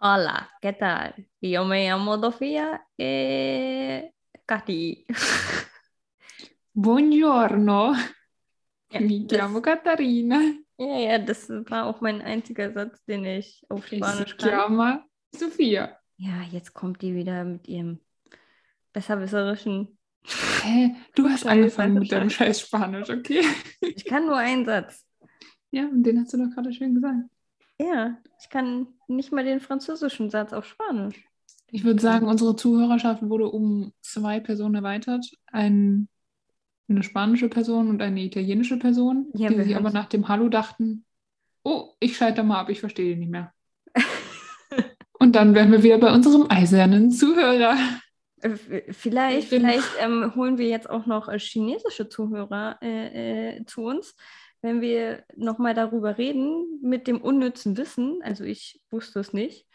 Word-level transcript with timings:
Hola, 0.00 0.48
¿qué 0.60 0.72
tal? 0.72 1.26
Yo 1.40 1.64
me 1.64 1.84
llamo 1.88 2.18
Sofía 2.20 2.86
e 2.96 4.12
Katy. 4.46 5.06
Buongiorno, 6.72 7.94
Ja, 8.90 9.00
mi 9.00 9.26
das, 9.26 9.60
Catarina. 9.60 10.40
ja, 10.78 10.98
ja, 10.98 11.18
das 11.18 11.48
war 11.48 11.86
auch 11.86 12.00
mein 12.00 12.22
einziger 12.22 12.72
Satz, 12.72 13.04
den 13.06 13.24
ich 13.24 13.64
auf 13.68 13.84
Spanisch 13.86 14.36
kann. 14.36 14.48
chiama 14.50 15.04
Sofia. 15.34 15.98
Ja, 16.16 16.42
jetzt 16.52 16.72
kommt 16.74 17.02
die 17.02 17.14
wieder 17.16 17.44
mit 17.44 17.66
ihrem 17.66 17.98
besserwisserischen. 18.92 19.98
Hä? 20.62 20.94
Du 21.16 21.28
hast 21.28 21.44
angefangen 21.46 21.94
mit 21.94 22.12
deinem 22.12 22.30
scheiß 22.30 22.60
Spanisch, 22.60 23.10
okay? 23.10 23.42
Ich 23.80 24.04
kann 24.04 24.26
nur 24.26 24.36
einen 24.36 24.64
Satz. 24.64 25.04
Ja, 25.72 25.86
und 25.88 26.04
den 26.04 26.20
hast 26.20 26.32
du 26.32 26.38
doch 26.38 26.54
gerade 26.54 26.72
schön 26.72 26.94
gesagt. 26.94 27.18
Ja, 27.80 28.16
ich 28.40 28.50
kann 28.50 28.88
nicht 29.06 29.32
mal 29.32 29.44
den 29.44 29.60
französischen 29.60 30.30
Satz 30.30 30.52
auf 30.52 30.66
Spanisch. 30.66 31.24
Ich 31.70 31.84
würde 31.84 32.00
sagen, 32.00 32.26
unsere 32.26 32.56
Zuhörerschaft 32.56 33.22
wurde 33.22 33.48
um 33.50 33.92
zwei 34.00 34.40
Personen 34.40 34.74
erweitert. 34.76 35.26
Ein, 35.46 36.08
eine 36.88 37.02
spanische 37.02 37.48
Person 37.48 37.88
und 37.90 38.00
eine 38.02 38.22
italienische 38.22 38.78
Person, 38.78 39.30
Ja, 39.34 39.48
die 39.48 39.62
sich 39.62 39.76
aber 39.76 39.90
nach 39.90 40.06
dem 40.06 40.28
Hallo 40.28 40.48
dachten, 40.48 41.04
oh, 41.62 41.92
ich 42.00 42.16
schalte 42.16 42.42
mal 42.42 42.60
ab, 42.60 42.70
ich 42.70 42.80
verstehe 42.80 43.16
nicht 43.16 43.30
mehr. 43.30 43.52
Und 45.20 45.34
dann 45.34 45.52
wären 45.54 45.72
wir 45.72 45.82
wieder 45.82 45.98
bei 45.98 46.12
unserem 46.12 46.46
eisernen 46.48 47.10
Zuhörer. 47.10 47.76
Äh, 48.40 48.56
Vielleicht, 48.92 49.38
Ich 49.44 49.50
bin- 49.50 49.62
vielleicht 49.62 49.88
ähm, 50.00 50.32
holen 50.36 50.58
wir 50.58 50.68
jetzt 50.68 50.88
auch 50.88 51.06
noch 51.06 51.28
äh, 51.28 51.38
chinesische 51.40 52.08
Zuhörer 52.08 52.78
äh, 52.80 53.56
äh, 53.58 53.64
zu 53.66 53.82
uns, 53.82 54.14
wenn 54.62 54.80
wir 54.80 55.24
nochmal 55.36 55.74
darüber 55.74 56.18
reden 56.18 56.80
mit 56.82 57.06
dem 57.06 57.20
unnützen 57.20 57.76
Wissen. 57.76 58.20
Also 58.22 58.44
ich 58.44 58.80
wusste 58.90 59.20
es 59.20 59.32
nicht, 59.32 59.66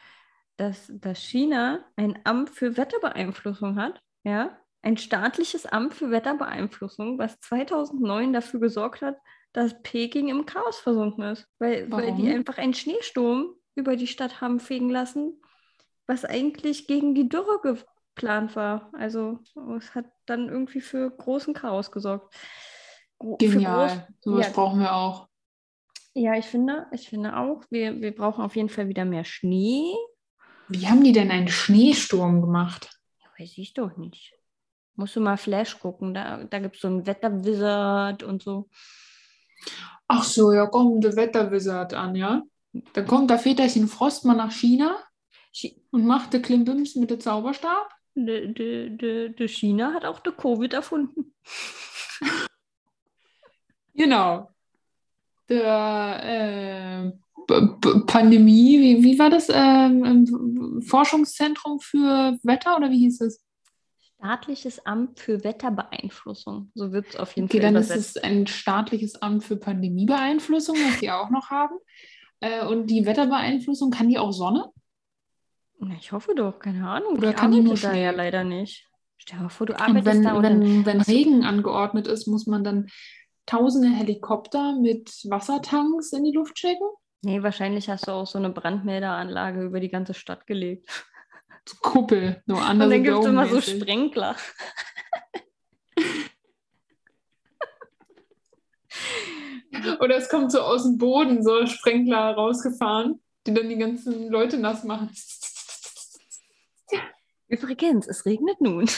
dass, 0.57 0.91
dass 0.93 1.19
China 1.19 1.85
ein 1.95 2.19
Amt 2.23 2.49
für 2.49 2.77
Wetterbeeinflussung 2.77 3.77
hat. 3.77 4.01
Ja, 4.23 4.57
ein 4.81 4.98
staatliches 4.98 5.65
Amt 5.65 5.93
für 5.93 6.12
Wetterbeeinflussung, 6.12 7.17
was 7.17 7.40
2009 7.40 8.34
dafür 8.34 8.59
gesorgt 8.59 9.01
hat, 9.01 9.17
dass 9.53 9.81
Peking 9.81 10.27
im 10.27 10.45
Chaos 10.45 10.79
versunken 10.79 11.23
ist, 11.23 11.47
weil, 11.59 11.90
weil 11.90 12.13
die 12.15 12.29
einfach 12.29 12.57
einen 12.57 12.73
Schneesturm 12.73 13.55
über 13.75 13.95
die 13.95 14.07
Stadt 14.07 14.41
haben 14.41 14.59
fegen 14.59 14.90
lassen, 14.90 15.41
was 16.05 16.25
eigentlich 16.25 16.87
gegen 16.87 17.15
die 17.15 17.29
Dürre 17.29 17.62
geplant 17.62 18.55
war. 18.55 18.90
Also 18.93 19.40
es 19.77 19.95
hat 19.95 20.05
dann 20.25 20.49
irgendwie 20.49 20.81
für 20.81 21.09
großen 21.09 21.53
Chaos 21.53 21.91
gesorgt. 21.91 22.35
Genial. 23.40 24.07
Sowas 24.21 24.48
ja. 24.48 24.54
brauchen 24.54 24.79
wir 24.79 24.93
auch. 24.93 25.27
Ja, 26.13 26.35
ich 26.35 26.46
finde, 26.46 26.85
ich 26.91 27.10
finde 27.10 27.38
auch, 27.38 27.63
wir, 27.70 27.99
wir 28.02 28.13
brauchen 28.13 28.43
auf 28.43 28.55
jeden 28.55 28.70
Fall 28.70 28.88
wieder 28.88 29.05
mehr 29.05 29.24
Schnee. 29.24 29.96
Wie 30.68 30.88
haben 30.88 31.04
die 31.04 31.12
denn 31.12 31.32
einen 31.32 31.48
Schneesturm 31.48 32.41
gemacht? 32.41 32.90
Ja, 33.20 33.27
weiß 33.40 33.57
ich 33.57 33.74
doch 33.74 33.98
nicht. 33.98 34.34
Musst 34.96 35.15
du 35.15 35.21
mal 35.21 35.38
Flash 35.38 35.80
gucken, 35.80 36.13
da, 36.13 36.43
da 36.43 36.60
gibt 36.60 36.76
es 36.76 36.82
so 36.82 36.88
einen 36.88 37.05
Wetterwizard 37.05 38.21
und 38.21 38.43
so. 38.43 38.70
Ach 40.08 40.24
so, 40.24 40.54
ja, 40.54 40.68
komm, 40.68 41.02
der 41.02 41.15
Wetterwizard 41.15 41.96
an, 41.96 42.15
ja? 42.15 42.43
Dann 42.93 43.08
kommt 43.08 43.30
der 43.30 43.40
Väterchen 43.40 43.87
Frost 43.87 44.26
mal 44.26 44.35
nach 44.35 44.52
China 44.52 44.98
Chi 45.52 45.82
und 45.91 46.05
macht 46.05 46.34
der 46.34 46.41
Klimbims 46.41 46.96
mit 46.96 47.12
dem 47.12 47.20
Zauberstab. 47.20 47.90
de, 48.15 48.54
de, 48.54 48.90
de, 48.96 49.30
de 49.30 49.48
China 49.48 49.93
hat 49.93 50.05
auch 50.05 50.20
de 50.20 50.34
Covid 50.34 50.74
erfunden. 50.74 51.34
Genau. 53.96 54.49
Der 55.49 56.22
äh, 56.24 57.12
Pandemie, 58.08 58.80
wie, 58.80 59.04
wie 59.04 59.20
war 59.20 59.30
das? 59.30 59.49
Ähm, 59.54 60.82
Forschungszentrum 60.88 61.80
für 61.80 62.38
Wetter 62.44 62.77
oder 62.77 62.90
wie 62.90 62.99
hieß 62.99 63.21
es? 63.21 63.44
Staatliches 64.18 64.86
Amt 64.86 65.19
für 65.19 65.44
Wetterbeeinflussung. 65.44 66.72
So 66.75 66.94
wird 66.94 67.09
es 67.09 67.16
auf 67.18 67.34
jeden 67.36 67.47
Okay, 67.50 67.59
Fall 67.62 67.74
dann 67.74 67.82
ist 67.82 67.90
es 67.92 68.16
ein 68.18 68.48
staatliches 68.48 69.22
Amt 69.22 69.44
für 69.44 69.58
Pandemiebeeinflussung, 69.58 70.78
was 70.78 71.00
die 71.02 71.12
auch 71.12 71.30
noch 71.30 71.50
haben. 71.50 71.76
Äh, 72.40 72.66
und 72.66 72.88
die 72.88 73.06
Wetterbeeinflussung, 73.06 73.92
kann 73.92 74.08
die 74.08 74.18
auch 74.18 74.32
Sonne? 74.32 74.70
Na, 75.80 75.96
ich 76.00 76.14
hoffe 76.14 76.34
doch, 76.36 76.59
keine 76.59 76.88
Ahnung. 76.88 77.18
Oder 77.18 77.32
ich 77.32 77.36
kann 77.36 77.52
die 77.52 77.59
nur 77.59 77.76
da 77.76 77.94
ja 77.94 78.12
leider 78.12 78.46
nicht. 78.46 78.88
Stell 79.18 79.38
dir 79.38 79.44
mal 79.44 79.50
vor, 79.50 79.68
du 79.68 79.74
Und 79.74 79.82
arbeitest 79.82 80.06
wenn, 80.08 80.24
da 80.24 80.34
und 80.36 80.44
dann 80.44 80.62
wenn, 80.62 80.86
wenn 80.86 81.00
hast 81.00 81.09
du- 81.09 81.14
Regen 81.14 81.44
angeordnet 81.44 82.08
ist, 82.08 82.28
muss 82.28 82.48
man 82.48 82.64
dann 82.64 82.88
tausende 83.46 83.90
Helikopter 83.90 84.76
mit 84.80 85.09
Wassertanks 85.30 86.14
in 86.14 86.24
die 86.24 86.31
Luft 86.31 86.58
schicken? 86.59 86.88
Nee, 87.22 87.42
wahrscheinlich 87.42 87.90
hast 87.90 88.08
du 88.08 88.12
auch 88.12 88.28
so 88.28 88.38
eine 88.38 88.50
Brandmeldeanlage 88.50 89.64
über 89.64 89.80
die 89.80 89.90
ganze 89.90 90.14
Stadt 90.14 90.46
gelegt. 90.46 90.88
Kuppel, 91.82 92.44
Und 92.48 92.58
anders 92.58 92.90
dann 92.90 93.03
gibt 93.03 93.18
es 93.20 93.26
immer 93.26 93.48
so 93.48 93.62
Sprenkler. 93.62 94.36
Oder 100.00 100.18
es 100.18 100.30
kommt 100.30 100.52
so 100.52 100.62
aus 100.62 100.84
dem 100.84 100.98
Boden 100.98 101.44
so 101.44 101.66
Sprenkler 101.66 102.34
rausgefahren, 102.34 103.22
die 103.48 103.53
dann 103.53 103.70
die 103.70 103.78
ganzen 103.78 104.30
Leute 104.30 104.58
nass 104.58 104.84
machen. 104.84 105.09
Übrigens, 107.48 108.08
es 108.08 108.26
regnet 108.26 108.59
nun. 108.62 108.90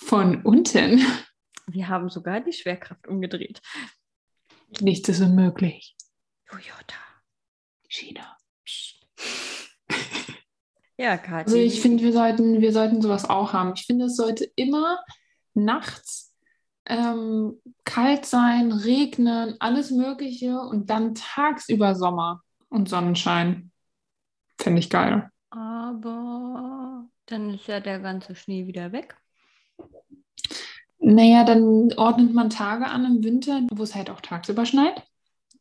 Von 0.00 0.42
unten. 0.42 1.02
Wir 1.72 1.88
haben 1.88 2.08
sogar 2.08 2.40
die 2.40 2.52
Schwerkraft 2.52 3.06
umgedreht. 3.08 3.60
Nichts 4.80 5.08
ist 5.08 5.20
unmöglich. 5.20 5.96
Toyota. 6.46 6.96
China. 7.88 8.36
Psst. 8.64 9.06
Ja, 10.96 11.16
Kathi. 11.16 11.44
Also 11.44 11.56
ich 11.56 11.80
finde, 11.80 12.02
wir 12.04 12.12
sollten, 12.12 12.60
wir 12.60 12.72
sollten 12.72 13.02
sowas 13.02 13.28
auch 13.28 13.52
haben. 13.52 13.72
Ich 13.74 13.86
finde, 13.86 14.06
es 14.06 14.16
sollte 14.16 14.50
immer 14.56 14.98
nachts 15.54 16.34
ähm, 16.86 17.60
kalt 17.84 18.26
sein, 18.26 18.72
regnen, 18.72 19.56
alles 19.60 19.90
Mögliche 19.90 20.58
und 20.60 20.90
dann 20.90 21.14
tagsüber 21.14 21.94
Sommer 21.94 22.42
und 22.68 22.88
Sonnenschein. 22.88 23.70
Finde 24.58 24.80
ich 24.80 24.90
geil. 24.90 25.30
Aber 25.50 27.06
dann 27.26 27.54
ist 27.54 27.66
ja 27.66 27.80
der 27.80 28.00
ganze 28.00 28.34
Schnee 28.34 28.66
wieder 28.66 28.92
weg. 28.92 29.16
Naja, 31.04 31.42
dann 31.44 31.92
ordnet 31.96 32.32
man 32.32 32.48
Tage 32.48 32.86
an 32.86 33.04
im 33.04 33.24
Winter, 33.24 33.60
wo 33.72 33.82
es 33.82 33.94
halt 33.94 34.08
auch 34.08 34.20
tagsüber 34.20 34.64
schneit. 34.64 35.02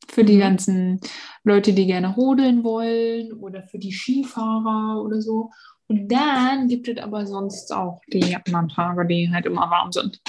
Für 0.08 0.24
die 0.24 0.36
Mhm. 0.36 0.40
ganzen 0.40 1.02
Leute, 1.44 1.74
die 1.74 1.88
gerne 1.88 2.14
rodeln 2.14 2.64
wollen 2.64 3.34
oder 3.34 3.64
für 3.64 3.80
die 3.80 3.92
Skifahrer 3.92 5.02
oder 5.02 5.22
so. 5.22 5.52
Und 5.88 6.08
dann 6.10 6.68
gibt 6.68 6.88
es 6.88 6.98
aber 7.00 7.26
sonst 7.26 7.74
auch 7.74 8.02
die 8.12 8.36
anderen 8.36 8.70
Tage, 8.70 9.06
die 9.08 9.32
halt 9.32 9.46
immer 9.46 9.70
warm 9.70 9.92
sind. 9.92 10.22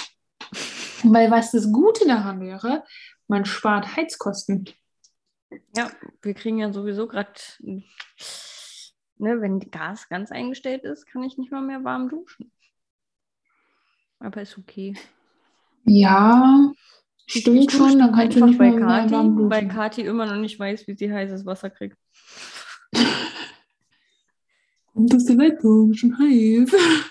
Weil 1.03 1.29
was 1.31 1.51
das 1.51 1.71
Gute 1.71 2.07
daran 2.07 2.41
wäre, 2.41 2.83
man 3.27 3.45
spart 3.45 3.95
Heizkosten. 3.95 4.69
Ja, 5.75 5.91
wir 6.21 6.33
kriegen 6.33 6.57
ja 6.59 6.71
sowieso 6.73 7.07
gerade, 7.07 7.33
ne, 7.61 7.83
wenn 9.41 9.59
Gas 9.69 10.09
ganz 10.09 10.31
eingestellt 10.31 10.83
ist, 10.85 11.05
kann 11.05 11.23
ich 11.23 11.37
nicht 11.37 11.51
mal 11.51 11.61
mehr 11.61 11.83
warm 11.83 12.09
duschen. 12.09 12.51
Aber 14.23 14.41
ist 14.41 14.57
okay. 14.57 14.95
Ja, 15.85 16.71
Ich- 17.27 17.41
stimmt 17.41 17.59
ich 17.65 17.71
schon, 17.71 17.99
dann 17.99 18.13
kannst 18.13 18.37
du 18.37 18.43
einfach 18.43 18.47
nicht 18.47 18.57
bei 18.57 19.11
warm 19.11 19.49
weil. 19.49 19.67
Kathi 19.67 20.01
immer 20.01 20.25
noch 20.25 20.37
nicht 20.37 20.57
weiß, 20.57 20.87
wie 20.87 20.95
sie 20.95 21.11
heißes 21.11 21.45
Wasser 21.45 21.69
kriegt. 21.69 21.97
Kommt 24.93 25.13
aus 25.15 25.25
der 25.25 25.35
Leitung, 25.35 25.93
schon 25.93 26.17
heiß. 26.17 26.71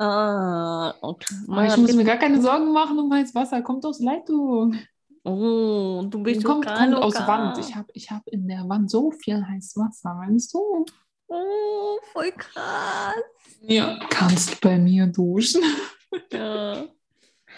Ah, 0.00 0.94
okay. 1.00 1.34
Ich 1.66 1.76
muss 1.76 1.92
mir 1.96 2.04
gar 2.04 2.18
keine 2.18 2.40
Sorgen 2.40 2.72
machen 2.72 2.96
um 3.00 3.12
heißes 3.12 3.34
Wasser. 3.34 3.62
Kommt 3.62 3.84
aus 3.84 3.98
Leitung. 3.98 4.76
Oh, 5.24 6.04
du 6.08 6.22
bist 6.22 6.44
kommt, 6.44 6.66
kommt 6.66 6.94
aus. 6.94 7.16
Wand. 7.16 7.58
Ich 7.58 7.74
habe 7.74 7.88
ich 7.92 8.08
hab 8.08 8.24
in 8.28 8.46
der 8.46 8.68
Wand 8.68 8.88
so 8.92 9.10
viel 9.10 9.44
heißes 9.44 9.76
Wasser, 9.76 10.14
meinst 10.14 10.54
du? 10.54 10.86
Oh, 11.26 11.98
voll 12.12 12.30
krass. 12.30 13.12
Ja. 13.62 13.98
Kannst 14.08 14.60
bei 14.60 14.78
mir 14.78 15.08
duschen. 15.08 15.62
Ja, 16.32 16.86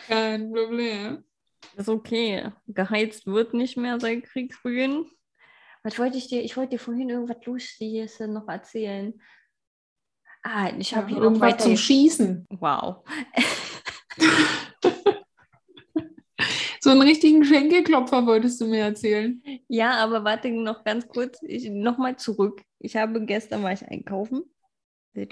Kein 0.06 0.52
Problem. 0.52 1.24
ist 1.76 1.88
okay. 1.88 2.50
Geheizt 2.66 3.26
wird 3.26 3.54
nicht 3.54 3.76
mehr 3.76 3.98
seit 4.00 4.24
Kriegsbeginn. 4.24 5.06
Was 5.82 5.98
wollte 5.98 6.18
ich 6.18 6.28
dir? 6.28 6.42
Ich 6.42 6.56
wollte 6.56 6.70
dir 6.70 6.78
vorhin 6.78 7.08
irgendwas 7.08 7.44
Lustiges 7.46 8.20
noch 8.20 8.48
erzählen. 8.48 9.20
Ah, 10.42 10.70
ich 10.78 10.94
habe 10.94 11.08
hier 11.08 11.16
noch 11.16 11.24
irgendwas 11.24 11.52
weiter. 11.52 11.64
zum 11.64 11.76
Schießen. 11.76 12.46
wow. 12.50 13.04
So 16.82 16.88
einen 16.90 17.02
richtigen 17.02 17.44
Schenkelklopfer 17.44 18.24
wolltest 18.26 18.58
du 18.60 18.66
mir 18.66 18.84
erzählen. 18.84 19.42
Ja, 19.68 20.02
aber 20.02 20.24
warte 20.24 20.50
noch 20.50 20.82
ganz 20.82 21.06
kurz. 21.06 21.38
Ich, 21.42 21.68
Nochmal 21.68 22.16
zurück. 22.16 22.62
Ich 22.78 22.96
habe 22.96 23.24
gestern 23.26 23.62
war 23.62 23.72
ich 23.72 23.86
einkaufen. 23.86 24.44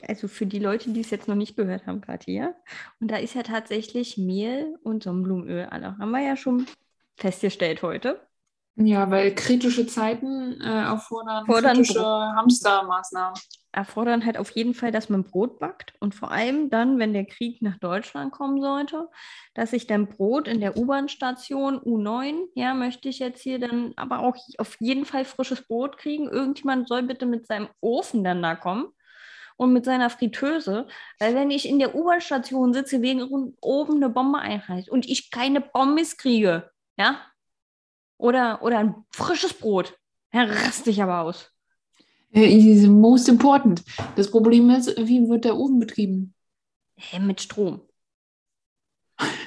Also 0.06 0.26
für 0.26 0.46
die 0.46 0.58
Leute, 0.58 0.90
die 0.90 1.00
es 1.00 1.10
jetzt 1.10 1.28
noch 1.28 1.36
nicht 1.36 1.56
gehört 1.56 1.86
haben, 1.86 2.00
Kathi, 2.00 2.34
ja. 2.34 2.54
Und 3.00 3.10
da 3.10 3.16
ist 3.16 3.34
ja 3.34 3.42
tatsächlich 3.42 4.18
Mehl 4.18 4.76
und 4.82 5.04
Sonnenblumenöl. 5.04 5.66
alle. 5.66 5.96
haben 5.98 6.10
wir 6.10 6.20
ja 6.20 6.36
schon 6.36 6.66
festgestellt 7.16 7.82
heute. 7.82 8.20
Ja, 8.80 9.10
weil 9.10 9.34
kritische 9.34 9.86
Zeiten 9.86 10.60
äh, 10.60 10.64
erfordern, 10.64 11.46
Fordern 11.46 11.76
kritische 11.78 12.00
Hamstermaßnahmen. 12.00 13.36
erfordern 13.72 14.24
halt 14.24 14.38
auf 14.38 14.50
jeden 14.50 14.72
Fall, 14.72 14.92
dass 14.92 15.08
man 15.08 15.24
Brot 15.24 15.58
backt 15.58 15.94
und 15.98 16.14
vor 16.14 16.30
allem 16.30 16.70
dann, 16.70 17.00
wenn 17.00 17.12
der 17.12 17.24
Krieg 17.24 17.60
nach 17.60 17.76
Deutschland 17.78 18.30
kommen 18.30 18.60
sollte, 18.60 19.08
dass 19.54 19.72
ich 19.72 19.88
dann 19.88 20.06
Brot 20.06 20.46
in 20.46 20.60
der 20.60 20.76
U-Bahn-Station 20.76 21.80
U9, 21.80 22.46
ja, 22.54 22.72
möchte 22.72 23.08
ich 23.08 23.18
jetzt 23.18 23.42
hier 23.42 23.58
dann 23.58 23.94
aber 23.96 24.20
auch 24.20 24.36
auf 24.58 24.76
jeden 24.78 25.04
Fall 25.04 25.24
frisches 25.24 25.66
Brot 25.66 25.98
kriegen. 25.98 26.28
Irgendjemand 26.28 26.86
soll 26.86 27.02
bitte 27.02 27.26
mit 27.26 27.48
seinem 27.48 27.68
Ofen 27.80 28.22
dann 28.22 28.42
da 28.42 28.54
kommen 28.54 28.92
und 29.58 29.72
mit 29.72 29.84
seiner 29.84 30.08
Fritteuse, 30.08 30.86
weil 31.18 31.34
wenn 31.34 31.50
ich 31.50 31.68
in 31.68 31.78
der 31.80 31.94
U-Bahn-Station 31.94 32.72
sitze, 32.72 33.02
wegen 33.02 33.22
oben 33.60 33.96
eine 33.96 34.08
Bombe 34.08 34.38
einreißt 34.38 34.88
und 34.88 35.06
ich 35.06 35.30
keine 35.30 35.60
Pommes 35.60 36.16
kriege, 36.16 36.70
ja, 36.96 37.20
oder, 38.16 38.62
oder 38.62 38.78
ein 38.78 38.94
frisches 39.10 39.52
Brot, 39.52 39.98
dann 40.32 40.48
raste 40.48 40.90
ich 40.90 41.02
aber 41.02 41.20
aus. 41.22 41.52
Äh, 42.32 42.46
is 42.46 42.86
most 42.86 43.28
important. 43.28 43.82
Das 44.16 44.30
Problem 44.30 44.70
ist, 44.70 44.96
wie 44.96 45.28
wird 45.28 45.44
der 45.44 45.56
Ofen 45.56 45.80
betrieben? 45.80 46.34
Hä, 46.96 47.18
mit 47.18 47.40
Strom. 47.40 47.80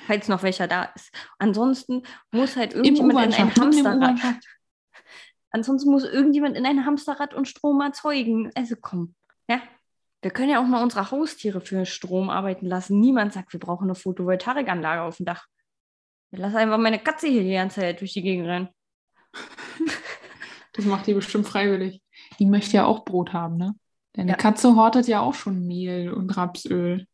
Falls 0.08 0.28
noch 0.28 0.44
welcher 0.44 0.68
da 0.68 0.84
ist. 0.96 1.12
Ansonsten 1.38 2.04
muss 2.32 2.58
halt 2.58 2.74
irgendjemand 2.74 3.34
in 3.34 3.34
ein 3.34 3.56
Hamsterrad. 3.56 4.40
Ansonsten 5.52 5.92
muss 5.92 6.04
irgendjemand 6.04 6.58
in 6.58 6.66
ein 6.66 6.86
Hamsterrad 6.86 7.34
und 7.34 7.48
Strom 7.48 7.80
erzeugen. 7.80 8.52
Also 8.56 8.76
komm, 8.80 9.16
ja. 9.50 9.62
Wir 10.22 10.32
können 10.32 10.50
ja 10.50 10.62
auch 10.62 10.68
mal 10.68 10.84
unsere 10.84 11.10
Haustiere 11.12 11.62
für 11.62 11.86
Strom 11.86 12.30
arbeiten 12.30 12.68
lassen. 12.68 13.00
Niemand 13.00 13.34
sagt, 13.34 13.54
wir 13.54 13.60
brauchen 13.60 13.86
eine 13.86 13.96
Photovoltaikanlage 13.96 15.02
auf 15.02 15.18
dem 15.18 15.26
Dach. 15.26 15.48
Ich 16.32 16.40
lasse 16.40 16.58
einfach 16.58 16.78
meine 16.78 17.00
Katze 17.00 17.28
hier 17.28 17.44
die 17.44 17.54
ganze 17.54 17.82
Zeit 17.82 18.00
durch 18.00 18.14
die 18.14 18.22
Gegend 18.22 18.48
rennen. 18.48 18.70
Das 20.74 20.86
macht 20.86 21.06
die 21.06 21.14
bestimmt 21.14 21.46
freiwillig. 21.48 22.02
Die 22.40 22.46
möchte 22.46 22.78
ja 22.78 22.86
auch 22.86 23.04
Brot 23.04 23.34
haben, 23.34 23.58
ne? 23.58 23.76
Deine 24.14 24.32
Ja. 24.32 24.38
Katze 24.38 24.76
hortet 24.76 25.06
ja 25.08 25.20
auch 25.20 25.34
schon 25.34 25.68
Mehl 25.68 26.14
und 26.14 26.36
Rapsöl 26.38 27.08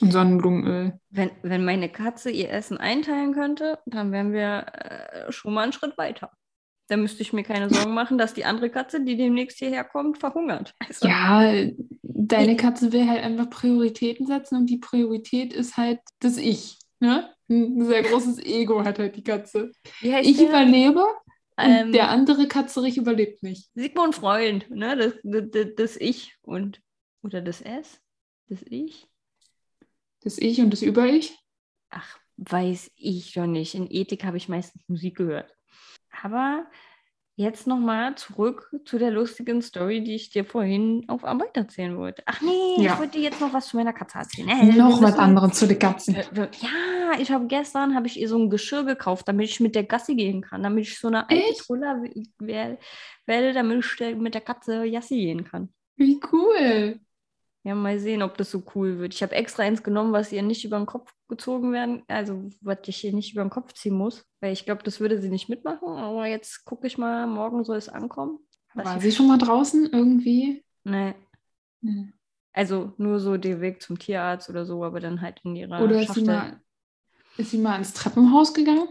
und 0.00 0.12
Sonnenblumenöl. 0.12 0.98
Wenn, 1.10 1.30
wenn 1.42 1.64
meine 1.64 1.88
Katze 1.88 2.30
ihr 2.30 2.50
Essen 2.50 2.76
einteilen 2.78 3.34
könnte, 3.34 3.78
dann 3.86 4.10
wären 4.10 4.32
wir 4.32 4.66
äh, 4.72 5.32
schon 5.32 5.54
mal 5.54 5.62
einen 5.62 5.72
Schritt 5.72 5.96
weiter. 5.96 6.32
Da 6.88 6.96
müsste 6.96 7.22
ich 7.22 7.32
mir 7.32 7.42
keine 7.42 7.68
Sorgen 7.68 7.94
machen, 7.94 8.18
dass 8.18 8.34
die 8.34 8.44
andere 8.44 8.70
Katze, 8.70 9.04
die 9.04 9.16
demnächst 9.16 9.58
hierher 9.58 9.84
kommt, 9.84 10.18
verhungert. 10.18 10.74
Also, 10.86 11.06
Ja, 11.06 11.52
deine 12.02 12.56
Katze 12.56 12.92
will 12.92 13.06
halt 13.06 13.22
einfach 13.22 13.50
Prioritäten 13.50 14.26
setzen 14.26 14.56
und 14.56 14.66
die 14.66 14.78
Priorität 14.78 15.52
ist 15.52 15.76
halt 15.76 16.00
das 16.20 16.38
Ich. 16.38 16.78
Ne? 17.00 17.30
Ein 17.48 17.84
sehr 17.84 18.02
großes 18.02 18.38
Ego 18.44 18.84
hat 18.84 18.98
halt 18.98 19.16
die 19.16 19.22
Katze. 19.22 19.70
Ich 20.00 20.36
der? 20.38 20.48
überlebe 20.48 21.04
Ähm, 21.58 21.92
der 21.92 22.08
andere 22.08 22.46
Katzerich 22.46 22.96
überlebt 22.96 23.42
nicht. 23.42 23.68
Sigmund 23.74 24.14
Freund, 24.14 24.70
ne? 24.70 24.96
Das, 24.96 25.14
das, 25.24 25.66
das 25.76 25.96
Ich 25.96 26.36
und 26.42 26.80
oder 27.22 27.42
das 27.42 27.60
S? 27.60 28.00
Das 28.48 28.62
Ich? 28.62 29.08
Das 30.20 30.38
Ich 30.38 30.60
und 30.60 30.70
das 30.70 30.82
Über-Ich. 30.82 31.36
Ach, 31.90 32.18
weiß 32.36 32.92
ich 32.94 33.32
doch 33.34 33.46
nicht. 33.46 33.74
In 33.74 33.90
Ethik 33.90 34.24
habe 34.24 34.36
ich 34.36 34.48
meistens 34.48 34.88
Musik 34.88 35.16
gehört. 35.16 35.52
Aber 36.22 36.66
jetzt 37.36 37.68
nochmal 37.68 38.16
zurück 38.16 38.68
zu 38.84 38.98
der 38.98 39.12
lustigen 39.12 39.62
Story, 39.62 40.02
die 40.02 40.16
ich 40.16 40.30
dir 40.30 40.44
vorhin 40.44 41.04
auf 41.08 41.22
Arbeit 41.24 41.56
erzählen 41.56 41.96
wollte. 41.96 42.22
Ach 42.26 42.40
nee, 42.40 42.82
Ja. 42.84 42.94
ich 42.94 42.98
wollte 42.98 43.12
dir 43.18 43.22
jetzt 43.24 43.40
noch 43.40 43.52
was 43.52 43.68
zu 43.68 43.76
meiner 43.76 43.92
Katze 43.92 44.18
erzählen. 44.18 44.48
Äh, 44.48 44.72
Noch 44.76 45.00
was 45.00 45.16
anderes 45.16 45.52
zu 45.56 45.68
den 45.68 45.78
Katzen. 45.78 46.16
Wir- 46.32 46.50
Ja, 46.60 47.18
ich 47.20 47.30
habe 47.30 47.46
gestern 47.46 47.94
habe 47.94 48.08
ich 48.08 48.18
ihr 48.18 48.28
so 48.28 48.36
ein 48.38 48.50
Geschirr 48.50 48.82
gekauft, 48.84 49.28
damit 49.28 49.48
ich 49.48 49.60
mit 49.60 49.76
der 49.76 49.84
Gassi 49.84 50.16
gehen 50.16 50.40
kann, 50.42 50.64
damit 50.64 50.88
ich 50.88 50.98
so 50.98 51.06
eine 51.08 51.28
alte 51.30 51.44
werde, 52.40 53.52
damit 53.52 53.84
ich 54.00 54.16
mit 54.16 54.34
der 54.34 54.40
Katze 54.40 54.90
Gassi 54.90 55.16
gehen 55.16 55.44
kann. 55.44 55.68
Wie 55.96 56.20
cool. 56.32 57.00
Ja, 57.64 57.74
mal 57.74 57.98
sehen, 57.98 58.22
ob 58.22 58.38
das 58.38 58.50
so 58.50 58.62
cool 58.74 58.98
wird. 58.98 59.14
Ich 59.14 59.22
habe 59.22 59.34
extra 59.34 59.64
eins 59.64 59.82
genommen, 59.82 60.12
was 60.12 60.32
ihr 60.32 60.42
nicht 60.42 60.64
über 60.64 60.78
den 60.78 60.86
Kopf 60.86 61.12
gezogen 61.28 61.72
werden, 61.72 62.02
also 62.08 62.48
was 62.60 62.78
ich 62.86 62.96
hier 62.98 63.12
nicht 63.12 63.32
über 63.32 63.42
den 63.42 63.50
Kopf 63.50 63.72
ziehen 63.74 63.94
muss, 63.94 64.24
weil 64.40 64.52
ich 64.52 64.64
glaube, 64.64 64.82
das 64.84 65.00
würde 65.00 65.20
sie 65.20 65.28
nicht 65.28 65.48
mitmachen. 65.48 65.88
Aber 65.88 66.26
jetzt 66.26 66.64
gucke 66.64 66.86
ich 66.86 66.96
mal, 66.98 67.26
morgen 67.26 67.64
soll 67.64 67.76
es 67.76 67.88
ankommen. 67.88 68.38
War 68.74 69.00
sie- 69.00 69.12
schon 69.12 69.26
mal 69.28 69.38
draußen 69.38 69.90
irgendwie? 69.92 70.64
Nee, 70.84 71.14
Hm. 71.82 72.12
also 72.52 72.92
nur 72.96 73.20
so 73.20 73.36
der 73.36 73.60
Weg 73.60 73.82
zum 73.82 73.98
Tierarzt 73.98 74.48
oder 74.48 74.64
so, 74.64 74.84
aber 74.84 75.00
dann 75.00 75.20
halt 75.20 75.40
in 75.44 75.54
ihrer 75.56 75.82
Oder 75.82 76.00
ist 76.02 76.14
sie, 76.14 76.22
mal, 76.22 76.60
ist 77.36 77.50
sie 77.50 77.58
mal 77.58 77.76
ins 77.76 77.92
Treppenhaus 77.92 78.54
gegangen? 78.54 78.88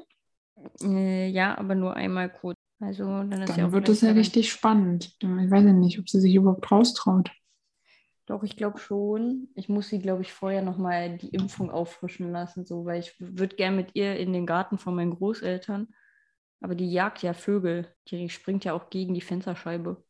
Äh, 0.81 1.29
ja, 1.29 1.57
aber 1.57 1.75
nur 1.75 1.95
einmal 1.95 2.31
kurz. 2.31 2.57
Also 2.79 3.05
dann 3.05 3.31
Dann 3.31 3.65
auch 3.65 3.71
wird 3.71 3.89
es 3.89 4.01
ja 4.01 4.11
richtig 4.11 4.51
spannend. 4.51 5.15
Ich 5.19 5.27
weiß 5.27 5.63
ja 5.65 5.73
nicht, 5.73 5.99
ob 5.99 6.07
sie 6.09 6.19
sich 6.21 6.35
überhaupt 6.35 6.69
raustraut. 6.71 7.31
Doch, 8.27 8.43
ich 8.43 8.57
glaube 8.57 8.77
schon. 8.77 9.47
Ich 9.55 9.69
muss 9.69 9.87
sie, 9.87 9.99
glaube 9.99 10.21
ich, 10.21 10.33
vorher 10.33 10.61
nochmal 10.61 11.17
die 11.17 11.29
Impfung 11.29 11.71
auffrischen 11.71 12.31
lassen, 12.31 12.65
so, 12.65 12.85
weil 12.85 12.99
ich 12.99 13.15
würde 13.19 13.55
gern 13.55 13.75
mit 13.77 13.95
ihr 13.95 14.17
in 14.17 14.33
den 14.33 14.45
Garten 14.45 14.77
von 14.77 14.95
meinen 14.95 15.15
Großeltern. 15.15 15.87
Aber 16.59 16.75
die 16.75 16.91
jagt 16.91 17.23
ja 17.23 17.33
Vögel. 17.33 17.87
Die 18.09 18.29
springt 18.29 18.65
ja 18.65 18.73
auch 18.73 18.89
gegen 18.89 19.13
die 19.13 19.21
Fensterscheibe. 19.21 20.03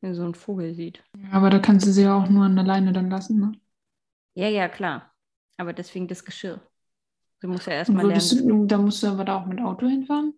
Wenn 0.00 0.14
so 0.14 0.24
ein 0.24 0.34
Vogel 0.34 0.74
sieht. 0.74 1.04
Aber 1.30 1.50
da 1.50 1.58
kannst 1.58 1.86
du 1.86 1.92
sie 1.92 2.04
ja 2.04 2.16
auch 2.16 2.28
nur 2.28 2.44
an 2.44 2.56
der 2.56 2.64
Leine 2.64 2.92
dann 2.92 3.10
lassen. 3.10 3.38
Ne? 3.38 3.52
Ja, 4.34 4.48
ja, 4.48 4.68
klar. 4.68 5.12
Aber 5.58 5.74
deswegen 5.74 6.08
das 6.08 6.24
Geschirr. 6.24 6.60
Sie 7.40 7.46
muss 7.46 7.66
ja 7.66 7.72
erstmal 7.72 8.06
lernen. 8.06 8.48
du, 8.48 8.66
da 8.66 8.78
musst 8.78 9.02
du 9.02 9.08
aber 9.08 9.26
da 9.26 9.36
auch 9.36 9.46
mit 9.46 9.60
Auto 9.60 9.86
hinfahren? 9.86 10.34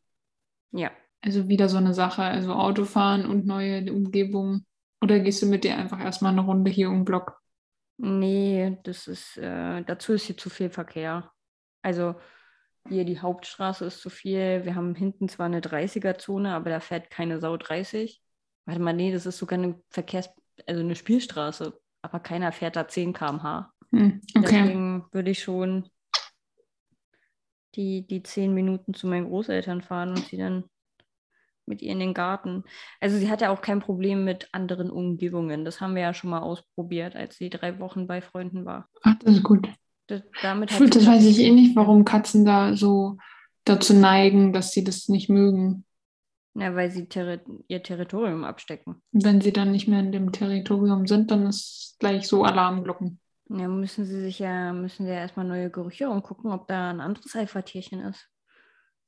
Ja. 0.73 0.91
Also 1.21 1.47
wieder 1.47 1.69
so 1.69 1.77
eine 1.77 1.95
Sache, 1.95 2.23
also 2.23 2.55
Autofahren 2.55 3.27
und 3.27 3.47
neue 3.47 3.93
Umgebung. 3.93 4.65
Oder 5.03 5.19
gehst 5.19 5.43
du 5.43 5.47
mit 5.47 5.65
dir 5.65 5.77
einfach 5.77 6.01
erstmal 6.01 6.33
eine 6.33 6.43
Runde 6.43 6.71
hier 6.71 6.89
um 6.89 7.01
den 7.01 7.05
Block? 7.05 7.41
Nee, 7.99 8.79
das 8.85 9.09
ist, 9.09 9.37
äh, 9.37 9.83
dazu 9.83 10.13
ist 10.13 10.25
hier 10.25 10.37
zu 10.37 10.49
viel 10.49 10.71
Verkehr. 10.71 11.31
Also 11.83 12.15
hier 12.89 13.05
die 13.05 13.21
Hauptstraße 13.21 13.85
ist 13.85 14.01
zu 14.01 14.11
viel. 14.11 14.65
Wir 14.65 14.75
haben 14.75 14.95
hinten 14.95 15.29
zwar 15.29 15.47
eine 15.47 15.61
30er-Zone, 15.61 16.55
aber 16.55 16.71
da 16.71 16.81
fährt 16.81 17.11
keine 17.11 17.41
Sau 17.41 17.57
30. 17.57 18.23
Warte 18.65 18.81
mal, 18.81 18.93
nee, 18.93 19.13
das 19.13 19.27
ist 19.27 19.39
sogar 19.39 19.59
eine 19.59 19.81
Verkehrs-, 19.91 20.31
also 20.67 20.81
eine 20.81 20.95
Spielstraße, 20.95 21.79
aber 22.03 22.21
keiner 22.21 22.53
fährt 22.53 22.77
da 22.77 22.87
10 22.87 23.13
km/h. 23.13 23.73
Hm, 23.91 24.21
okay. 24.37 24.43
Deswegen 24.43 25.05
würde 25.11 25.31
ich 25.33 25.43
schon 25.43 25.89
die, 27.75 28.07
die 28.07 28.23
10 28.23 28.55
Minuten 28.55 28.95
zu 28.95 29.07
meinen 29.07 29.27
Großeltern 29.27 29.83
fahren 29.83 30.11
und 30.11 30.27
sie 30.27 30.37
dann 30.37 30.65
mit 31.67 31.83
ihr 31.83 31.93
in 31.93 32.01
den 32.01 32.15
Garten. 32.15 32.65
Also 33.01 33.17
sie 33.17 33.31
hat 33.31 33.41
ja 33.41 33.51
auch 33.51 33.61
kein 33.61 33.81
Problem 33.81 34.25
mit 34.25 34.49
anderen 34.53 34.91
Umgebungen. 34.91 35.65
Das 35.65 35.81
haben 35.81 35.95
wir 35.95 36.03
ja 36.03 36.15
schon 36.15 36.31
mal 36.31 36.41
ausprobiert, 36.41 37.17
als 37.17 37.37
sie 37.37 37.51
drei 37.51 37.79
Wochen 37.79 38.07
bei 38.07 38.21
Freunden 38.21 38.65
war. 38.65 38.89
Ach, 39.03 39.15
das 39.21 39.37
ist 39.37 39.43
gut. 39.43 39.69
Das, 40.09 40.23
damit 40.43 40.71
sie 40.71 40.91
das 40.91 41.07
weiß 41.07 41.25
ich 41.25 41.39
eh 41.39 41.53
nicht, 41.53 41.77
warum 41.77 42.05
Katzen 42.05 42.45
da 42.45 42.75
so 42.75 43.19
dazu 43.65 43.95
neigen, 43.95 44.53
dass 44.53 44.73
sie 44.73 44.85
das 44.85 45.09
nicht 45.09 45.29
mögen. 45.29 45.85
Ja, 46.55 46.75
weil 46.75 46.91
sie 46.91 47.07
terri 47.07 47.41
ihr 47.69 47.83
Territorium 47.83 48.45
abstecken. 48.45 49.01
Und 49.13 49.25
wenn 49.25 49.41
sie 49.41 49.53
dann 49.53 49.73
nicht 49.73 49.89
mehr 49.89 50.01
in 50.01 50.13
dem 50.13 50.33
Territorium 50.33 51.07
sind, 51.07 51.31
dann 51.31 51.47
ist 51.47 51.97
gleich 51.99 52.29
so 52.29 52.45
Alarmglocken. 52.45 53.21
Ja, 53.49 53.69
müssen 53.69 54.05
sie 54.05 54.21
sich 54.21 54.39
ja, 54.39 54.73
müssen 54.73 55.07
sie 55.07 55.13
ja 55.13 55.19
erstmal 55.19 55.47
neue 55.47 55.71
Gerüche 55.71 56.11
umgucken, 56.11 56.53
ob 56.53 56.69
da 56.69 56.91
ein 56.91 57.01
anderes 57.01 57.35
Alpha-Tierchen 57.35 58.01
ist. 58.01 58.29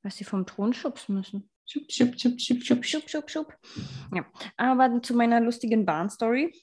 Was 0.03 0.17
sie 0.17 0.25
vom 0.25 0.47
Thron 0.47 0.73
schubsen 0.73 1.15
müssen. 1.15 1.51
Schub, 1.67 1.91
schub, 1.91 2.21
schub, 2.21 2.41
schub, 2.41 2.63
schub, 2.63 2.85
schub. 2.85 3.09
Schub, 3.09 3.31
schub. 3.31 3.59
Ja, 4.15 4.27
aber 4.57 5.03
zu 5.03 5.15
meiner 5.15 5.41
lustigen 5.41 5.87
Bahnstory. 5.87 6.55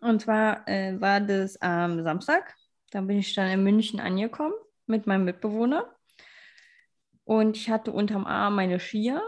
Und 0.00 0.22
zwar 0.22 0.66
äh, 0.68 1.00
war 1.00 1.20
das 1.20 1.60
am 1.60 2.02
Samstag. 2.02 2.56
Da 2.90 3.00
bin 3.00 3.18
ich 3.18 3.34
dann 3.34 3.50
in 3.50 3.62
München 3.62 4.00
angekommen 4.00 4.54
mit 4.86 5.06
meinem 5.06 5.24
Mitbewohner. 5.24 5.94
Und 7.24 7.56
ich 7.56 7.70
hatte 7.70 7.92
unterm 7.92 8.26
Arm 8.26 8.56
meine 8.56 8.80
Skier, 8.80 9.24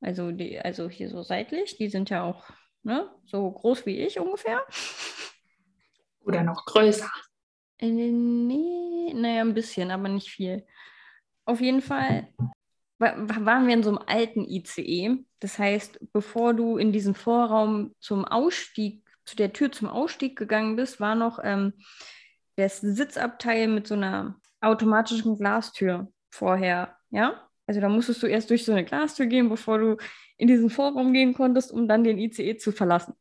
also, 0.00 0.30
die, 0.30 0.58
also 0.60 0.90
hier 0.90 1.08
so 1.08 1.22
seitlich. 1.22 1.78
Die 1.78 1.88
sind 1.88 2.10
ja 2.10 2.22
auch 2.22 2.44
ne, 2.82 3.10
so 3.24 3.50
groß 3.50 3.86
wie 3.86 3.98
ich 3.98 4.20
ungefähr. 4.20 4.62
Oder 6.20 6.42
noch 6.42 6.66
größer. 6.66 7.10
Äh, 7.78 7.90
nee, 7.90 9.14
naja, 9.14 9.40
ein 9.40 9.54
bisschen, 9.54 9.90
aber 9.90 10.08
nicht 10.08 10.28
viel. 10.28 10.66
Auf 11.46 11.60
jeden 11.60 11.80
Fall 11.80 12.28
waren 12.98 13.66
wir 13.66 13.74
in 13.74 13.82
so 13.82 13.90
einem 13.90 14.00
alten 14.06 14.44
ICE. 14.48 15.24
Das 15.40 15.58
heißt, 15.58 16.00
bevor 16.12 16.54
du 16.54 16.76
in 16.78 16.92
diesen 16.92 17.14
Vorraum 17.14 17.94
zum 18.00 18.24
Ausstieg, 18.24 19.02
zu 19.24 19.36
der 19.36 19.52
Tür 19.52 19.72
zum 19.72 19.88
Ausstieg 19.88 20.36
gegangen 20.38 20.76
bist, 20.76 21.00
war 21.00 21.14
noch 21.14 21.38
ähm, 21.42 21.72
das 22.56 22.80
Sitzabteil 22.80 23.68
mit 23.68 23.86
so 23.86 23.94
einer 23.94 24.36
automatischen 24.60 25.36
Glastür 25.36 26.10
vorher. 26.30 26.96
Ja, 27.10 27.48
also 27.66 27.80
da 27.80 27.88
musstest 27.88 28.22
du 28.22 28.26
erst 28.26 28.50
durch 28.50 28.64
so 28.64 28.72
eine 28.72 28.84
Glastür 28.84 29.26
gehen, 29.26 29.48
bevor 29.48 29.78
du 29.78 29.96
in 30.38 30.48
diesen 30.48 30.70
Vorraum 30.70 31.12
gehen 31.12 31.34
konntest, 31.34 31.72
um 31.72 31.88
dann 31.88 32.04
den 32.04 32.18
ICE 32.18 32.56
zu 32.56 32.72
verlassen. 32.72 33.14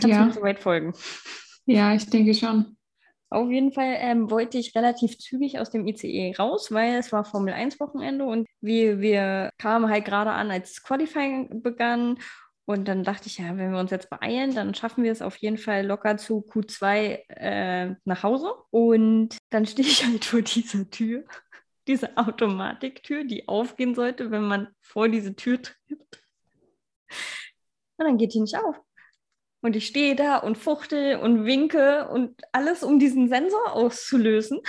Kannst 0.00 0.04
du 0.04 0.08
Ja. 0.08 0.24
mir 0.24 0.32
soweit 0.32 0.58
folgen? 0.58 0.92
Ja, 1.66 1.94
ich 1.94 2.08
denke 2.08 2.32
schon. 2.34 2.77
Auf 3.30 3.50
jeden 3.50 3.72
Fall 3.72 3.96
ähm, 3.98 4.30
wollte 4.30 4.56
ich 4.58 4.74
relativ 4.74 5.18
zügig 5.18 5.58
aus 5.58 5.70
dem 5.70 5.86
ICE 5.86 6.34
raus, 6.38 6.72
weil 6.72 6.94
es 6.94 7.12
war 7.12 7.24
Formel 7.24 7.52
1 7.52 7.78
Wochenende 7.78 8.24
und 8.24 8.46
wir, 8.60 9.00
wir 9.00 9.50
kamen 9.58 9.90
halt 9.90 10.06
gerade 10.06 10.30
an, 10.30 10.50
als 10.50 10.74
das 10.74 10.82
Qualifying 10.82 11.62
begann. 11.62 12.18
Und 12.64 12.86
dann 12.86 13.02
dachte 13.02 13.28
ich, 13.28 13.38
ja, 13.38 13.56
wenn 13.56 13.72
wir 13.72 13.78
uns 13.78 13.90
jetzt 13.90 14.10
beeilen, 14.10 14.54
dann 14.54 14.74
schaffen 14.74 15.04
wir 15.04 15.12
es 15.12 15.22
auf 15.22 15.36
jeden 15.36 15.58
Fall 15.58 15.86
locker 15.86 16.16
zu 16.18 16.40
Q2 16.40 17.28
äh, 17.28 17.94
nach 18.04 18.22
Hause. 18.22 18.52
Und 18.70 19.36
dann 19.50 19.66
stehe 19.66 19.88
ich 19.88 20.06
halt 20.06 20.24
vor 20.24 20.42
dieser 20.42 20.88
Tür, 20.88 21.24
diese 21.86 22.16
Automatiktür, 22.16 23.24
die 23.24 23.48
aufgehen 23.48 23.94
sollte, 23.94 24.30
wenn 24.30 24.42
man 24.42 24.68
vor 24.80 25.08
diese 25.08 25.34
Tür 25.34 25.60
tritt. 25.62 25.78
Und 27.96 28.06
dann 28.06 28.18
geht 28.18 28.34
die 28.34 28.40
nicht 28.40 28.56
auf. 28.56 28.76
Und 29.60 29.74
ich 29.74 29.86
stehe 29.86 30.14
da 30.14 30.36
und 30.36 30.56
fuchtel 30.56 31.16
und 31.16 31.44
winke 31.44 32.08
und 32.08 32.40
alles, 32.52 32.84
um 32.84 32.98
diesen 32.98 33.28
Sensor 33.28 33.72
auszulösen. 33.72 34.60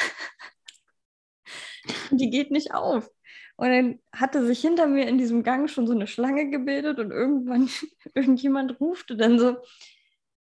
die 2.12 2.29
geht 2.29 2.51
nicht 2.51 2.74
auf. 2.74 3.10
Und 3.55 3.69
dann 3.69 4.00
hatte 4.13 4.46
sich 4.46 4.62
hinter 4.62 4.88
mir 4.88 5.08
in 5.08 5.17
diesem 5.17 5.43
Gang 5.43 5.69
schon 5.69 5.86
so 5.86 5.93
eine 5.93 6.08
Schlange 6.08 6.50
gebildet 6.50 6.98
und 6.98 7.12
irgendwann 7.12 7.69
irgendjemand 8.15 8.79
rufte 8.79 9.17
dann 9.17 9.38
so, 9.38 9.58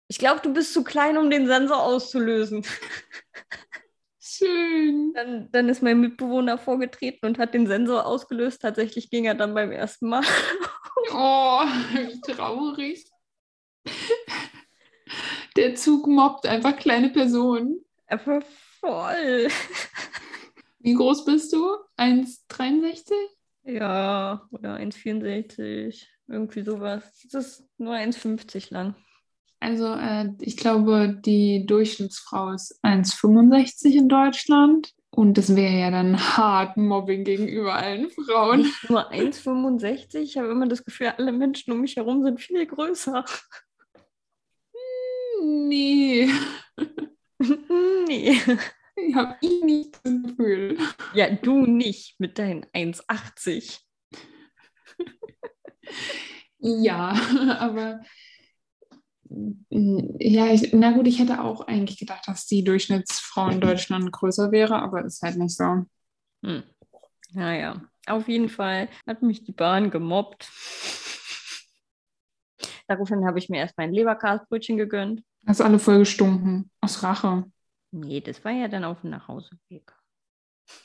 ich 0.08 0.17
glaube, 0.17 0.41
du 0.41 0.53
bist 0.53 0.74
zu 0.74 0.84
klein, 0.84 1.17
um 1.17 1.29
den 1.29 1.48
Sensor 1.48 1.81
auszulösen. 1.84 2.65
Schön. 4.19 5.13
Dann, 5.13 5.51
dann 5.51 5.69
ist 5.69 5.84
mein 5.84 6.00
Mitbewohner 6.00 6.58
vorgetreten 6.58 7.25
und 7.25 7.39
hat 7.39 7.53
den 7.53 7.67
Sensor 7.67 8.05
ausgelöst. 8.05 8.62
Tatsächlich 8.62 9.10
ging 9.10 9.25
er 9.25 9.36
dann 9.36 9.53
beim 9.53 9.72
ersten 9.72 10.10
Mal. 10.10 10.24
Oh, 11.12 11.63
wie 11.93 12.22
traurig. 12.22 13.05
Der 15.55 15.75
Zug 15.75 16.07
mobbt 16.07 16.45
einfach 16.45 16.75
kleine 16.75 17.09
Personen. 17.09 17.79
Aber 18.07 18.41
voll. 18.79 19.47
Wie 20.79 20.93
groß 20.93 21.25
bist 21.25 21.53
du? 21.53 21.75
1,63? 21.97 23.11
Ja, 23.63 24.47
oder 24.51 24.77
1,64. 24.77 26.05
Irgendwie 26.27 26.63
sowas. 26.63 27.03
Das 27.31 27.59
ist 27.59 27.69
nur 27.77 27.93
1,50 27.93 28.73
lang. 28.73 28.95
Also 29.59 29.93
äh, 29.93 30.29
ich 30.39 30.57
glaube, 30.57 31.19
die 31.25 31.65
Durchschnittsfrau 31.65 32.51
ist 32.51 32.79
1,65 32.83 33.97
in 33.97 34.09
Deutschland. 34.09 34.93
Und 35.11 35.37
das 35.37 35.55
wäre 35.55 35.73
ja 35.73 35.91
dann 35.91 36.17
hart 36.37 36.77
Mobbing 36.77 37.23
gegenüber 37.23 37.73
allen 37.73 38.09
Frauen. 38.11 38.61
Nicht 38.61 38.89
nur 38.89 39.11
1,65. 39.11 40.19
Ich 40.19 40.37
habe 40.37 40.49
immer 40.49 40.67
das 40.67 40.85
Gefühl, 40.85 41.13
alle 41.17 41.31
Menschen 41.31 41.73
um 41.73 41.81
mich 41.81 41.97
herum 41.97 42.23
sind 42.23 42.39
viel 42.39 42.65
größer. 42.65 43.25
Nee. 45.41 46.29
nee. 48.08 48.39
Ich 48.96 49.15
habe 49.15 49.38
ich 49.41 49.63
nicht 49.63 50.00
das 50.03 50.13
Gefühl. 50.24 50.77
Ja, 51.13 51.29
du 51.29 51.65
nicht 51.65 52.19
mit 52.19 52.38
deinen 52.38 52.65
1,80. 52.74 53.79
Ja, 56.60 57.13
aber 57.60 58.01
ja, 59.69 60.48
ich, 60.48 60.74
na 60.74 60.91
gut, 60.91 61.08
ich 61.08 61.19
hätte 61.19 61.41
auch 61.41 61.62
eigentlich 61.67 62.00
gedacht, 62.00 62.27
dass 62.27 62.48
die 62.48 62.63
Durchschnittsfrau 62.63 63.50
in 63.50 63.62
Deutschland 63.62 64.12
größer 64.12 64.51
wäre, 64.51 64.81
aber 64.81 65.05
ist 65.05 65.22
halt 65.22 65.38
nicht 65.38 65.55
so. 65.55 65.86
Hm. 66.43 66.63
Naja, 67.31 67.81
auf 68.08 68.27
jeden 68.27 68.50
Fall 68.50 68.89
hat 69.05 69.22
mich 69.22 69.43
die 69.43 69.51
Bahn 69.51 69.91
gemobbt. 69.91 70.50
Daraufhin 72.89 73.24
habe 73.24 73.38
ich 73.38 73.50
mir 73.50 73.60
erst 73.60 73.77
mein 73.77 73.93
Leberkastbrötchen 73.93 74.75
gegönnt. 74.75 75.22
Hast 75.46 75.62
alle 75.62 75.77
voll 75.77 76.00
gestunken. 76.00 76.72
Aus 76.81 77.03
Rache. 77.03 77.43
Nee, 77.91 78.19
das 78.19 78.43
war 78.43 78.51
ja 78.51 78.67
dann 78.67 78.84
auf 78.84 79.01
dem 79.01 79.12
Nachhauseweg. 79.12 79.93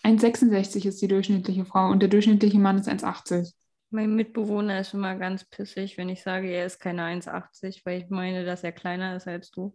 1,66 0.03 0.87
ist 0.87 1.01
die 1.01 1.09
durchschnittliche 1.09 1.65
Frau 1.65 1.89
und 1.89 2.01
der 2.01 2.11
durchschnittliche 2.11 2.59
Mann 2.59 2.77
ist 2.77 2.91
1,80. 2.91 3.55
Mein 3.89 4.15
Mitbewohner 4.17 4.81
ist 4.81 4.93
immer 4.93 5.15
ganz 5.17 5.47
pissig, 5.47 5.97
wenn 5.97 6.11
ich 6.11 6.23
sage, 6.23 6.49
er 6.49 6.67
ist 6.67 6.79
keine 6.79 7.05
1,80, 7.05 7.81
weil 7.87 8.03
ich 8.03 8.11
meine, 8.11 8.45
dass 8.45 8.65
er 8.65 8.73
kleiner 8.73 9.17
ist 9.17 9.27
als 9.27 9.51
du. 9.51 9.75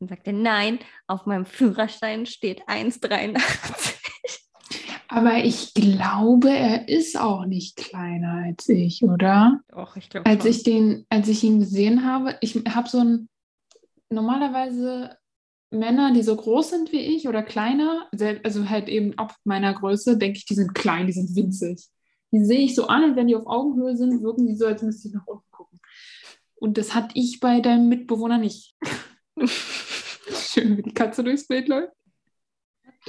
Dann 0.00 0.08
sagt 0.10 0.26
er, 0.26 0.34
nein, 0.34 0.80
auf 1.06 1.24
meinem 1.24 1.46
Führerschein 1.46 2.26
steht 2.26 2.68
1,83. 2.68 3.93
Aber 5.14 5.44
ich 5.44 5.72
glaube, 5.74 6.50
er 6.50 6.88
ist 6.88 7.16
auch 7.16 7.46
nicht 7.46 7.76
kleiner 7.76 8.46
als 8.46 8.68
ich, 8.68 9.04
oder? 9.04 9.60
Doch, 9.68 9.94
ich 9.96 10.10
glaube 10.10 10.26
Als 10.26 10.42
schon. 10.42 10.50
ich 10.50 10.62
den, 10.64 11.06
als 11.08 11.28
ich 11.28 11.44
ihn 11.44 11.60
gesehen 11.60 12.04
habe, 12.04 12.36
ich 12.40 12.56
habe 12.68 12.88
so 12.88 12.98
ein 12.98 13.28
normalerweise 14.10 15.16
Männer, 15.70 16.12
die 16.12 16.24
so 16.24 16.34
groß 16.34 16.70
sind 16.70 16.90
wie 16.90 16.98
ich 16.98 17.28
oder 17.28 17.44
kleiner, 17.44 18.08
also 18.42 18.68
halt 18.68 18.88
eben 18.88 19.16
ab 19.16 19.36
meiner 19.44 19.72
Größe, 19.72 20.18
denke 20.18 20.38
ich, 20.38 20.46
die 20.46 20.54
sind 20.54 20.74
klein, 20.74 21.06
die 21.06 21.12
sind 21.12 21.36
winzig. 21.36 21.86
Die 22.32 22.44
sehe 22.44 22.62
ich 22.62 22.74
so 22.74 22.88
an 22.88 23.04
und 23.04 23.14
wenn 23.14 23.28
die 23.28 23.36
auf 23.36 23.46
Augenhöhe 23.46 23.96
sind, 23.96 24.20
wirken 24.20 24.48
die 24.48 24.56
so, 24.56 24.66
als 24.66 24.82
müsste 24.82 25.06
ich 25.06 25.14
nach 25.14 25.28
unten 25.28 25.48
gucken. 25.52 25.78
Und 26.56 26.76
das 26.76 26.92
hatte 26.92 27.10
ich 27.14 27.38
bei 27.38 27.60
deinem 27.60 27.88
Mitbewohner 27.88 28.38
nicht. 28.38 28.74
Schön, 29.46 30.76
wie 30.76 30.82
die 30.82 30.94
Katze 30.94 31.22
durchs 31.22 31.46
Bild 31.46 31.68
läuft. 31.68 31.92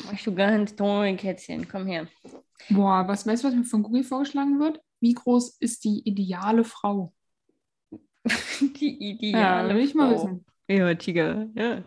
Mach 0.04 0.22
du 0.22 0.36
ganz 0.36 0.75
toll, 0.75 1.16
Kätzchen, 1.16 1.68
komm 1.68 1.88
her. 1.88 2.08
Boah, 2.70 3.08
was 3.08 3.25
weißt 3.25 3.44
du, 3.44 3.48
was 3.48 3.56
mir 3.56 3.64
von 3.64 3.84
Google 3.84 4.04
vorgeschlagen 4.04 4.60
wird? 4.60 4.82
Wie 5.00 5.14
groß 5.14 5.58
ist 5.60 5.84
die 5.84 6.02
ideale 6.06 6.64
Frau? 6.64 7.14
Die 8.60 9.12
ideale 9.12 9.75
will 9.75 9.84
ich 9.84 9.94
mal 9.94 10.12
wissen. 10.12 10.46
Ja, 10.68 10.94
Tiger, 10.96 11.48
ja. 11.54 11.84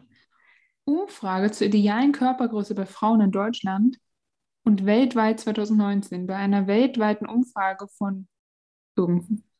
Umfrage 0.84 1.50
zur 1.50 1.66
idealen 1.66 2.12
Körpergröße 2.12 2.74
bei 2.74 2.86
Frauen 2.86 3.20
in 3.20 3.32
Deutschland 3.32 3.98
und 4.64 4.86
weltweit 4.86 5.40
2019. 5.40 6.26
Bei 6.26 6.36
einer 6.36 6.66
weltweiten 6.66 7.26
Umfrage 7.26 7.88
von 7.88 8.28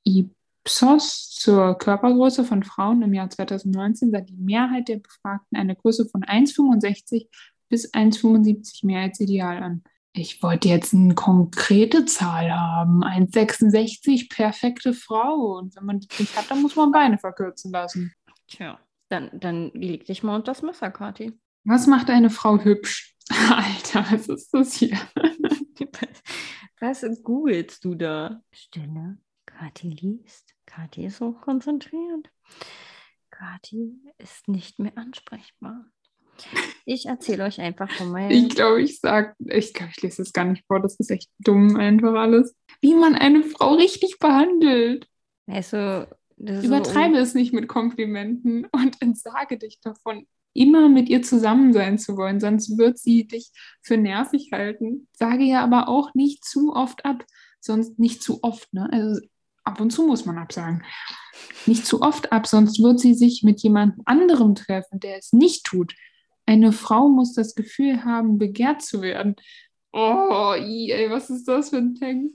Ipsos 0.05 1.31
zur 1.31 1.77
Körpergröße 1.77 2.45
von 2.45 2.63
Frauen 2.63 3.03
im 3.03 3.13
Jahr 3.13 3.29
2019 3.29 4.13
sah 4.13 4.21
die 4.21 4.37
Mehrheit 4.37 4.89
der 4.89 4.99
Befragten 4.99 5.59
eine 5.59 5.75
Größe 5.75 6.09
von 6.09 6.23
1,65 6.25 7.27
bis 7.69 7.93
1,75 7.93 8.87
mehr 8.87 9.03
als 9.03 9.21
ideal 9.21 9.63
an. 9.63 9.83
Ich 10.13 10.43
wollte 10.43 10.69
jetzt 10.69 10.95
eine 10.95 11.15
konkrete 11.15 12.05
Zahl 12.05 12.51
haben. 12.51 13.05
1,66, 13.05 14.35
perfekte 14.35 14.93
Frau. 14.93 15.59
Und 15.59 15.77
wenn 15.77 15.85
man 15.85 16.01
das 16.01 16.19
nicht 16.19 16.37
hat, 16.37 16.51
dann 16.51 16.63
muss 16.63 16.77
man 16.77 16.91
Beine 16.91 17.19
verkürzen 17.19 17.71
lassen. 17.71 18.13
Tja, 18.49 18.81
dann, 19.09 19.31
dann 19.33 19.71
leg 19.75 20.07
dich 20.07 20.23
mal 20.23 20.35
unter 20.35 20.53
das 20.53 20.63
Messer, 20.63 20.91
Kathi. 20.91 21.39
Was 21.65 21.87
macht 21.87 22.11
eine 22.11 22.31
Frau 22.31 22.59
hübsch? 22.59 23.17
Alter, 23.29 24.07
was 24.11 24.29
ist 24.29 24.53
das 24.53 24.75
hier? 24.75 24.99
Was 26.81 27.05
googelst 27.25 27.85
du 27.85 27.97
da? 27.97 28.41
Stille. 28.53 29.19
Kathi 29.47 29.89
liest. 29.89 30.55
Kathi 30.65 31.07
ist 31.07 31.21
hochkonzentriert. 31.21 32.31
Kathi 33.31 34.01
ist 34.19 34.47
nicht 34.47 34.79
mehr 34.79 34.97
ansprechbar. 34.97 35.87
Ich 36.85 37.07
erzähle 37.07 37.45
euch 37.45 37.61
einfach 37.61 37.91
von 37.91 38.11
meinem. 38.11 38.31
Ich 38.31 38.55
glaube, 38.55 38.83
ich 38.83 39.01
sag, 39.01 39.37
ich 39.39 39.75
glaube, 39.75 39.93
ich 39.95 40.03
lese 40.03 40.23
das 40.23 40.33
gar 40.33 40.45
nicht 40.45 40.65
vor, 40.67 40.81
das 40.81 40.97
ist 40.97 41.11
echt 41.11 41.31
dumm 41.39 41.77
einfach 41.77 42.15
alles. 42.15 42.55
Wie 42.81 42.95
man 42.95 43.15
eine 43.15 43.43
Frau 43.43 43.75
richtig 43.75 44.19
behandelt. 44.19 45.07
Also, 45.47 46.07
Übertreibe 46.39 47.19
es 47.19 47.35
nicht 47.35 47.53
mit 47.53 47.69
Komplimenten 47.69 48.67
und 48.73 49.01
entsage 49.01 49.59
dich 49.59 49.81
davon, 49.81 50.27
immer 50.55 50.89
mit 50.89 51.09
ihr 51.09 51.23
zusammen 51.23 51.73
sein 51.73 51.99
zu 51.99 52.17
wollen, 52.17 52.41
sonst 52.41 52.79
wird 52.79 52.99
sie 52.99 53.27
dich 53.27 53.51
für 53.83 53.97
nervig 53.97 54.51
halten. 54.53 55.09
Sage 55.13 55.45
ihr 55.45 55.61
aber 55.61 55.89
auch 55.89 56.15
nicht 56.15 56.45
zu 56.45 56.75
oft 56.75 57.05
ab, 57.05 57.25
sonst 57.61 57.99
nicht 57.99 58.23
zu 58.23 58.43
oft, 58.43 58.73
ne? 58.73 58.89
Also 58.91 59.21
ab 59.65 59.81
und 59.81 59.91
zu 59.91 60.07
muss 60.07 60.25
man 60.25 60.39
absagen. 60.39 60.83
Nicht 61.67 61.87
zu 61.87 62.01
oft 62.03 62.33
ab, 62.33 62.47
sonst 62.47 62.83
wird 62.83 62.99
sie 62.99 63.15
sich 63.15 63.43
mit 63.43 63.61
jemand 63.61 63.95
anderem 64.07 64.55
treffen, 64.55 65.01
der 65.01 65.19
es 65.19 65.33
nicht 65.33 65.65
tut. 65.65 65.95
Eine 66.49 66.73
Frau 66.73 67.11
muss 67.11 67.35
das 67.35 67.55
Gefühl 67.55 68.05
haben, 68.05 68.39
begehrt 68.39 68.81
zu 68.81 69.03
werden. 69.03 69.37
Oh, 69.93 70.55
i, 70.57 70.91
ey, 70.91 71.11
was 71.11 71.29
ist 71.29 71.47
das 71.47 71.69
für 71.69 71.77
ein 71.77 71.95
Text? 71.95 72.35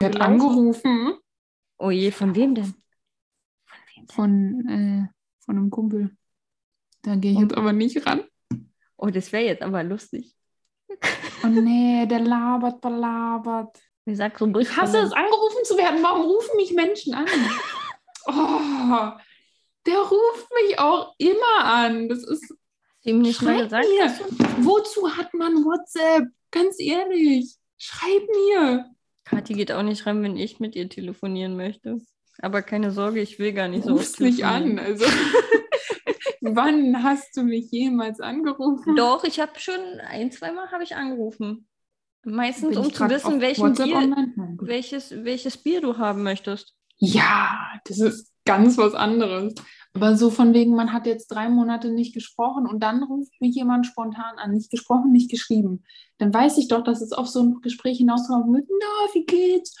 Er 0.00 0.08
hat 0.08 0.20
angerufen 0.22 1.18
Oh 1.76 1.90
je, 1.90 2.10
von 2.10 2.34
wem 2.34 2.54
denn? 2.54 2.64
Von 2.64 3.78
wem 3.94 4.06
denn? 4.06 4.14
von, 4.14 4.68
äh, 4.68 5.06
von 5.44 5.56
einem 5.58 5.70
Kumpel. 5.70 6.16
Da 7.02 7.16
gehe 7.16 7.32
ich 7.32 7.38
jetzt 7.38 7.56
aber 7.58 7.74
nicht 7.74 8.06
ran. 8.06 8.24
Oh, 8.96 9.08
das 9.08 9.32
wäre 9.32 9.44
jetzt 9.44 9.62
aber 9.62 9.84
lustig. 9.84 10.34
Oh 11.44 11.48
nee, 11.48 12.06
der 12.06 12.20
labert, 12.20 12.82
der 12.82 12.90
labert. 12.90 13.78
Ich 14.06 14.16
sag 14.16 14.38
so 14.38 14.46
ein 14.46 14.58
Ich 14.58 14.74
hasse 14.74 14.98
es, 14.98 15.12
angerufen 15.12 15.64
zu 15.64 15.76
werden. 15.76 16.02
Warum 16.02 16.22
rufen 16.22 16.56
mich 16.56 16.72
Menschen 16.72 17.12
an? 17.12 17.26
Oh, 18.30 19.10
der 19.86 19.98
ruft 20.00 20.48
mich 20.62 20.78
auch 20.78 21.14
immer 21.16 21.64
an. 21.64 22.10
Das 22.10 22.24
ist. 22.24 22.57
Ihm 23.08 23.20
nicht 23.20 23.42
mal 23.42 23.64
gesagt 23.64 23.86
mir. 23.88 24.04
hast. 24.04 24.20
Wozu 24.58 25.16
hat 25.16 25.34
man 25.34 25.64
WhatsApp? 25.64 26.28
Ganz 26.50 26.76
ehrlich. 26.78 27.56
Schreib 27.76 28.22
mir. 28.28 28.86
Kathi 29.24 29.54
geht 29.54 29.72
auch 29.72 29.82
nicht 29.82 30.06
ran, 30.06 30.22
wenn 30.22 30.36
ich 30.36 30.60
mit 30.60 30.76
ihr 30.76 30.88
telefonieren 30.88 31.56
möchte. 31.56 31.98
Aber 32.40 32.62
keine 32.62 32.92
Sorge, 32.92 33.20
ich 33.20 33.38
will 33.38 33.52
gar 33.52 33.68
nicht 33.68 33.84
so 33.84 33.92
Ruf's 33.92 34.12
oft 34.12 34.20
nicht 34.20 34.44
an. 34.44 34.78
Also, 34.78 35.04
Wann 36.40 37.02
hast 37.02 37.36
du 37.36 37.42
mich 37.42 37.70
jemals 37.70 38.20
angerufen? 38.20 38.96
Doch, 38.96 39.24
ich 39.24 39.40
habe 39.40 39.58
schon 39.58 39.80
ein, 40.06 40.30
zweimal 40.30 40.70
habe 40.70 40.84
ich 40.84 40.94
angerufen. 40.94 41.66
Meistens, 42.24 42.70
Bin 42.70 42.78
um 42.78 42.92
zu 42.92 43.08
wissen, 43.08 43.40
welchen 43.40 43.62
WhatsApp 43.62 43.86
Bier, 43.86 43.96
online? 43.96 44.56
Welches, 44.60 45.24
welches 45.24 45.56
Bier 45.56 45.80
du 45.80 45.98
haben 45.98 46.22
möchtest. 46.22 46.74
Ja, 46.98 47.58
das 47.84 48.00
ist 48.00 48.32
ganz 48.44 48.76
was 48.76 48.94
anderes. 48.94 49.54
Aber 49.98 50.16
so 50.16 50.30
von 50.30 50.54
wegen, 50.54 50.76
man 50.76 50.92
hat 50.92 51.06
jetzt 51.06 51.26
drei 51.26 51.48
Monate 51.48 51.90
nicht 51.90 52.14
gesprochen 52.14 52.68
und 52.68 52.84
dann 52.84 53.02
ruft 53.02 53.40
mich 53.40 53.56
jemand 53.56 53.84
spontan 53.84 54.38
an. 54.38 54.52
Nicht 54.52 54.70
gesprochen, 54.70 55.10
nicht 55.10 55.28
geschrieben. 55.28 55.82
Dann 56.18 56.32
weiß 56.32 56.56
ich 56.58 56.68
doch, 56.68 56.84
dass 56.84 57.00
es 57.00 57.10
auf 57.10 57.26
so 57.26 57.42
ein 57.42 57.60
Gespräch 57.62 57.98
hinauslaufen 57.98 58.54
wird. 58.54 58.68
Na, 58.68 59.12
wie 59.12 59.26
geht's? 59.26 59.76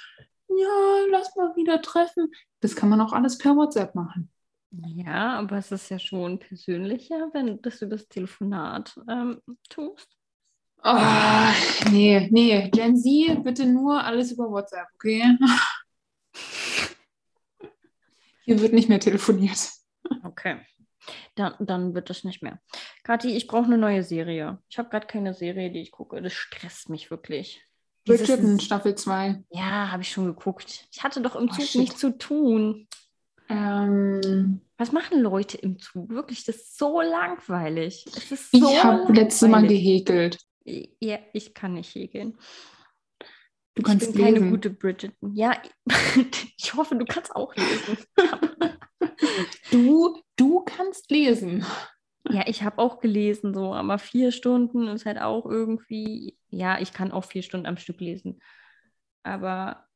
Ja, 0.48 1.04
lass 1.12 1.36
mal 1.36 1.54
wieder 1.54 1.80
treffen. 1.82 2.32
Das 2.58 2.74
kann 2.74 2.88
man 2.88 3.00
auch 3.00 3.12
alles 3.12 3.38
per 3.38 3.54
WhatsApp 3.54 3.94
machen. 3.94 4.28
Ja, 4.72 5.38
aber 5.38 5.58
es 5.58 5.70
ist 5.70 5.88
ja 5.88 6.00
schon 6.00 6.40
persönlicher, 6.40 7.30
wenn 7.32 7.46
du 7.46 7.54
das 7.54 7.80
über 7.80 7.94
das 7.94 8.08
Telefonat 8.08 8.98
ähm, 9.08 9.40
tust. 9.68 10.08
Oh, 10.82 10.98
nee, 11.92 12.28
nee. 12.32 12.68
Gen 12.70 12.96
Z, 12.96 13.44
bitte 13.44 13.66
nur 13.66 14.02
alles 14.02 14.32
über 14.32 14.50
WhatsApp, 14.50 14.88
okay? 14.96 15.36
Hier 18.42 18.60
wird 18.60 18.72
nicht 18.72 18.88
mehr 18.88 18.98
telefoniert. 18.98 19.77
Okay. 20.24 20.60
Dann, 21.36 21.54
dann 21.60 21.94
wird 21.94 22.10
das 22.10 22.24
nicht 22.24 22.42
mehr. 22.42 22.60
Kathi, 23.04 23.36
ich 23.36 23.46
brauche 23.46 23.64
eine 23.66 23.78
neue 23.78 24.02
Serie. 24.02 24.58
Ich 24.68 24.78
habe 24.78 24.88
gerade 24.90 25.06
keine 25.06 25.32
Serie, 25.32 25.70
die 25.70 25.80
ich 25.80 25.90
gucke. 25.92 26.20
Das 26.20 26.32
stresst 26.32 26.88
mich 26.90 27.10
wirklich. 27.10 27.62
Bridgerton, 28.04 28.58
Staffel 28.60 28.94
2. 28.94 29.44
Ja, 29.50 29.90
habe 29.92 30.02
ich 30.02 30.10
schon 30.10 30.26
geguckt. 30.26 30.86
Ich 30.92 31.02
hatte 31.02 31.20
doch 31.20 31.36
im 31.36 31.48
Oh, 31.50 31.52
Zug 31.52 31.64
shit. 31.64 31.80
nichts 31.80 31.98
zu 32.00 32.16
tun. 32.18 32.88
Ähm, 33.48 34.60
Was 34.76 34.92
machen 34.92 35.20
Leute 35.20 35.56
im 35.58 35.78
Zug? 35.78 36.10
Wirklich, 36.10 36.44
das 36.44 36.56
ist 36.56 36.78
so 36.78 37.00
langweilig. 37.00 38.04
Ist 38.30 38.50
so 38.50 38.68
ich 38.70 38.84
habe 38.84 39.12
letztes 39.12 39.48
Mal 39.48 39.66
gehäkelt. 39.66 40.38
Ja, 40.64 41.18
ich 41.32 41.54
kann 41.54 41.74
nicht 41.74 41.94
häkeln. 41.94 42.36
Du 43.74 43.82
kannst 43.82 44.08
ich 44.08 44.12
bin 44.14 44.22
keine 44.24 44.36
lesen. 44.38 44.50
gute 44.50 44.70
Bridgerton. 44.70 45.34
Ja, 45.34 45.62
ich 46.58 46.74
hoffe, 46.74 46.96
du 46.96 47.04
kannst 47.06 47.34
auch 47.36 47.54
lesen. 47.54 47.96
Du, 49.70 50.22
du 50.36 50.60
kannst 50.60 51.10
lesen. 51.10 51.64
Ja, 52.30 52.44
ich 52.46 52.62
habe 52.62 52.78
auch 52.78 53.00
gelesen, 53.00 53.54
so, 53.54 53.74
aber 53.74 53.98
vier 53.98 54.32
Stunden 54.32 54.86
ist 54.88 55.06
halt 55.06 55.20
auch 55.20 55.46
irgendwie, 55.46 56.38
ja, 56.50 56.78
ich 56.80 56.92
kann 56.92 57.10
auch 57.10 57.24
vier 57.24 57.42
Stunden 57.42 57.66
am 57.66 57.76
Stück 57.76 58.00
lesen. 58.00 58.40
Aber 59.22 59.86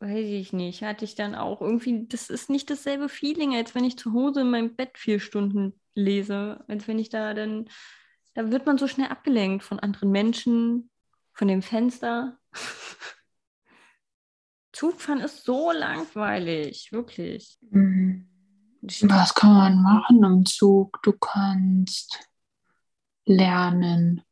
weiß 0.00 0.26
ich 0.26 0.52
nicht, 0.52 0.82
hatte 0.82 1.04
ich 1.04 1.14
dann 1.14 1.34
auch 1.34 1.60
irgendwie, 1.60 2.06
das 2.08 2.28
ist 2.28 2.50
nicht 2.50 2.68
dasselbe 2.70 3.08
Feeling, 3.08 3.54
als 3.54 3.74
wenn 3.74 3.84
ich 3.84 3.96
zu 3.96 4.12
Hause 4.12 4.40
in 4.40 4.50
meinem 4.50 4.74
Bett 4.74 4.98
vier 4.98 5.20
Stunden 5.20 5.78
lese, 5.94 6.64
als 6.66 6.88
wenn 6.88 6.98
ich 6.98 7.08
da 7.08 7.34
dann, 7.34 7.68
da 8.34 8.50
wird 8.50 8.66
man 8.66 8.78
so 8.78 8.88
schnell 8.88 9.08
abgelenkt 9.08 9.62
von 9.62 9.78
anderen 9.78 10.10
Menschen, 10.10 10.90
von 11.32 11.46
dem 11.48 11.62
Fenster. 11.62 12.38
Zugfahren 14.72 15.20
ist 15.20 15.44
so 15.44 15.70
langweilig, 15.70 16.90
wirklich. 16.92 17.58
Was 18.82 19.34
kann 19.34 19.52
man 19.52 19.82
machen 19.82 20.24
im 20.24 20.44
Zug? 20.44 21.00
Du 21.02 21.12
kannst 21.12 22.28
lernen. 23.24 24.22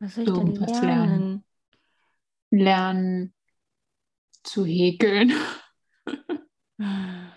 Was 0.00 0.16
soll 0.16 0.24
ich 0.24 0.30
denn 0.30 0.48
Irgendwas 0.48 0.82
lernen? 0.82 1.44
Lernen 2.50 3.32
zu 4.42 4.64
häkeln. 4.66 5.32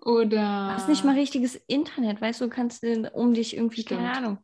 Oder. 0.00 0.26
Du 0.26 0.72
hast 0.72 0.88
nicht 0.88 1.04
mal 1.04 1.14
richtiges 1.14 1.56
Internet, 1.66 2.22
weißt 2.22 2.40
du, 2.40 2.46
du 2.46 2.50
kannst 2.50 2.82
um 3.12 3.34
dich 3.34 3.54
irgendwie, 3.54 3.84
keine 3.84 4.08
Stimmt. 4.08 4.16
Ahnung. 4.16 4.38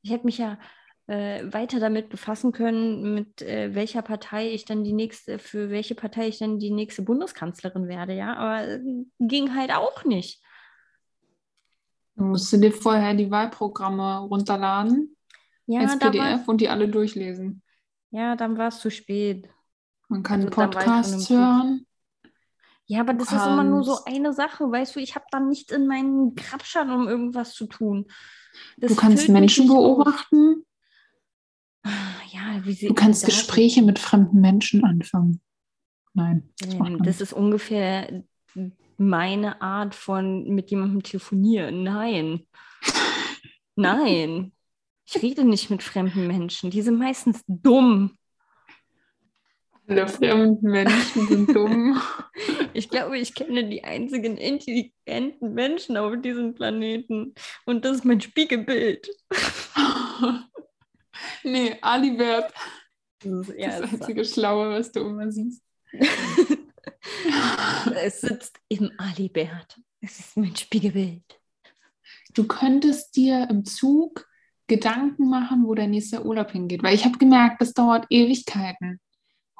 Ich 0.00 0.10
hätte 0.10 0.24
mich 0.24 0.38
ja 0.38 0.58
äh, 1.06 1.44
weiter 1.52 1.80
damit 1.80 2.08
befassen 2.08 2.52
können, 2.52 3.14
mit 3.14 3.42
äh, 3.42 3.74
welcher 3.74 4.00
Partei 4.00 4.50
ich 4.50 4.64
dann 4.64 4.84
die 4.84 4.94
nächste, 4.94 5.38
für 5.38 5.68
welche 5.68 5.94
Partei 5.94 6.28
ich 6.28 6.38
dann 6.38 6.58
die 6.58 6.70
nächste 6.70 7.02
Bundeskanzlerin 7.02 7.88
werde, 7.88 8.14
ja, 8.14 8.36
aber 8.36 8.68
äh, 8.68 8.80
ging 9.18 9.54
halt 9.54 9.74
auch 9.74 10.04
nicht. 10.04 10.40
Du 12.18 12.24
musst 12.24 12.52
dir 12.52 12.72
vorher 12.72 13.14
die 13.14 13.30
Wahlprogramme 13.30 14.18
runterladen 14.18 15.16
Ja, 15.66 15.80
als 15.82 15.98
PDF 15.98 16.48
und 16.48 16.60
die 16.60 16.68
alle 16.68 16.88
durchlesen. 16.88 17.62
ja, 18.10 18.34
dann 18.36 18.58
war 18.58 18.68
es 18.68 18.80
zu 18.80 18.90
spät. 18.90 19.48
Man 20.08 20.22
kann 20.22 20.40
Also 20.40 20.50
Podcasts 20.50 21.30
hören. 21.30 21.86
Ja, 22.86 23.00
aber 23.00 23.12
das 23.14 23.30
ist 23.30 23.46
immer 23.46 23.64
nur 23.64 23.84
so 23.84 23.92
kannst- 23.92 24.08
eine 24.08 24.32
Sache, 24.32 24.64
weißt 24.64 24.96
du, 24.96 25.00
ich 25.00 25.14
habe 25.14 25.26
dann 25.30 25.48
nicht 25.48 25.70
in 25.70 25.86
meinen 25.86 26.34
Grabschern, 26.34 26.90
um 26.90 27.06
irgendwas 27.06 27.52
zu 27.54 27.66
tun. 27.66 28.06
Das 28.78 28.90
Du 28.90 28.96
kannst 28.96 29.28
Menschen 29.28 29.68
beobachten. 29.68 30.64
Ja, 31.84 32.64
wie 32.64 32.72
sie 32.72 32.88
Du 32.88 32.94
kannst 32.94 33.26
Gespräche 33.26 33.82
mit 33.82 33.98
fremden 33.98 34.40
Menschen 34.40 34.84
anfangen. 34.84 35.40
Nein. 36.14 36.48
Das 36.58 36.74
man 36.78 36.98
Das 36.98 37.20
ist 37.20 37.32
ungefähr 37.34 38.24
meine 38.98 39.62
Art 39.62 39.94
von 39.94 40.44
mit 40.48 40.70
jemandem 40.70 41.02
telefonieren. 41.02 41.82
Nein. 41.82 42.46
Nein. 43.76 44.52
Ich 45.06 45.22
rede 45.22 45.44
nicht 45.44 45.70
mit 45.70 45.82
fremden 45.82 46.26
Menschen. 46.26 46.70
Die 46.70 46.82
sind 46.82 46.98
meistens 46.98 47.42
dumm. 47.46 48.18
Alle 49.88 50.06
fremden 50.06 50.70
Menschen 50.70 51.28
sind 51.28 51.54
dumm. 51.54 52.00
Ich 52.74 52.90
glaube, 52.90 53.18
ich 53.18 53.34
kenne 53.34 53.68
die 53.68 53.82
einzigen 53.82 54.36
intelligenten 54.36 55.52
Menschen 55.52 55.96
auf 55.96 56.12
diesem 56.20 56.54
Planeten. 56.54 57.34
Und 57.64 57.84
das 57.84 57.96
ist 57.96 58.04
mein 58.04 58.20
Spiegelbild. 58.20 59.08
nee, 61.42 61.76
Alibert. 61.80 62.52
Das 63.20 63.48
ist, 63.48 63.58
Das 63.58 63.92
einzige 63.92 64.24
Schlaue, 64.24 64.70
was 64.70 64.92
du 64.92 65.00
immer 65.00 65.32
siehst. 65.32 65.64
es 68.02 68.20
sitzt 68.20 68.58
im 68.68 68.90
Alibert. 68.98 69.80
Es 70.00 70.18
ist 70.18 70.36
mein 70.36 70.56
Spiegelbild. 70.56 71.40
Du 72.34 72.46
könntest 72.46 73.16
dir 73.16 73.48
im 73.50 73.64
Zug 73.64 74.26
Gedanken 74.68 75.30
machen, 75.30 75.64
wo 75.66 75.74
dein 75.74 75.90
nächster 75.90 76.24
Urlaub 76.24 76.52
hingeht. 76.52 76.82
Weil 76.82 76.94
ich 76.94 77.04
habe 77.04 77.18
gemerkt, 77.18 77.60
das 77.60 77.72
dauert 77.72 78.06
Ewigkeiten. 78.10 79.00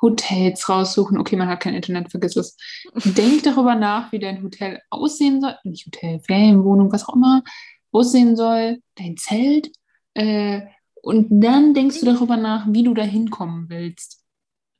Hotels 0.01 0.68
raussuchen. 0.68 1.18
Okay, 1.18 1.35
man 1.35 1.48
hat 1.48 1.61
kein 1.61 1.74
Internet, 1.74 2.11
vergiss 2.11 2.37
es. 2.37 2.57
Denk 3.05 3.42
darüber 3.42 3.74
nach, 3.74 4.12
wie 4.12 4.18
dein 4.18 4.42
Hotel 4.42 4.81
aussehen 4.90 5.40
soll. 5.40 5.57
Nicht 5.64 5.87
Hotel, 5.87 6.20
Ferienwohnung, 6.20 6.92
was 6.92 7.09
auch 7.09 7.16
immer 7.16 7.42
aussehen 7.90 8.37
soll. 8.37 8.81
Dein 8.94 9.16
Zelt. 9.16 9.72
Äh, 10.14 10.62
und 11.03 11.27
dann 11.42 11.74
denkst 11.74 12.01
du 12.01 12.07
darüber 12.07 12.37
nach, 12.37 12.66
wie 12.68 12.85
du 12.85 12.94
da 12.94 13.03
hinkommen 13.03 13.68
willst. 13.68 14.24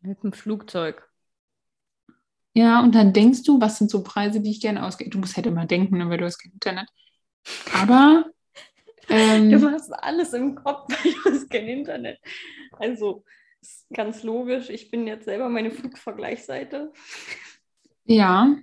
Mit 0.01 0.23
dem 0.23 0.33
Flugzeug. 0.33 1.08
Ja, 2.55 2.81
und 2.83 2.95
dann 2.95 3.13
denkst 3.13 3.43
du, 3.45 3.61
was 3.61 3.79
sind 3.79 3.91
so 3.91 4.03
Preise, 4.03 4.41
die 4.41 4.51
ich 4.51 4.61
gerne 4.61 4.85
ausgebe. 4.85 5.11
Du 5.11 5.19
musst 5.19 5.37
halt 5.37 5.47
immer 5.47 5.67
denken, 5.67 5.99
ne, 5.99 6.09
weil 6.09 6.19
du 6.19 6.25
hast 6.25 6.39
kein 6.39 6.53
Internet. 6.53 6.89
Aber 7.75 8.25
Du 9.09 9.15
ähm, 9.15 9.71
hast 9.73 9.91
alles 9.91 10.35
im 10.35 10.55
Kopf, 10.55 10.89
weil 11.05 11.13
du 11.13 11.31
hast 11.31 11.51
kein 11.51 11.67
Internet. 11.69 12.19
Also, 12.73 13.25
ist 13.63 13.87
ganz 13.93 14.23
logisch. 14.23 14.69
Ich 14.71 14.91
bin 14.91 15.07
jetzt 15.07 15.25
selber 15.25 15.49
meine 15.49 15.71
Flugvergleichsseite. 15.71 16.93
ja, 18.05 18.55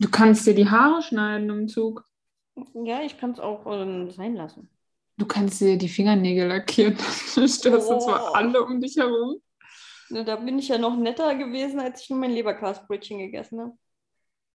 du 0.00 0.08
kannst 0.10 0.46
dir 0.46 0.54
die 0.54 0.68
Haare 0.70 1.02
schneiden 1.02 1.50
im 1.50 1.68
Zug. 1.68 2.04
Ja, 2.84 3.02
ich 3.02 3.18
kann 3.18 3.32
es 3.32 3.40
auch 3.40 3.66
ähm, 3.66 4.10
sein 4.10 4.34
lassen. 4.34 4.70
Du 5.16 5.26
kannst 5.26 5.60
dir 5.60 5.76
die 5.76 5.88
Fingernägel 5.88 6.48
lackieren. 6.48 6.96
Dann 7.34 7.48
störst 7.48 7.90
du 7.90 7.94
Oh. 7.94 7.98
zwar 8.00 8.34
alle 8.34 8.64
um 8.64 8.80
dich 8.80 8.96
herum. 8.96 9.36
Ne, 10.10 10.24
da 10.24 10.36
bin 10.36 10.58
ich 10.58 10.68
ja 10.68 10.78
noch 10.78 10.96
netter 10.96 11.34
gewesen, 11.34 11.80
als 11.80 12.02
ich 12.02 12.10
nur 12.10 12.18
mein 12.18 12.32
Leberkastbrötchen 12.32 13.18
gegessen 13.18 13.60
habe. 13.60 13.72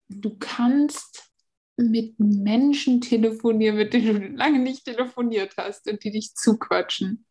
Du 0.09 0.37
kannst 0.39 1.31
mit 1.77 2.19
Menschen 2.19 3.01
telefonieren, 3.01 3.77
mit 3.77 3.93
denen 3.93 4.21
du 4.21 4.27
lange 4.29 4.59
nicht 4.59 4.85
telefoniert 4.85 5.55
hast 5.57 5.89
und 5.91 6.03
die 6.05 6.11
dich 6.11 6.35
zuquatschen. 6.35 7.25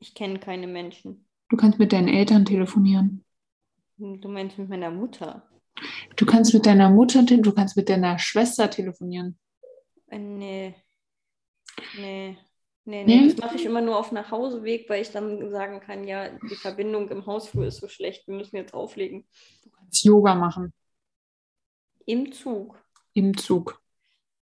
Ich 0.00 0.14
kenne 0.14 0.38
keine 0.38 0.66
Menschen. 0.66 1.28
Du 1.48 1.56
kannst 1.56 1.78
mit 1.78 1.92
deinen 1.92 2.08
Eltern 2.08 2.44
telefonieren. 2.44 3.24
Du 3.98 4.28
meinst 4.28 4.58
mit 4.58 4.68
meiner 4.68 4.90
Mutter? 4.90 5.48
Du 6.16 6.26
kannst 6.26 6.52
mit 6.54 6.66
deiner 6.66 6.90
Mutter, 6.90 7.24
te- 7.24 7.40
du 7.40 7.52
kannst 7.52 7.76
mit 7.76 7.88
deiner 7.88 8.18
Schwester 8.18 8.70
telefonieren. 8.70 9.38
Äh, 10.08 10.18
nee. 10.18 10.74
Nee. 11.98 12.38
Nee, 12.86 13.04
Nee? 13.04 13.20
nee, 13.22 13.28
das 13.32 13.36
mache 13.38 13.56
ich 13.56 13.64
immer 13.64 13.80
nur 13.82 13.98
auf 13.98 14.12
Nachhauseweg, 14.12 14.88
weil 14.88 15.02
ich 15.02 15.10
dann 15.10 15.50
sagen 15.50 15.80
kann, 15.80 16.04
ja, 16.04 16.30
die 16.30 16.54
Verbindung 16.56 17.08
im 17.10 17.26
Hausflur 17.26 17.66
ist 17.66 17.78
so 17.80 17.88
schlecht, 17.88 18.26
wir 18.28 18.34
müssen 18.36 18.56
jetzt 18.56 18.74
auflegen. 18.74 19.26
Du 19.64 19.70
kannst 19.70 20.04
Yoga 20.04 20.34
machen 20.34 20.72
Im 22.06 22.32
Zug? 22.32 22.82
im 23.14 23.36
Zug. 23.36 23.80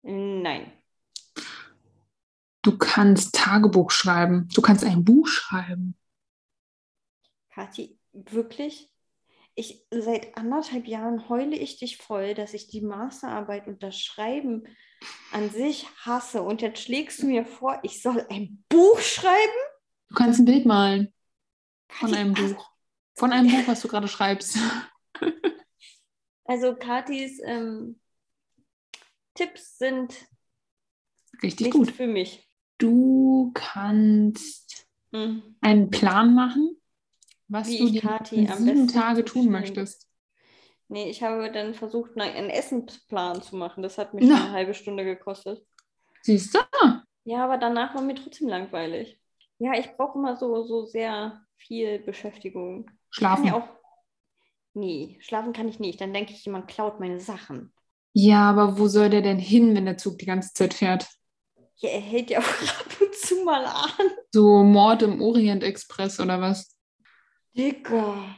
Nein. 0.03 0.71
Du 2.63 2.77
kannst 2.77 3.35
Tagebuch 3.35 3.91
schreiben. 3.91 4.47
Du 4.53 4.61
kannst 4.61 4.83
ein 4.83 5.03
Buch 5.03 5.27
schreiben. 5.27 5.95
Kathi, 7.53 7.97
wirklich? 8.13 8.87
ich 9.53 9.85
seit 9.91 10.37
anderthalb 10.37 10.87
Jahren 10.87 11.27
heule 11.27 11.57
ich 11.57 11.77
dich 11.77 11.97
voll, 11.97 12.33
dass 12.35 12.53
ich 12.53 12.67
die 12.67 12.81
Masterarbeit 12.81 13.67
und 13.67 13.83
das 13.83 13.99
Schreiben 13.99 14.63
an 15.31 15.49
sich 15.49 15.87
hasse. 16.05 16.41
Und 16.41 16.61
jetzt 16.61 16.81
schlägst 16.81 17.21
du 17.21 17.27
mir 17.27 17.45
vor, 17.45 17.79
ich 17.83 18.01
soll 18.01 18.25
ein 18.29 18.63
Buch 18.69 18.99
schreiben? 18.99 19.61
Du 20.09 20.15
kannst 20.15 20.39
ein 20.39 20.45
Bild 20.45 20.65
malen 20.65 21.13
von 21.89 22.13
einem 22.13 22.33
Buch. 22.33 22.69
Von 23.15 23.31
einem 23.31 23.49
Buch, 23.51 23.67
was 23.67 23.81
du 23.81 23.87
gerade 23.87 24.07
schreibst. 24.07 24.57
Also 26.43 26.75
Katis 26.75 27.39
ähm, 27.45 27.97
Tipps 29.35 29.77
sind 29.77 30.27
Richtig 31.41 31.71
gut. 31.71 31.91
für 31.91 32.07
mich. 32.07 32.45
Du 32.77 33.51
kannst 33.53 34.85
Hm. 35.13 35.55
einen 35.61 35.89
Plan 35.89 36.33
machen, 36.33 36.75
was 37.47 37.67
Wie 37.69 37.77
du 37.77 37.89
die 37.89 38.49
am 38.49 38.63
sieben 38.63 38.87
Tage 38.89 39.23
tun 39.23 39.49
möchtest. 39.49 40.09
Nee, 40.91 41.09
ich 41.09 41.23
habe 41.23 41.49
dann 41.53 41.73
versucht, 41.73 42.19
einen 42.19 42.49
Essensplan 42.49 43.41
zu 43.41 43.55
machen. 43.55 43.81
Das 43.81 43.97
hat 43.97 44.13
mich 44.13 44.25
Na. 44.27 44.35
eine 44.35 44.51
halbe 44.51 44.73
Stunde 44.73 45.05
gekostet. 45.05 45.65
Siehst 46.21 46.53
du? 46.53 46.59
Ja, 47.23 47.45
aber 47.45 47.57
danach 47.57 47.95
war 47.95 48.01
mir 48.01 48.15
trotzdem 48.15 48.49
langweilig. 48.49 49.17
Ja, 49.57 49.71
ich 49.79 49.89
brauche 49.95 50.17
immer 50.17 50.35
so, 50.35 50.65
so 50.65 50.85
sehr 50.85 51.45
viel 51.55 51.99
Beschäftigung. 51.99 52.91
Schlafen. 53.09 53.45
ja 53.45 53.53
auch. 53.53 53.69
Nee, 54.73 55.17
schlafen 55.21 55.53
kann 55.53 55.69
ich 55.69 55.79
nicht. 55.79 56.01
Dann 56.01 56.13
denke 56.13 56.33
ich, 56.33 56.43
jemand 56.43 56.67
klaut 56.67 56.99
meine 56.99 57.21
Sachen. 57.21 57.71
Ja, 58.11 58.49
aber 58.49 58.77
wo 58.77 58.89
soll 58.89 59.09
der 59.09 59.21
denn 59.21 59.39
hin, 59.39 59.73
wenn 59.73 59.85
der 59.85 59.97
Zug 59.97 60.17
die 60.17 60.25
ganze 60.25 60.53
Zeit 60.53 60.73
fährt? 60.73 61.07
Ja, 61.77 61.89
er 61.89 62.01
hält 62.01 62.29
ja 62.31 62.39
auch 62.39 62.43
ab 62.43 62.99
und 62.99 63.15
zu 63.15 63.45
mal 63.45 63.63
an. 63.63 64.09
So 64.33 64.61
Mord 64.63 65.03
im 65.03 65.21
Orient 65.21 65.63
Express 65.63 66.19
oder 66.19 66.41
was? 66.41 66.75
Dicker. 67.55 68.35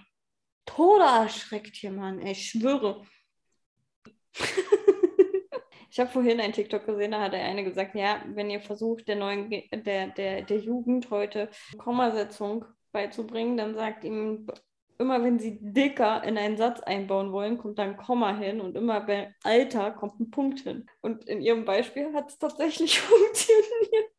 Tode 0.66 1.04
erschreckt 1.04 1.76
hier, 1.76 1.92
Mann. 1.92 2.26
Ich 2.26 2.50
schwöre. 2.50 3.06
ich 5.92 6.00
habe 6.00 6.10
vorhin 6.10 6.40
einen 6.40 6.54
TikTok 6.54 6.86
gesehen, 6.86 7.12
da 7.12 7.22
hat 7.22 7.34
der 7.34 7.44
eine 7.44 7.64
gesagt, 7.64 7.96
ja, 7.96 8.24
wenn 8.28 8.50
ihr 8.50 8.62
versucht, 8.62 9.08
der 9.08 9.16
neuen, 9.16 9.50
der, 9.50 10.08
der, 10.08 10.42
der 10.42 10.58
Jugend 10.58 11.10
heute 11.12 11.50
Kommasetzung 11.78 12.66
beizubringen, 12.92 13.58
dann 13.58 13.76
sagt 13.76 14.04
ihm, 14.04 14.48
immer 14.98 15.24
wenn 15.24 15.40
sie 15.40 15.60
dicker 15.62 16.24
in 16.24 16.38
einen 16.38 16.58
Satz 16.58 16.80
einbauen 16.80 17.32
wollen, 17.32 17.58
kommt 17.58 17.78
da 17.78 17.84
ein 17.84 17.98
Komma 17.98 18.36
hin 18.36 18.62
und 18.62 18.76
immer 18.76 19.02
bei 19.02 19.36
Alter 19.44 19.92
kommt 19.92 20.20
ein 20.20 20.32
Punkt 20.32 20.62
hin. 20.62 20.88
Und 21.02 21.26
in 21.26 21.42
ihrem 21.42 21.66
Beispiel 21.66 22.14
hat 22.14 22.30
es 22.30 22.40
tatsächlich 22.40 23.00
funktioniert. 23.02 24.13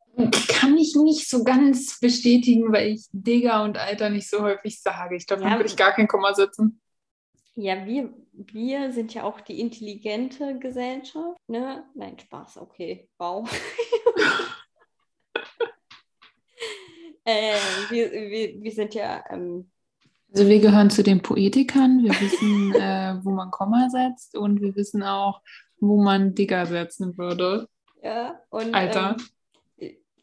Kann 0.47 0.77
ich 0.77 0.95
nicht 0.95 1.29
so 1.29 1.43
ganz 1.43 1.99
bestätigen, 1.99 2.71
weil 2.71 2.93
ich 2.93 3.07
Digger 3.11 3.63
und 3.63 3.77
Alter 3.77 4.09
nicht 4.09 4.29
so 4.29 4.41
häufig 4.41 4.81
sage. 4.81 5.15
Ich 5.17 5.27
glaube, 5.27 5.43
Ja. 5.43 5.49
dann 5.49 5.59
würde 5.59 5.69
ich 5.69 5.75
gar 5.75 5.91
kein 5.93 6.07
Komma 6.07 6.33
setzen. 6.33 6.79
Ja, 7.55 7.85
wir, 7.85 8.13
wir 8.33 8.91
sind 8.91 9.13
ja 9.13 9.23
auch 9.23 9.39
die 9.41 9.59
intelligente 9.59 10.57
Gesellschaft. 10.59 11.37
Ne? 11.47 11.83
Nein, 11.95 12.17
Spaß, 12.19 12.57
okay. 12.57 13.07
Wow. 13.17 13.49
äh, 17.25 17.55
wir, 17.89 18.11
wir, 18.11 18.61
wir 18.61 18.71
sind 18.71 18.93
ja, 18.93 19.23
ähm, 19.29 19.69
Also 20.33 20.47
wir 20.47 20.59
gehören 20.59 20.89
zu 20.89 21.03
den 21.03 21.21
Poetikern, 21.21 22.03
wir 22.03 22.11
wissen, 22.19 22.73
äh, 22.75 23.17
wo 23.23 23.31
man 23.31 23.51
Komma 23.51 23.89
setzt 23.89 24.35
und 24.37 24.61
wir 24.61 24.75
wissen 24.75 25.03
auch, 25.03 25.41
wo 25.79 26.01
man 26.01 26.35
Digger 26.35 26.65
setzen 26.65 27.17
würde. 27.17 27.67
ja, 28.03 28.39
und 28.49 28.73
Alter. 28.73 29.15
Ähm, 29.19 29.25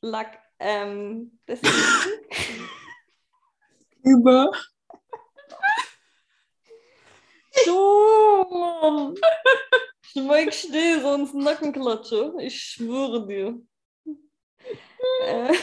Lack, 0.03 0.39
ähm, 0.59 1.39
deswegen, 1.47 1.73
Über. 4.03 4.51
so, 7.65 8.47
Mann. 8.51 9.15
Schweig 10.03 10.53
still, 10.53 11.01
sonst 11.01 11.35
Nackenklatsche. 11.35 12.35
Ich 12.41 12.61
schwöre 12.61 13.27
dir. 13.27 13.61
Äh. 15.25 15.55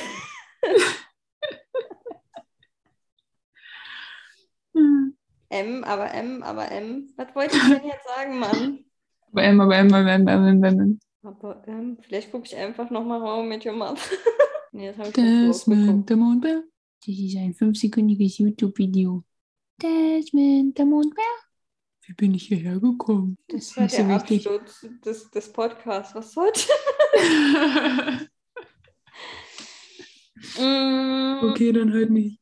M, 5.50 5.84
aber 5.84 6.14
M, 6.14 6.44
aber 6.44 6.72
M. 6.72 7.12
Was 7.18 7.36
wollte 7.36 7.58
ich 7.58 7.64
denn 7.64 7.88
jetzt 7.88 8.08
sagen, 8.08 8.40
Mann? 8.40 8.86
Aber 9.32 9.44
M, 9.44 9.60
aber 9.60 9.76
M, 9.76 9.94
aber 9.94 10.12
M, 10.12 10.28
aber 10.28 10.48
M, 10.48 10.64
aber 10.64 10.68
M. 10.68 11.00
Aber 11.22 11.62
ähm, 11.68 11.98
vielleicht 12.02 12.32
gucke 12.32 12.46
ich 12.46 12.56
einfach 12.56 12.90
nochmal 12.90 13.20
Raum 13.20 13.50
mit 13.50 13.66
Your 13.66 13.74
Mother. 13.74 13.98
nee, 14.72 14.88
das 14.88 14.98
habe 14.98 15.10
ich 15.10 15.14
Desmond, 15.14 16.10
der 16.10 16.18
Mondbär. 16.18 16.64
Das 17.06 17.16
ist 17.16 17.36
ein 17.38 17.54
fünfsekündiges 17.54 18.38
YouTube-Video. 18.38 19.24
Desmond, 19.82 20.78
der 20.78 20.86
Mondbär. 20.86 21.26
Wie 22.06 22.14
bin 22.14 22.34
ich 22.34 22.48
hierher 22.48 22.80
gekommen? 22.80 23.38
Das 23.48 23.62
ist 23.62 23.76
war 23.78 23.84
nicht 23.84 23.96
so 23.96 24.04
der 24.04 24.16
wichtig. 24.16 24.48
Absturz 24.48 24.88
des, 25.06 25.30
des 25.30 25.54
Podcasts. 25.54 26.16
Was 26.16 26.32
sollte? 26.32 26.62
mm, 30.58 31.44
okay, 31.44 31.72
dann 31.72 31.94
halt 31.94 32.10
nicht. 32.12 32.40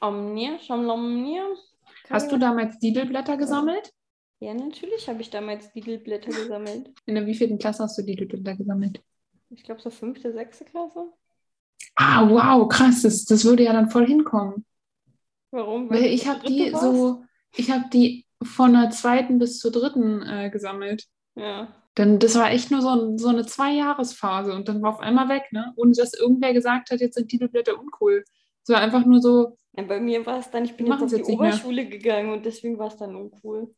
Omnia, 0.00 0.58
Schamlomnia. 0.60 1.44
Hast 2.08 2.30
du 2.30 2.38
damals 2.38 2.78
Didelblätter 2.78 3.36
gesammelt? 3.36 3.92
Ja, 4.38 4.52
natürlich 4.52 5.08
habe 5.08 5.22
ich 5.22 5.30
damals 5.30 5.72
Didelblätter 5.72 6.30
gesammelt. 6.30 6.92
In 7.06 7.14
der 7.14 7.26
wievielten 7.26 7.58
Klasse 7.58 7.82
hast 7.82 7.96
du 7.96 8.02
Didelblätter 8.02 8.56
gesammelt? 8.56 9.00
Ich 9.50 9.62
glaube 9.64 9.80
so 9.80 9.90
fünfte, 9.90 10.32
sechste 10.32 10.64
Klasse. 10.64 11.12
Ah, 11.94 12.28
wow, 12.28 12.68
krass. 12.68 13.02
Das, 13.02 13.24
das 13.24 13.44
würde 13.44 13.64
ja 13.64 13.72
dann 13.72 13.90
voll 13.90 14.06
hinkommen. 14.06 14.66
Warum? 15.50 15.88
Weil 15.88 16.02
du 16.02 16.08
ich 16.08 16.26
habe 16.26 16.46
die 16.46 16.72
warst? 16.72 16.84
so, 16.84 17.24
ich 17.54 17.70
habe 17.70 17.84
die 17.92 18.26
von 18.42 18.74
der 18.74 18.90
zweiten 18.90 19.38
bis 19.38 19.58
zur 19.58 19.72
dritten 19.72 20.22
äh, 20.22 20.50
gesammelt. 20.50 21.06
Ja. 21.34 21.68
Dann, 21.94 22.18
das 22.18 22.34
war 22.34 22.50
echt 22.50 22.70
nur 22.70 22.82
so, 22.82 23.16
so 23.16 23.28
eine 23.28 23.46
Zwei-Jahres-Phase 23.46 24.52
und 24.54 24.68
dann 24.68 24.82
war 24.82 24.90
auf 24.90 25.00
einmal 25.00 25.30
weg, 25.30 25.44
ne? 25.52 25.72
Ohne 25.76 25.92
dass 25.92 26.12
irgendwer 26.12 26.52
gesagt 26.52 26.90
hat, 26.90 27.00
jetzt 27.00 27.14
sind 27.14 27.28
Titelblätter 27.28 27.78
uncool. 27.78 28.24
Es 28.62 28.68
war 28.68 28.80
einfach 28.80 29.06
nur 29.06 29.22
so, 29.22 29.56
ja. 29.76 29.84
Bei 29.84 30.00
mir 30.00 30.24
war 30.24 30.38
es 30.38 30.50
dann, 30.50 30.64
ich 30.64 30.74
bin 30.74 30.86
jetzt 30.86 31.02
auf 31.02 31.10
die 31.10 31.16
jetzt. 31.16 31.28
Oberschule 31.28 31.86
gegangen 31.86 32.32
und 32.32 32.44
deswegen 32.44 32.78
war 32.78 32.88
es 32.88 32.96
dann 32.96 33.14
uncool. 33.14 33.74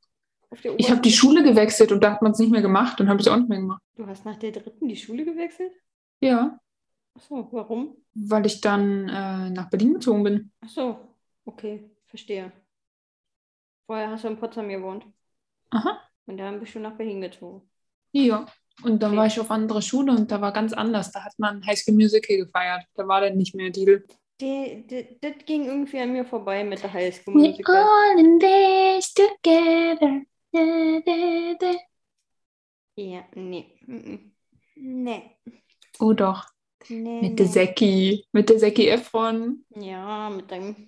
Ich 0.78 0.90
habe 0.90 1.00
die 1.02 1.12
Schule 1.12 1.42
gewechselt 1.42 1.92
und 1.92 2.02
da 2.02 2.12
hat 2.12 2.22
man 2.22 2.32
es 2.32 2.38
nicht 2.38 2.50
mehr 2.50 2.62
gemacht, 2.62 2.98
dann 2.98 3.08
habe 3.08 3.20
ich 3.20 3.26
es 3.26 3.32
auch 3.32 3.36
nicht 3.36 3.48
mehr 3.48 3.58
gemacht. 3.58 3.82
Du 3.96 4.06
hast 4.06 4.24
nach 4.24 4.36
der 4.36 4.52
dritten 4.52 4.88
die 4.88 4.96
Schule 4.96 5.24
gewechselt? 5.24 5.72
Ja, 6.20 6.58
Achso, 7.14 7.48
warum? 7.52 7.96
weil 8.14 8.46
ich 8.46 8.60
dann 8.60 9.08
äh, 9.08 9.50
nach 9.50 9.68
Berlin 9.70 9.94
gezogen 9.94 10.22
bin. 10.22 10.52
Achso, 10.60 10.98
okay, 11.44 11.90
verstehe. 12.06 12.52
Vorher 13.86 14.10
hast 14.10 14.24
du 14.24 14.28
in 14.28 14.36
Potsdam 14.38 14.68
gewohnt 14.68 15.04
Aha. 15.70 16.00
und 16.26 16.38
dann 16.38 16.60
bist 16.60 16.74
du 16.74 16.78
nach 16.80 16.96
Berlin 16.96 17.20
gezogen. 17.20 17.62
Ja. 18.12 18.46
Und 18.84 19.02
dann 19.02 19.10
Okay. 19.10 19.18
war 19.18 19.26
ich 19.26 19.40
auf 19.40 19.50
andere 19.50 19.82
Schule 19.82 20.12
und 20.12 20.30
da 20.30 20.40
war 20.40 20.52
ganz 20.52 20.72
anders. 20.72 21.10
Da 21.10 21.24
hat 21.24 21.32
man 21.38 21.66
High 21.66 21.76
School 21.78 21.94
Musical 21.94 22.36
gefeiert. 22.36 22.84
Da 22.94 23.08
war 23.08 23.20
dann 23.20 23.36
nicht 23.36 23.54
mehr 23.56 23.70
Deal. 23.70 24.04
Das 24.40 25.32
ging 25.46 25.64
irgendwie 25.64 25.98
an 25.98 26.12
mir 26.12 26.24
vorbei 26.24 26.62
mit 26.62 26.80
der 26.80 26.92
Highschool 26.92 27.34
We 27.34 27.38
Musical. 27.48 27.74
all 27.76 28.18
in 28.20 28.38
this 28.38 29.12
together. 29.12 30.22
Da, 30.52 31.00
da, 31.04 31.54
da. 31.60 31.74
Ja, 32.96 33.24
nee. 33.34 34.32
Nee. 34.74 35.36
Oh 36.00 36.12
doch. 36.12 36.46
Nee, 36.88 37.20
Mit 37.22 37.38
der 37.38 37.46
nee. 37.46 37.52
Säcki. 37.52 38.26
Mit 38.32 38.48
der 38.48 38.58
Säcki 38.58 38.88
Efron. 38.88 39.64
Ja, 39.76 40.30
mit 40.30 40.50
deinem 40.50 40.86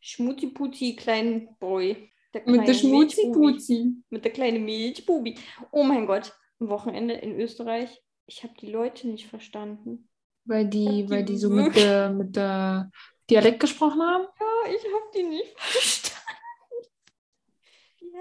schmutzi 0.00 0.96
kleinen 0.96 1.56
Boy. 1.58 2.10
Mit 2.34 2.34
der 2.34 2.40
kleine 2.42 2.62
Milchbubi. 2.62 2.74
Schmutzi-Puzi. 2.74 4.04
Mit 4.10 4.24
der 4.24 4.32
kleinen 4.32 4.64
Milchbubi. 4.64 5.38
Oh 5.70 5.82
mein 5.82 6.06
Gott, 6.06 6.32
am 6.60 6.68
Wochenende 6.68 7.14
in 7.14 7.38
Österreich. 7.38 8.02
Ich 8.26 8.42
habe 8.42 8.54
die 8.60 8.70
Leute 8.70 9.08
nicht 9.08 9.26
verstanden. 9.26 10.08
Weil 10.44 10.66
die, 10.66 11.08
weil 11.08 11.24
die 11.24 11.34
die 11.34 11.38
so 11.38 11.50
mit 11.50 11.76
der, 11.76 12.10
mit 12.10 12.34
der 12.34 12.90
Dialekt 13.30 13.60
gesprochen 13.60 14.02
haben. 14.02 14.24
Ja, 14.24 14.72
ich 14.72 14.84
habe 14.84 15.10
die 15.14 15.22
nicht 15.22 15.54
verstanden. 15.56 16.21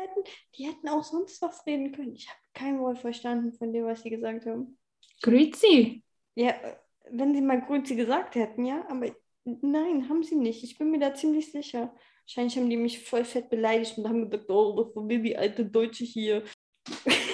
Die 0.01 0.07
hätten, 0.07 0.23
die 0.55 0.67
hätten 0.67 0.89
auch 0.89 1.03
sonst 1.03 1.41
was 1.41 1.65
reden 1.65 1.91
können. 1.91 2.15
Ich 2.15 2.27
habe 2.27 2.39
kein 2.53 2.79
Wort 2.79 2.99
verstanden 2.99 3.53
von 3.53 3.71
dem, 3.71 3.85
was 3.85 4.01
sie 4.01 4.09
gesagt 4.09 4.45
haben. 4.45 4.77
Grüezi. 5.21 6.03
Ja, 6.35 6.49
äh, 6.49 6.75
wenn 7.11 7.33
sie 7.33 7.41
mal 7.41 7.61
Grüezi 7.61 7.95
gesagt 7.95 8.35
hätten, 8.35 8.65
ja, 8.65 8.85
aber 8.89 9.13
nein, 9.43 10.09
haben 10.09 10.23
sie 10.23 10.35
nicht. 10.35 10.63
Ich 10.63 10.77
bin 10.77 10.91
mir 10.91 10.99
da 10.99 11.13
ziemlich 11.13 11.51
sicher. 11.51 11.95
Wahrscheinlich 12.25 12.57
haben 12.57 12.69
die 12.69 12.77
mich 12.77 13.03
voll 13.03 13.25
fett 13.25 13.49
beleidigt 13.49 13.97
und 13.97 14.07
haben 14.07 14.29
gesagt, 14.29 14.49
oh, 14.49 14.75
das 14.77 14.87
ist 14.87 15.09
wie 15.09 15.21
die 15.21 15.37
alte 15.37 15.65
Deutsche 15.65 16.03
hier. 16.03 16.43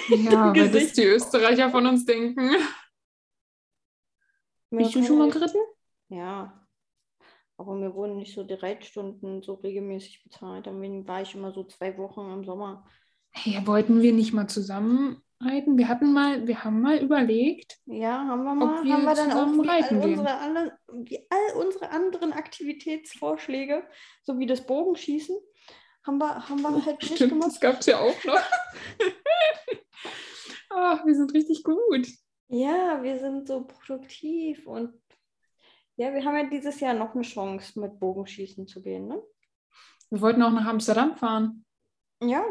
Ja, 0.08 0.52
weil 0.54 0.70
das 0.70 0.72
Gesicht. 0.72 0.96
die 0.98 1.04
Österreicher 1.04 1.70
von 1.70 1.86
uns 1.86 2.04
denken. 2.04 2.56
Bist 4.70 4.94
du 4.94 5.02
schon 5.02 5.18
mal 5.18 5.30
geritten? 5.30 5.60
Ja. 6.08 6.67
Aber 7.58 7.74
mir 7.74 7.92
wurden 7.94 8.16
nicht 8.16 8.34
so 8.34 8.44
die 8.44 8.54
Reitstunden 8.54 9.42
so 9.42 9.54
regelmäßig 9.54 10.22
bezahlt. 10.22 10.68
Dann 10.68 11.08
war 11.08 11.22
ich 11.22 11.34
immer 11.34 11.52
so 11.52 11.64
zwei 11.64 11.98
Wochen 11.98 12.32
im 12.32 12.44
Sommer. 12.44 12.86
Hey, 13.32 13.60
wollten 13.66 14.00
wir 14.00 14.12
nicht 14.12 14.32
mal 14.32 14.46
zusammen 14.46 15.20
reiten? 15.40 15.76
Wir 15.76 15.88
hatten 15.88 16.12
mal, 16.12 16.46
wir 16.46 16.62
haben 16.62 16.80
mal 16.80 16.98
überlegt. 16.98 17.78
Ja, 17.86 18.24
haben 18.26 18.44
wir 18.44 18.54
mal. 18.54 18.84
wir 18.84 18.92
haben 18.92 19.04
wir 19.04 19.14
dann 19.14 19.32
auch 19.32 19.64
wie 19.64 19.68
all, 19.68 20.02
unsere, 20.02 20.38
alle, 20.38 20.78
wie 20.88 21.26
all 21.28 21.64
unsere 21.64 21.90
anderen 21.90 22.32
Aktivitätsvorschläge, 22.32 23.82
so 24.22 24.38
wie 24.38 24.46
das 24.46 24.64
Bogenschießen, 24.64 25.36
haben 26.06 26.18
wir, 26.18 26.48
haben 26.48 26.62
wir 26.62 26.86
halt 26.86 27.02
nicht 27.02 27.16
Stimmt, 27.16 27.32
gemacht. 27.32 27.50
das 27.50 27.60
gab 27.60 27.80
es 27.80 27.86
ja 27.86 27.98
auch 27.98 28.24
noch. 28.24 28.40
Ach, 30.70 31.04
wir 31.06 31.14
sind 31.14 31.34
richtig 31.34 31.64
gut. 31.64 32.06
Ja, 32.48 33.02
wir 33.02 33.18
sind 33.18 33.48
so 33.48 33.66
produktiv 33.66 34.66
und 34.66 34.94
ja, 35.98 36.14
wir 36.14 36.24
haben 36.24 36.36
ja 36.36 36.44
dieses 36.44 36.78
Jahr 36.78 36.94
noch 36.94 37.14
eine 37.14 37.22
Chance, 37.22 37.78
mit 37.80 37.98
Bogenschießen 37.98 38.68
zu 38.68 38.80
gehen, 38.80 39.08
ne? 39.08 39.20
Wir 40.10 40.20
wollten 40.20 40.42
auch 40.42 40.52
nach 40.52 40.66
Amsterdam 40.66 41.16
fahren. 41.16 41.64
Ja, 42.22 42.44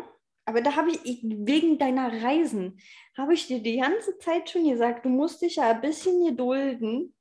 aber 0.46 0.62
da 0.62 0.76
habe 0.76 0.92
ich, 0.92 1.22
wegen 1.24 1.78
deiner 1.78 2.22
Reisen, 2.22 2.78
habe 3.18 3.34
ich 3.34 3.48
dir 3.48 3.62
die 3.62 3.78
ganze 3.78 4.18
Zeit 4.20 4.50
schon 4.50 4.70
gesagt, 4.70 5.06
du 5.06 5.10
musst 5.10 5.42
dich 5.42 5.56
ja 5.56 5.72
ein 5.72 5.82
bisschen 5.82 6.26
gedulden. 6.26 7.16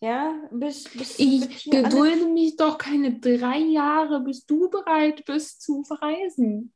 Ja, 0.00 0.34
bis, 0.50 0.84
bis, 0.84 1.18
Ich 1.18 1.70
gedulde 1.70 2.26
mich 2.26 2.56
doch 2.56 2.76
keine 2.76 3.18
drei 3.18 3.58
Jahre, 3.58 4.20
bis 4.20 4.44
du 4.44 4.68
bereit 4.68 5.24
bist 5.24 5.62
zu 5.62 5.84
verreisen. 5.84 6.74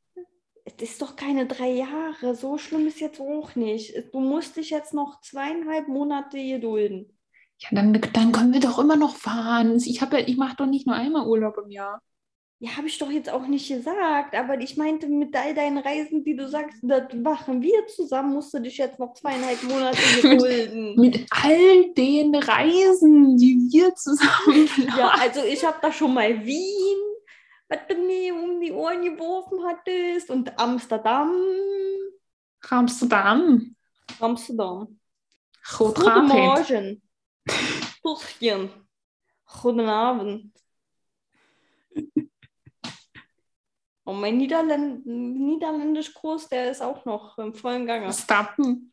Es 0.64 0.74
ist 0.82 1.02
doch 1.02 1.16
keine 1.16 1.46
drei 1.46 1.70
Jahre, 1.70 2.34
so 2.34 2.56
schlimm 2.56 2.86
ist 2.86 3.00
jetzt 3.00 3.20
auch 3.20 3.54
nicht. 3.56 3.94
Du 4.12 4.20
musst 4.20 4.56
dich 4.56 4.70
jetzt 4.70 4.94
noch 4.94 5.20
zweieinhalb 5.20 5.88
Monate 5.88 6.38
gedulden. 6.38 7.17
Ja, 7.58 7.68
dann, 7.72 7.92
dann 7.92 8.32
können 8.32 8.52
wir 8.52 8.60
doch 8.60 8.78
immer 8.78 8.96
noch 8.96 9.16
fahren. 9.16 9.76
Ich, 9.84 10.00
hab 10.00 10.12
ja, 10.12 10.20
ich 10.20 10.36
mache 10.36 10.56
doch 10.56 10.66
nicht 10.66 10.86
nur 10.86 10.94
einmal 10.94 11.26
Urlaub 11.26 11.58
im 11.58 11.70
Jahr. 11.70 12.00
Ja, 12.60 12.76
habe 12.76 12.88
ich 12.88 12.98
doch 12.98 13.10
jetzt 13.10 13.30
auch 13.30 13.46
nicht 13.46 13.68
gesagt, 13.68 14.34
aber 14.34 14.60
ich 14.60 14.76
meinte 14.76 15.06
mit 15.06 15.34
all 15.36 15.54
deinen 15.54 15.78
Reisen, 15.78 16.24
die 16.24 16.34
du 16.34 16.48
sagst, 16.48 16.78
das 16.82 17.12
machen 17.14 17.62
wir 17.62 17.86
zusammen, 17.86 18.34
musst 18.34 18.52
du 18.52 18.60
dich 18.60 18.78
jetzt 18.78 18.98
noch 18.98 19.14
zweieinhalb 19.14 19.62
Monate 19.62 19.98
gedulden. 20.22 20.96
Mit 20.96 21.24
all 21.30 21.92
den 21.94 22.34
Reisen, 22.34 23.36
die 23.36 23.56
wir 23.70 23.94
zusammen 23.94 24.66
planen. 24.66 24.94
Ja, 24.98 25.08
also 25.20 25.44
ich 25.44 25.64
habe 25.64 25.78
da 25.80 25.92
schon 25.92 26.14
mal 26.14 26.44
Wien, 26.44 26.98
was 27.68 27.78
du 27.88 27.94
mir 27.94 28.34
um 28.34 28.60
die 28.60 28.72
Ohren 28.72 29.04
geworfen 29.04 29.60
hattest, 29.64 30.28
und 30.30 30.58
Amsterdam. 30.58 31.32
Amsterdam. 32.68 33.76
Amsterdam. 34.18 34.98
Guten? 35.76 36.26
Morgen. 36.26 37.02
Tochtchen. 38.02 38.70
Guten 39.62 39.88
Abend. 39.88 40.52
Und 44.04 44.20
mein 44.20 44.38
Niederländ 44.38 45.04
Niederländisch-Kurs, 45.04 46.48
der 46.48 46.70
ist 46.70 46.80
auch 46.80 47.04
noch 47.04 47.36
im 47.38 47.54
vollen 47.54 47.86
Gange. 47.86 48.12
Stappen. 48.12 48.92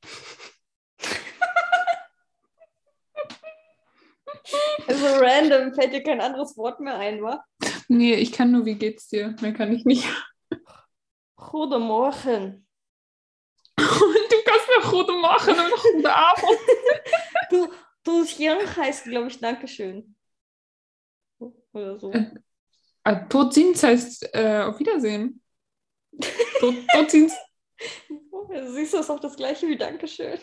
Also 4.88 5.06
random, 5.18 5.74
fällt 5.74 5.94
dir 5.94 6.04
kein 6.04 6.22
anderes 6.22 6.56
Wort 6.58 6.80
mehr 6.80 6.98
ein, 6.98 7.22
wa? 7.24 7.44
Nee, 7.88 8.16
ich 8.16 8.32
kann 8.32 8.52
nur, 8.52 8.66
wie 8.66 8.76
geht's 8.76 9.08
dir? 9.08 9.36
Mehr 9.42 9.54
kann 9.54 9.74
ich 9.74 9.86
nicht. 9.86 10.08
Guten 11.36 11.82
Morgen. 11.82 12.68
Du 13.78 14.52
kannst 14.52 14.68
mir 14.68 14.92
gute 14.92 15.14
machen 15.14 15.54
und 15.54 15.72
guten 15.82 16.06
Abend. 16.06 16.44
Du, 17.50 17.68
Jan 18.38 18.60
heißt, 18.76 19.06
glaube 19.06 19.28
ich, 19.28 19.40
Dankeschön. 19.40 20.16
Oder 21.74 22.00
so. 22.00 22.12
Äh. 22.12 22.32
Sind's 23.52 23.84
heißt 23.84 24.30
äh, 24.34 24.62
auf 24.62 24.80
Wiedersehen. 24.80 25.42
Oh, 26.62 26.74
Siehst 28.74 28.94
du, 28.94 28.98
ist 29.00 29.10
auch 29.10 29.20
das 29.20 29.36
gleiche 29.36 29.68
wie 29.68 29.78
Dankeschön. 29.78 30.40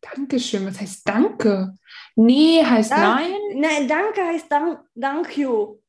Dankeschön. 0.00 0.66
Was 0.66 0.80
heißt 0.80 1.06
Danke? 1.06 1.74
Nee, 2.14 2.64
heißt 2.64 2.90
Da- 2.92 3.14
nein. 3.16 3.34
Nein, 3.54 3.88
Danke 3.88 4.24
heißt 4.24 4.50
Dank, 4.50 4.84
Thank 4.98 5.36
you. 5.36 5.80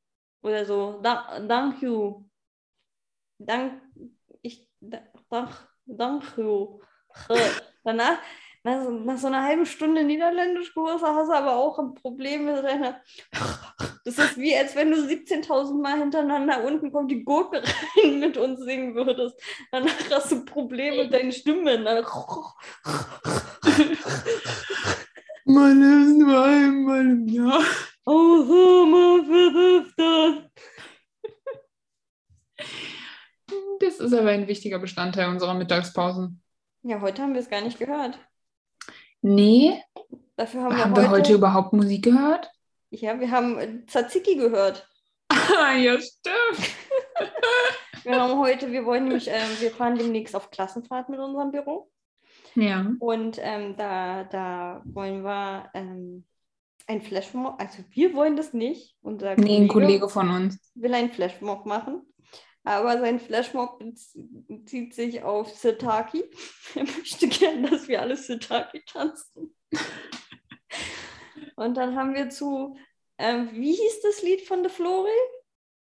Oder 0.41 0.65
so. 0.65 0.99
Da, 1.01 1.39
thank 1.47 1.81
you. 1.81 2.25
Dank, 3.37 3.81
ich, 4.41 4.67
da- 4.79 5.03
dank, 5.29 5.49
dank 5.85 6.37
you. 6.37 6.81
Ge- 7.27 7.51
Danach, 7.83 8.19
nach, 8.63 9.17
so- 9.17 9.27
einer 9.27 9.43
halben 9.43 9.65
Stunde 9.65 10.03
Niederländisch-Kurs 10.03 11.01
hast 11.01 11.29
du 11.29 11.33
aber 11.33 11.55
auch 11.55 11.79
ein 11.79 11.93
Problem 11.95 12.45
mit 12.45 12.63
deiner. 12.63 13.01
Das 14.03 14.17
ist 14.17 14.35
wie, 14.39 14.55
als 14.55 14.75
wenn 14.75 14.89
du 14.89 14.97
17.000 14.97 15.79
Mal 15.79 15.99
hintereinander 15.99 16.63
unten 16.63 16.91
kommt 16.91 17.11
die 17.11 17.23
Gurke 17.23 17.61
rein 17.63 18.19
mit 18.19 18.35
uns 18.35 18.59
singen 18.61 18.95
würdest. 18.95 19.39
Danach 19.71 19.93
hast 20.09 20.31
du 20.31 20.43
Probleme 20.43 21.03
mit 21.03 21.13
deinen 21.13 21.31
Stimmen. 21.31 21.83
Man 25.45 25.81
ist 26.03 26.17
nur 26.17 26.43
einmal 26.43 27.01
im 27.01 27.27
Jahr. 27.27 27.61
Oh, 28.05 28.41
so, 28.43 28.85
mal 28.87 29.23
versucht 29.23 29.93
das. 29.99 30.35
Das 33.79 33.99
ist 33.99 34.13
aber 34.13 34.29
ein 34.31 34.47
wichtiger 34.47 34.79
Bestandteil 34.79 35.29
unserer 35.29 35.53
Mittagspausen. 35.53 36.41
Ja, 36.81 37.01
heute 37.01 37.21
haben 37.21 37.33
wir 37.33 37.41
es 37.41 37.49
gar 37.49 37.61
nicht 37.61 37.77
gehört. 37.77 38.17
Nee, 39.21 39.81
Dafür 40.35 40.63
haben, 40.63 40.77
haben 40.77 40.95
wir, 40.95 41.03
wir 41.03 41.09
heute, 41.09 41.21
heute 41.23 41.33
überhaupt 41.35 41.73
Musik 41.73 42.03
gehört? 42.05 42.51
Ja, 42.89 43.19
wir 43.19 43.29
haben 43.29 43.85
Tzatziki 43.87 44.35
gehört. 44.35 44.87
Ah, 45.29 45.73
ja, 45.77 45.99
stimmt. 45.99 46.69
Wir 48.03 48.19
haben 48.19 48.39
heute, 48.39 48.71
wir 48.71 48.83
wollen 48.83 49.03
nämlich, 49.03 49.27
ähm, 49.27 49.49
wir 49.59 49.69
fahren 49.69 49.95
demnächst 49.95 50.35
auf 50.35 50.49
Klassenfahrt 50.49 51.09
mit 51.09 51.19
unserem 51.19 51.51
Büro. 51.51 51.91
Ja. 52.55 52.93
Und 52.97 53.37
ähm, 53.39 53.75
da, 53.77 54.23
da 54.23 54.81
wollen 54.85 55.23
wir 55.23 55.69
ähm, 55.75 56.25
ein 56.87 57.03
Flashmob, 57.03 57.59
also 57.59 57.83
wir 57.91 58.15
wollen 58.15 58.35
das 58.35 58.53
nicht. 58.53 58.95
Unser 59.01 59.35
Nee, 59.35 59.57
ein 59.57 59.67
Kollege 59.67 60.09
von 60.09 60.31
uns. 60.31 60.57
will 60.73 60.95
ein 60.95 61.11
Flashmob 61.11 61.67
machen. 61.67 62.01
Aber 62.63 62.99
sein 62.99 63.19
Flashmob 63.19 63.83
bezieht 64.47 64.93
sich 64.93 65.23
auf 65.23 65.49
Sitaki. 65.55 66.23
Er 66.75 66.83
möchte 66.83 67.27
gern, 67.27 67.63
dass 67.63 67.87
wir 67.87 68.01
alle 68.01 68.15
Sitaki 68.15 68.83
tanzen. 68.85 69.55
Und 71.55 71.75
dann 71.75 71.95
haben 71.95 72.13
wir 72.13 72.29
zu, 72.29 72.77
ähm, 73.17 73.49
wie 73.53 73.73
hieß 73.73 74.01
das 74.03 74.21
Lied 74.21 74.41
von 74.41 74.63
der 74.63 74.71
Flori? 74.71 75.09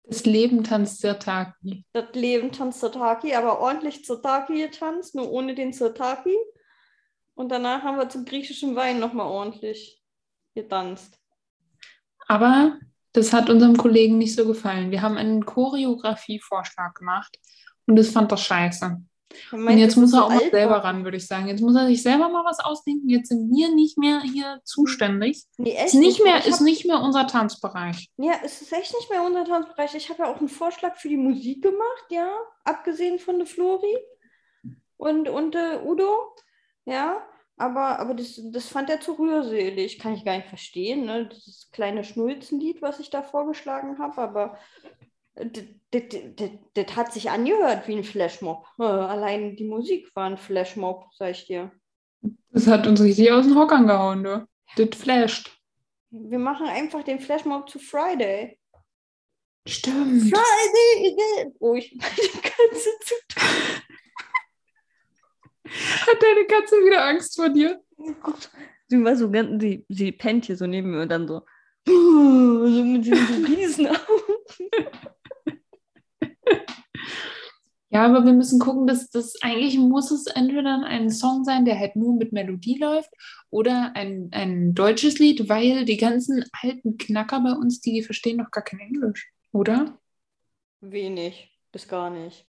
Das 0.06 0.26
Leben 0.26 0.64
tanzt 0.64 1.00
Sirtaki. 1.00 1.86
Das 1.94 2.14
Leben 2.14 2.52
tanzt 2.52 2.82
Sitaki, 2.82 3.36
aber 3.36 3.60
ordentlich 3.60 4.06
Sitaki 4.06 4.62
getanzt, 4.62 5.16
nur 5.16 5.32
ohne 5.32 5.56
den 5.56 5.72
Sitaki. 5.72 6.36
Und 7.36 7.50
danach 7.50 7.84
haben 7.84 7.98
wir 7.98 8.10
zum 8.10 8.26
griechischen 8.26 8.76
Wein 8.76 9.00
nochmal 9.00 9.28
ordentlich 9.28 10.04
getanzt. 10.54 11.18
Aber 12.28 12.78
das 13.14 13.32
hat 13.34 13.50
unserem 13.50 13.78
Kollegen 13.78 14.18
nicht 14.18 14.36
so 14.36 14.46
gefallen. 14.46 14.92
Wir 14.92 15.02
haben 15.02 15.18
einen 15.18 15.46
Choreografie-Vorschlag 15.46 16.94
gemacht 16.96 17.38
und 17.88 17.96
das 17.96 18.10
fand 18.10 18.32
er 18.32 18.38
scheiße. 18.38 19.02
Und 19.52 19.64
meint, 19.64 19.80
jetzt 19.80 19.94
das 19.98 20.02
muss 20.02 20.14
er 20.14 20.20
so 20.20 20.26
auch 20.26 20.30
alt 20.30 20.52
selber 20.52 20.84
ran, 20.84 21.04
würde 21.04 21.18
ich 21.18 21.26
sagen. 21.26 21.48
Jetzt 21.48 21.62
muss 21.62 21.76
er 21.76 21.88
sich 21.88 22.04
selber 22.04 22.30
mal 22.30 22.46
was 22.46 22.60
ausdenken. 22.60 23.10
Jetzt 23.10 23.30
sind 23.30 23.50
wir 23.52 23.74
nicht 23.74 23.98
mehr 23.98 24.22
hier 24.22 24.62
zuständig. 24.64 25.44
Nee, 25.58 25.72
echt 25.74 25.88
Ist 25.88 25.94
nicht 25.96 26.24
mehr, 26.24 26.38
Ich 26.40 26.46
ist 26.48 26.56
hab- 26.60 26.62
nicht 26.62 26.86
mehr 26.86 27.00
unser 27.02 27.26
Tanzbereich. 27.26 28.10
Ja, 28.18 28.34
es 28.44 28.62
ist 28.62 28.72
echt 28.72 28.94
nicht 28.94 29.10
mehr 29.10 29.24
unser 29.24 29.44
Tanzbereich. 29.44 29.96
Ich 29.96 30.10
habe 30.10 30.22
ja 30.24 30.32
auch 30.32 30.38
einen 30.38 30.50
Vorschlag 30.50 30.98
für 30.98 31.10
die 31.10 31.18
Musik 31.18 31.64
gemacht, 31.64 32.06
ja, 32.12 32.30
abgesehen 32.64 33.18
von 33.18 33.38
der 33.40 33.48
Flori 33.48 33.98
und, 34.98 35.28
und 35.28 35.56
der 35.56 35.84
Udo, 35.84 36.36
ja, 36.86 37.18
aber, 37.58 38.00
aber 38.00 38.14
das, 38.14 38.42
das 38.52 38.68
fand 38.68 38.90
er 38.90 39.00
zu 39.00 39.14
rührselig. 39.14 40.00
Kann 40.00 40.14
ich 40.16 40.26
gar 40.26 40.38
nicht 40.38 40.48
verstehen, 40.48 41.06
ne? 41.06 41.28
Das 41.28 41.70
kleine 41.72 42.04
Schnulzenlied, 42.04 42.82
was 42.82 43.00
ich 43.00 43.10
da 43.10 43.22
vorgeschlagen 43.22 44.00
habe, 44.00 44.18
aber 44.22 44.58
das, 45.36 45.64
das, 46.74 46.96
hat 46.96 47.14
sich 47.14 47.30
angehört 47.30 47.88
wie 47.88 47.96
ein 47.96 48.04
Flashmob. 48.04 48.66
Äh, 48.80 48.84
Allein 48.84 49.56
die 49.56 49.66
Musik 49.66 50.10
war 50.16 50.26
ein 50.26 50.38
Flashmob, 50.38 51.06
sag 51.14 51.32
ich 51.32 51.46
dir. 51.46 51.72
Das 52.52 52.68
hat 52.68 52.88
uns 52.88 53.02
richtig 53.02 53.32
aus 53.32 53.46
den 53.46 53.58
Hockern 53.58 53.88
gehauen, 53.88 54.24
du. 54.24 54.48
Das 54.76 55.00
flasht. 55.00 55.52
Wir 56.10 56.40
machen 56.40 56.68
einfach 56.68 57.04
den 57.04 57.20
Flashmob 57.20 57.70
zu 57.70 57.80
Friday. 57.80 58.60
Stimmt. 59.68 60.24
Friday! 60.24 61.52
Oh, 61.60 61.76
ich 61.76 61.96
meine 61.96 62.42
Katze 62.42 62.90
zu 63.02 63.16
Hat 65.66 66.22
deine 66.22 66.46
Katze 66.46 66.76
wieder 66.78 67.06
Angst 67.06 67.36
vor 67.36 67.50
dir? 67.50 67.82
Sie 68.88 69.04
war 69.04 69.16
so 69.16 69.32
ganz, 69.32 69.62
sie, 69.62 69.86
sie 69.90 70.12
pennt 70.12 70.46
hier 70.46 70.58
so 70.58 70.68
neben 70.68 70.92
mir 70.92 71.02
und 71.02 71.10
dann 71.10 71.28
so, 71.28 71.42
so 71.86 72.84
mit 72.84 73.06
diesen 73.06 73.46
Riesenaugen. 73.46 73.98
Ja, 77.94 78.08
aber 78.08 78.26
wir 78.26 78.34
müssen 78.34 78.60
gucken, 78.60 78.88
dass 78.88 79.12
das 79.12 79.36
eigentlich 79.44 79.78
muss 79.78 80.10
es 80.10 80.26
entweder 80.26 80.84
ein 80.84 81.12
Song 81.12 81.44
sein, 81.44 81.64
der 81.64 81.78
halt 81.78 81.96
nur 81.96 82.16
mit 82.16 82.34
Melodie 82.34 82.80
läuft 82.80 83.12
oder 83.52 83.96
ein, 83.96 84.30
ein 84.32 84.74
deutsches 84.74 85.20
Lied, 85.20 85.48
weil 85.48 85.86
die 85.86 85.98
ganzen 85.98 86.44
alten 86.64 86.98
Knacker 86.98 87.40
bei 87.42 87.52
uns, 87.52 87.82
die 87.82 88.02
verstehen 88.02 88.40
doch 88.40 88.50
gar 88.50 88.64
kein 88.64 88.80
Englisch, 88.80 89.32
oder? 89.52 90.00
Wenig, 90.82 91.56
bis 91.72 91.88
gar 91.88 92.10
nicht. 92.10 92.48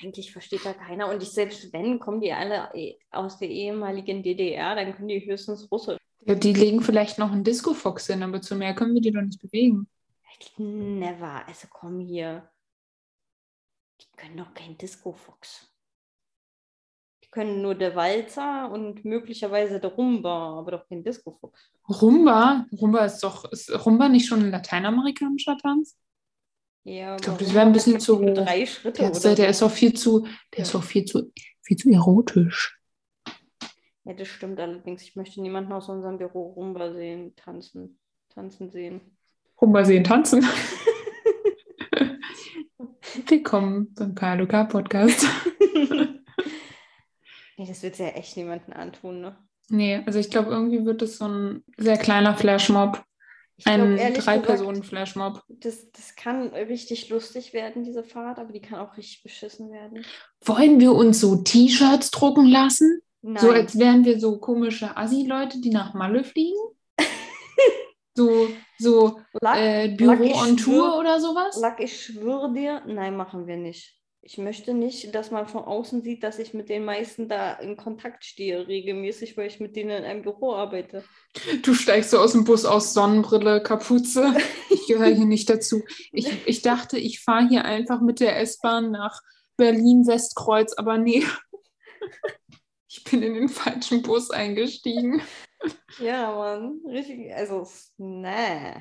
Eigentlich 0.00 0.32
versteht 0.32 0.64
da 0.64 0.72
keiner. 0.74 1.08
Und 1.08 1.22
ich 1.22 1.30
selbst 1.30 1.72
wenn, 1.72 1.98
kommen 1.98 2.20
die 2.20 2.32
alle 2.32 2.68
eh 2.74 2.98
aus 3.10 3.38
der 3.38 3.48
ehemaligen 3.48 4.22
DDR, 4.22 4.74
dann 4.74 4.94
können 4.94 5.08
die 5.08 5.24
höchstens 5.24 5.70
Russisch. 5.70 5.98
Ja, 6.26 6.34
die 6.34 6.52
legen 6.52 6.80
vielleicht 6.82 7.18
noch 7.18 7.32
einen 7.32 7.44
Disco-Fox 7.44 8.06
hin, 8.08 8.22
aber 8.22 8.40
zu 8.40 8.56
mehr 8.56 8.74
können 8.74 8.94
wir 8.94 9.00
die 9.00 9.12
doch 9.12 9.22
nicht 9.22 9.40
bewegen. 9.40 9.86
Never. 10.58 11.46
Also 11.46 11.68
komm 11.70 12.00
hier. 12.00 12.48
Die 14.00 14.16
können 14.16 14.36
doch 14.36 14.52
kein 14.54 14.76
Disco-Fox. 14.76 15.70
Die 17.22 17.28
können 17.30 17.62
nur 17.62 17.74
der 17.74 17.94
Walzer 17.94 18.70
und 18.70 19.04
möglicherweise 19.04 19.80
der 19.80 19.90
Rumba, 19.90 20.58
aber 20.58 20.72
doch 20.72 20.88
kein 20.88 21.04
Disco-Fox. 21.04 21.72
Rumba? 21.88 22.66
Rumba 22.72 23.04
ist 23.04 23.20
doch, 23.20 23.50
ist 23.52 23.70
Rumba 23.86 24.08
nicht 24.08 24.26
schon 24.26 24.40
ein 24.40 24.50
lateinamerikanischer 24.50 25.56
Tanz? 25.58 25.98
Ja, 26.84 27.16
Ich 27.16 27.22
glaube, 27.22 27.42
das 27.42 27.54
wäre 27.54 27.64
ein 27.64 27.72
bisschen 27.72 27.98
zu 27.98 28.18
hoch. 28.20 28.34
Drei 28.34 28.66
Schritte 28.66 29.00
Der, 29.00 29.10
oder 29.10 29.30
ist, 29.30 29.38
der 29.38 29.48
ist 29.48 29.62
auch 29.62 29.70
viel 29.70 29.94
zu, 29.94 30.26
der 30.54 30.64
ist 30.64 30.74
auch 30.74 30.82
viel 30.82 31.06
zu, 31.06 31.32
viel 31.62 31.78
zu 31.78 31.90
erotisch. 31.90 32.78
Ja, 34.04 34.12
das 34.12 34.28
stimmt 34.28 34.60
allerdings. 34.60 35.02
Ich 35.02 35.16
möchte 35.16 35.40
niemanden 35.40 35.72
aus 35.72 35.88
unserem 35.88 36.18
Büro 36.18 36.52
Rumba 36.52 36.92
sehen, 36.92 37.34
tanzen, 37.36 37.98
tanzen 38.28 38.70
sehen. 38.70 39.00
Rumba 39.58 39.82
sehen, 39.84 40.04
tanzen. 40.04 40.44
Willkommen 43.28 43.94
beim 43.94 44.14
KLUK 44.14 44.68
Podcast. 44.68 45.26
nee, 47.56 47.66
das 47.66 47.82
wird 47.82 47.98
ja 47.98 48.08
echt 48.08 48.36
niemanden 48.36 48.74
antun, 48.74 49.22
ne? 49.22 49.38
Nee, 49.70 50.02
also 50.04 50.18
ich 50.18 50.28
glaube, 50.28 50.50
irgendwie 50.50 50.84
wird 50.84 51.00
es 51.00 51.16
so 51.16 51.26
ein 51.26 51.64
sehr 51.78 51.96
kleiner 51.96 52.36
Flashmob. 52.36 53.02
Ich 53.56 53.66
Ein 53.66 53.96
Drei-Personen-Flashmob. 53.96 55.42
Das, 55.48 55.90
das 55.92 56.16
kann 56.16 56.48
richtig 56.48 57.08
lustig 57.08 57.52
werden, 57.52 57.84
diese 57.84 58.02
Fahrt, 58.02 58.38
aber 58.38 58.52
die 58.52 58.60
kann 58.60 58.80
auch 58.80 58.96
richtig 58.96 59.22
beschissen 59.22 59.70
werden. 59.70 60.04
Wollen 60.44 60.80
wir 60.80 60.92
uns 60.92 61.20
so 61.20 61.36
T-Shirts 61.36 62.10
drucken 62.10 62.46
lassen? 62.46 63.00
Nein. 63.22 63.40
So 63.40 63.50
als 63.50 63.78
wären 63.78 64.04
wir 64.04 64.18
so 64.18 64.38
komische 64.38 64.96
Assi-Leute, 64.96 65.60
die 65.60 65.70
nach 65.70 65.94
Malle 65.94 66.24
fliegen? 66.24 66.58
so 68.14 68.48
so 68.78 69.20
Lack, 69.40 69.56
äh, 69.56 69.86
Lack, 69.86 69.96
Büro 69.96 70.24
ich 70.24 70.34
on 70.34 70.56
Tour 70.56 70.74
schwör- 70.74 70.98
oder 71.00 71.20
sowas? 71.20 71.56
Lack, 71.60 71.80
ich 71.80 72.02
schwöre 72.02 72.52
dir, 72.52 72.82
nein, 72.86 73.16
machen 73.16 73.46
wir 73.46 73.56
nicht. 73.56 73.96
Ich 74.26 74.38
möchte 74.38 74.72
nicht, 74.72 75.14
dass 75.14 75.30
man 75.30 75.46
von 75.46 75.64
außen 75.64 76.00
sieht, 76.00 76.22
dass 76.22 76.38
ich 76.38 76.54
mit 76.54 76.70
den 76.70 76.86
meisten 76.86 77.28
da 77.28 77.52
in 77.52 77.76
Kontakt 77.76 78.24
stehe, 78.24 78.66
regelmäßig, 78.66 79.36
weil 79.36 79.48
ich 79.48 79.60
mit 79.60 79.76
denen 79.76 79.90
in 79.90 80.04
einem 80.04 80.22
Büro 80.22 80.54
arbeite. 80.54 81.04
Du 81.62 81.74
steigst 81.74 82.10
so 82.10 82.18
aus 82.18 82.32
dem 82.32 82.44
Bus 82.44 82.64
aus 82.64 82.94
Sonnenbrille, 82.94 83.62
Kapuze. 83.62 84.34
Ich 84.70 84.86
gehöre 84.86 85.14
hier 85.14 85.26
nicht 85.26 85.50
dazu. 85.50 85.82
Ich, 86.10 86.46
ich 86.46 86.62
dachte, 86.62 86.98
ich 86.98 87.20
fahre 87.20 87.48
hier 87.48 87.66
einfach 87.66 88.00
mit 88.00 88.20
der 88.20 88.40
S-Bahn 88.40 88.90
nach 88.90 89.20
Berlin-Westkreuz, 89.58 90.72
aber 90.78 90.96
nee. 90.96 91.22
Ich 92.88 93.04
bin 93.04 93.22
in 93.22 93.34
den 93.34 93.48
falschen 93.50 94.00
Bus 94.02 94.30
eingestiegen. 94.30 95.20
Ja, 95.98 96.34
Mann, 96.34 96.80
richtig, 96.86 97.34
also, 97.34 97.68
nee. 97.98 98.74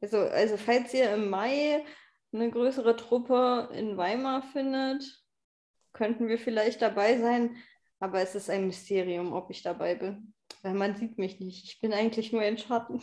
Also, 0.00 0.18
also, 0.18 0.56
falls 0.56 0.94
ihr 0.94 1.14
im 1.14 1.28
Mai 1.28 1.84
eine 2.36 2.50
größere 2.50 2.96
Truppe 2.96 3.68
in 3.74 3.96
Weimar 3.96 4.42
findet, 4.52 5.04
könnten 5.92 6.28
wir 6.28 6.38
vielleicht 6.38 6.82
dabei 6.82 7.18
sein, 7.18 7.56
aber 8.00 8.20
es 8.20 8.34
ist 8.34 8.50
ein 8.50 8.66
Mysterium, 8.66 9.32
ob 9.32 9.50
ich 9.50 9.62
dabei 9.62 9.94
bin. 9.94 10.34
Weil 10.62 10.74
man 10.74 10.96
sieht 10.96 11.18
mich 11.18 11.40
nicht. 11.40 11.64
Ich 11.64 11.80
bin 11.80 11.92
eigentlich 11.92 12.32
nur 12.32 12.42
ein 12.42 12.58
Schatten. 12.58 13.00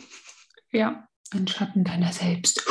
Ja, 0.70 1.06
ein 1.32 1.46
Schatten 1.48 1.84
deiner 1.84 2.12
selbst. 2.12 2.64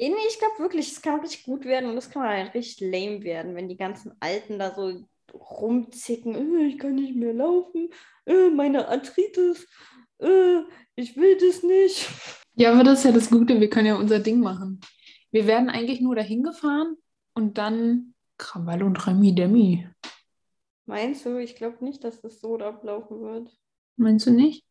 Nee, 0.00 0.12
ich 0.28 0.38
glaube 0.38 0.58
wirklich, 0.60 0.92
es 0.92 1.02
kann 1.02 1.20
richtig 1.20 1.44
gut 1.44 1.64
werden 1.64 1.90
und 1.90 1.96
das 1.96 2.10
kann 2.10 2.22
halt 2.22 2.54
richtig 2.54 2.80
lame 2.80 3.22
werden, 3.22 3.54
wenn 3.56 3.68
die 3.68 3.76
ganzen 3.76 4.12
Alten 4.20 4.58
da 4.58 4.72
so 4.74 5.04
rumzicken. 5.34 6.34
"Äh, 6.34 6.66
Ich 6.68 6.78
kann 6.78 6.94
nicht 6.94 7.16
mehr 7.16 7.34
laufen, 7.34 7.90
äh, 8.26 8.48
meine 8.50 8.88
Arthritis, 8.88 9.66
äh, 10.20 10.60
ich 10.94 11.16
will 11.16 11.36
das 11.38 11.62
nicht. 11.62 12.08
Ja, 12.54 12.72
aber 12.72 12.84
das 12.84 13.00
ist 13.00 13.04
ja 13.06 13.12
das 13.12 13.28
Gute, 13.30 13.60
wir 13.60 13.68
können 13.70 13.86
ja 13.86 13.96
unser 13.96 14.20
Ding 14.20 14.40
machen. 14.40 14.80
Wir 15.30 15.46
werden 15.46 15.68
eigentlich 15.70 16.00
nur 16.00 16.14
dahin 16.16 16.42
gefahren 16.42 16.96
und 17.34 17.58
dann 17.58 18.14
Krawall 18.38 18.82
und 18.82 19.06
Remi 19.06 19.34
Demi. 19.34 19.86
Meinst 20.86 21.26
du? 21.26 21.36
Ich 21.38 21.56
glaube 21.56 21.84
nicht, 21.84 22.02
dass 22.04 22.20
das 22.22 22.40
so 22.40 22.56
ablaufen 22.58 23.20
wird. 23.20 23.50
Meinst 23.96 24.26
du 24.26 24.30
nicht? 24.30 24.64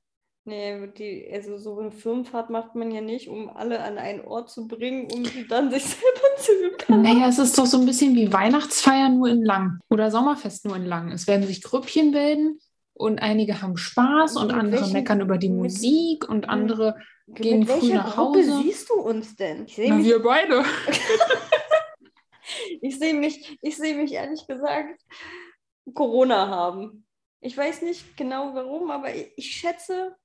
Nee, 0.46 0.88
die, 0.98 1.30
also 1.32 1.58
so 1.58 1.78
eine 1.78 1.92
Firmenfahrt 1.92 2.50
macht 2.50 2.74
man 2.74 2.90
ja 2.92 3.02
nicht, 3.02 3.28
um 3.28 3.50
alle 3.50 3.84
an 3.84 3.98
einen 3.98 4.22
Ort 4.22 4.50
zu 4.50 4.66
bringen, 4.68 5.12
um 5.12 5.26
sie 5.26 5.46
dann 5.46 5.70
sich 5.70 5.84
selber 5.86 6.38
zu 6.38 6.52
überkommen. 6.54 7.02
Naja, 7.04 7.28
es 7.28 7.38
ist 7.38 7.58
doch 7.58 7.66
so 7.66 7.78
ein 7.78 7.86
bisschen 7.86 8.16
wie 8.16 8.32
Weihnachtsfeier 8.32 9.10
nur 9.10 9.28
in 9.28 9.44
lang 9.44 9.80
oder 9.90 10.10
Sommerfest 10.10 10.66
nur 10.66 10.78
in 10.78 10.86
lang. 10.86 11.12
Es 11.12 11.28
werden 11.28 11.46
sich 11.46 11.62
Grüppchen 11.62 12.12
bilden 12.14 12.60
und 12.94 13.20
einige 13.22 13.62
haben 13.62 13.76
Spaß 13.76 14.38
und 14.38 14.48
Mit 14.48 14.56
andere 14.56 14.82
welchen- 14.82 14.94
meckern 14.94 15.20
über 15.22 15.38
die 15.38 15.50
Musik 15.50 16.28
und 16.30 16.48
andere, 16.48 16.96
gehen 17.28 17.60
Mit 17.60 17.70
früh 17.70 17.82
welcher 17.82 17.96
nach 17.96 18.16
Gruppe 18.16 18.40
Hause. 18.40 18.62
siehst 18.64 18.90
du 18.90 18.96
uns 18.96 19.36
denn? 19.36 19.66
Ich 19.66 19.76
sehe 19.76 19.94
mich, 19.94 20.06
wir 20.06 20.22
beide. 20.22 20.64
ich 22.82 22.98
sehe 22.98 23.14
mich, 23.14 23.58
ich 23.62 23.78
sehe 23.78 23.96
mich 23.96 24.14
ehrlich 24.14 24.48
gesagt 24.48 25.02
Corona 25.94 26.48
haben. 26.48 27.06
Ich 27.40 27.58
weiß 27.58 27.82
nicht 27.84 28.18
genau 28.18 28.54
warum, 28.54 28.90
aber 28.92 29.14
ich, 29.14 29.32
ich 29.36 29.52
schätze, 29.52 30.16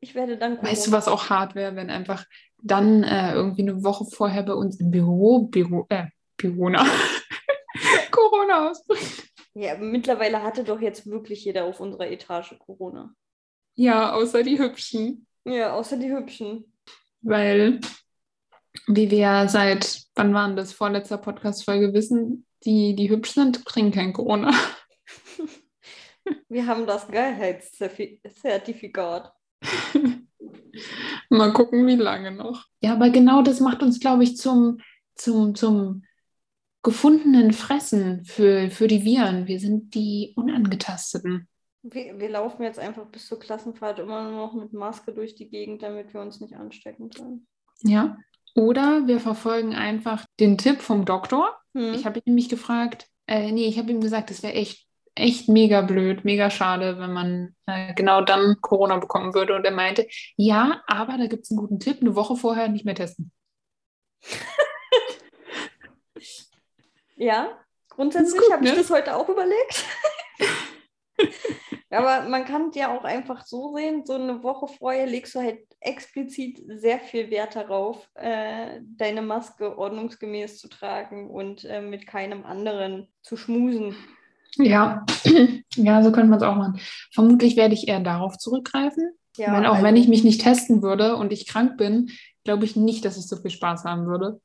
ich 0.00 0.14
werde 0.14 0.38
dann 0.38 0.56
Corona. 0.56 0.70
Weißt 0.70 0.86
du, 0.86 0.92
was 0.92 1.08
auch 1.08 1.28
hart 1.30 1.54
wäre, 1.54 1.76
wenn 1.76 1.90
einfach 1.90 2.24
dann 2.62 3.02
äh, 3.02 3.34
irgendwie 3.34 3.62
eine 3.62 3.82
Woche 3.82 4.04
vorher 4.04 4.44
bei 4.44 4.54
uns 4.54 4.78
im 4.80 4.90
Büro, 4.90 5.46
Büro, 5.46 5.86
äh, 5.88 6.06
Corona, 6.40 6.84
Corona 8.10 8.70
ausbricht. 8.70 9.32
Ja, 9.54 9.76
mittlerweile 9.76 10.42
hatte 10.42 10.64
doch 10.64 10.80
jetzt 10.80 11.06
wirklich 11.06 11.44
jeder 11.44 11.64
auf 11.64 11.80
unserer 11.80 12.10
Etage 12.10 12.56
Corona. 12.58 13.14
Ja, 13.74 14.12
außer 14.12 14.42
die 14.42 14.58
Hübschen. 14.58 15.26
Ja, 15.44 15.74
außer 15.74 15.96
die 15.96 16.12
Hübschen. 16.12 16.72
Weil, 17.20 17.80
wie 18.86 19.10
wir 19.10 19.18
ja 19.18 19.48
seit, 19.48 20.04
wann 20.14 20.32
waren 20.34 20.54
das, 20.56 20.72
vorletzter 20.72 21.18
Podcast-Folge 21.18 21.92
wissen, 21.92 22.46
die, 22.64 22.94
die 22.94 23.10
hübsch 23.10 23.32
sind, 23.32 23.64
kriegen 23.64 23.90
kein 23.90 24.12
Corona. 24.12 24.52
Wir 26.48 26.66
haben 26.66 26.86
das 26.86 27.08
Geilheitszertifikat. 27.08 29.32
Mal 31.28 31.52
gucken, 31.52 31.86
wie 31.86 31.96
lange 31.96 32.30
noch. 32.30 32.66
Ja, 32.80 32.94
aber 32.94 33.10
genau 33.10 33.42
das 33.42 33.60
macht 33.60 33.82
uns, 33.82 34.00
glaube 34.00 34.24
ich, 34.24 34.36
zum, 34.36 34.78
zum, 35.14 35.54
zum 35.54 36.04
gefundenen 36.82 37.52
Fressen 37.52 38.24
für, 38.24 38.70
für 38.70 38.88
die 38.88 39.04
Viren. 39.04 39.46
Wir 39.46 39.60
sind 39.60 39.94
die 39.94 40.32
Unangetasteten. 40.36 41.48
Wir, 41.82 42.18
wir 42.18 42.28
laufen 42.30 42.62
jetzt 42.62 42.78
einfach 42.78 43.06
bis 43.06 43.26
zur 43.26 43.40
Klassenfahrt 43.40 43.98
immer 43.98 44.22
nur 44.22 44.46
noch 44.46 44.54
mit 44.54 44.72
Maske 44.72 45.12
durch 45.12 45.34
die 45.34 45.48
Gegend, 45.48 45.82
damit 45.82 46.14
wir 46.14 46.20
uns 46.20 46.40
nicht 46.40 46.54
anstecken 46.54 47.10
können. 47.10 47.46
Ja. 47.82 48.16
Oder 48.54 49.06
wir 49.06 49.18
verfolgen 49.18 49.74
einfach 49.74 50.24
den 50.38 50.58
Tipp 50.58 50.80
vom 50.80 51.04
Doktor. 51.04 51.56
Hm. 51.74 51.94
Ich 51.94 52.04
habe 52.04 52.18
ihn 52.18 52.24
nämlich 52.26 52.48
gefragt, 52.48 53.08
äh, 53.26 53.50
nee, 53.50 53.66
ich 53.66 53.78
habe 53.78 53.90
ihm 53.90 54.00
gesagt, 54.00 54.30
es 54.30 54.42
wäre 54.42 54.54
echt, 54.54 54.86
echt 55.14 55.48
mega 55.48 55.80
blöd, 55.80 56.24
mega 56.24 56.50
schade, 56.50 56.98
wenn 56.98 57.12
man 57.12 57.56
äh, 57.66 57.94
genau 57.94 58.20
dann 58.20 58.60
Corona 58.60 58.98
bekommen 58.98 59.34
würde. 59.34 59.54
Und 59.56 59.64
er 59.64 59.72
meinte, 59.72 60.06
ja, 60.36 60.82
aber 60.86 61.18
da 61.18 61.26
gibt 61.26 61.44
es 61.44 61.50
einen 61.50 61.60
guten 61.60 61.80
Tipp, 61.80 61.98
eine 62.00 62.14
Woche 62.14 62.36
vorher 62.36 62.68
nicht 62.68 62.84
mehr 62.84 62.94
testen. 62.94 63.32
Ja, 67.22 67.56
grundsätzlich 67.88 68.50
habe 68.50 68.64
ich 68.64 68.72
ne? 68.72 68.78
das 68.78 68.90
heute 68.90 69.14
auch 69.14 69.28
überlegt. 69.28 69.84
Aber 71.92 72.28
man 72.28 72.44
kann 72.44 72.70
es 72.70 72.76
ja 72.76 72.96
auch 72.96 73.04
einfach 73.04 73.44
so 73.44 73.74
sehen, 73.76 74.04
so 74.06 74.14
eine 74.14 74.42
Woche 74.42 74.66
vorher 74.66 75.06
legst 75.06 75.34
du 75.34 75.40
halt 75.40 75.60
explizit 75.80 76.62
sehr 76.66 76.98
viel 76.98 77.30
Wert 77.30 77.54
darauf, 77.54 78.08
äh, 78.14 78.80
deine 78.96 79.20
Maske 79.20 79.76
ordnungsgemäß 79.76 80.58
zu 80.58 80.68
tragen 80.68 81.30
und 81.30 81.64
äh, 81.64 81.82
mit 81.82 82.06
keinem 82.06 82.44
anderen 82.44 83.08
zu 83.22 83.36
schmusen. 83.36 83.94
Ja, 84.56 85.04
ja, 85.76 86.02
so 86.02 86.12
könnte 86.12 86.28
man 86.28 86.38
es 86.38 86.44
auch 86.44 86.56
machen. 86.56 86.80
Vermutlich 87.12 87.56
werde 87.56 87.74
ich 87.74 87.88
eher 87.88 88.00
darauf 88.00 88.38
zurückgreifen. 88.38 89.12
Ja, 89.36 89.52
weil 89.52 89.66
auch 89.66 89.74
also- 89.74 89.84
wenn 89.84 89.96
ich 89.96 90.08
mich 90.08 90.24
nicht 90.24 90.42
testen 90.42 90.82
würde 90.82 91.16
und 91.16 91.32
ich 91.32 91.46
krank 91.46 91.76
bin, 91.76 92.10
glaube 92.44 92.64
ich 92.64 92.76
nicht, 92.76 93.04
dass 93.04 93.16
ich 93.16 93.26
so 93.26 93.36
viel 93.36 93.50
Spaß 93.50 93.84
haben 93.84 94.06
würde. 94.06 94.40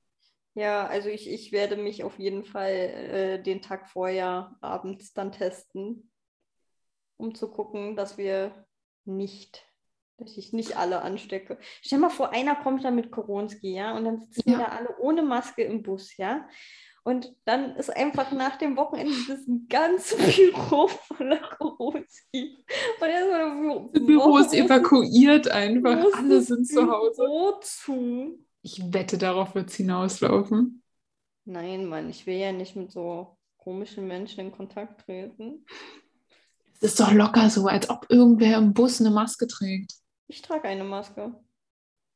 Ja, 0.53 0.87
also 0.87 1.07
ich, 1.09 1.29
ich 1.29 1.51
werde 1.51 1.77
mich 1.77 2.03
auf 2.03 2.17
jeden 2.17 2.43
Fall 2.43 2.71
äh, 2.71 3.43
den 3.43 3.61
Tag 3.61 3.87
vorher 3.89 4.55
abends 4.59 5.13
dann 5.13 5.31
testen, 5.31 6.06
um 7.17 7.35
zu 7.35 7.49
gucken, 7.49 7.95
dass 7.95 8.17
wir 8.17 8.65
nicht, 9.05 9.65
dass 10.17 10.37
ich 10.37 10.53
nicht 10.53 10.77
alle 10.77 11.01
anstecke. 11.01 11.57
Stell 11.81 11.99
mal 11.99 12.09
vor, 12.09 12.31
einer 12.31 12.55
kommt 12.55 12.83
dann 12.83 12.95
mit 12.95 13.11
Koronski, 13.11 13.73
ja, 13.75 13.95
und 13.95 14.05
dann 14.05 14.19
sitzen 14.21 14.43
wir 14.45 14.53
Ja. 14.53 14.59
da 14.59 14.65
alle 14.77 14.97
ohne 14.99 15.21
Maske 15.23 15.63
im 15.63 15.83
Bus, 15.83 16.15
ja. 16.17 16.47
Und 17.03 17.33
dann 17.45 17.77
ist 17.77 17.95
einfach 17.95 18.33
nach 18.33 18.57
dem 18.57 18.75
Wochenende 18.75 19.13
das 19.29 19.39
ganze 19.69 20.17
Büro 20.17 20.87
voller 20.87 21.37
Koronski. 21.57 22.57
Und 22.99 23.07
erstmal 23.07 23.89
Das 23.93 24.05
Büro 24.05 24.37
ist 24.39 24.53
evakuiert 24.53 25.47
einfach. 25.49 26.13
Alle 26.17 26.41
sind 26.41 26.67
zu 26.67 26.91
Hause. 26.91 27.21
Büro 27.23 27.53
zu. 27.61 28.45
Ich 28.61 28.81
wette, 28.93 29.17
darauf 29.17 29.55
wird 29.55 29.69
es 29.69 29.75
hinauslaufen. 29.75 30.83
Nein, 31.45 31.85
Mann, 31.85 32.09
ich 32.09 32.25
will 32.27 32.35
ja 32.35 32.51
nicht 32.51 32.75
mit 32.75 32.91
so 32.91 33.37
komischen 33.55 34.05
Menschen 34.07 34.41
in 34.41 34.51
Kontakt 34.51 35.05
treten. 35.05 35.65
Es 36.79 36.91
ist 36.91 36.99
doch 36.99 37.11
locker 37.11 37.49
so, 37.49 37.67
als 37.67 37.89
ob 37.89 38.05
irgendwer 38.09 38.57
im 38.57 38.73
Bus 38.73 38.99
eine 38.99 39.09
Maske 39.09 39.47
trägt. 39.47 39.93
Ich 40.27 40.41
trage 40.41 40.67
eine 40.67 40.83
Maske. 40.83 41.33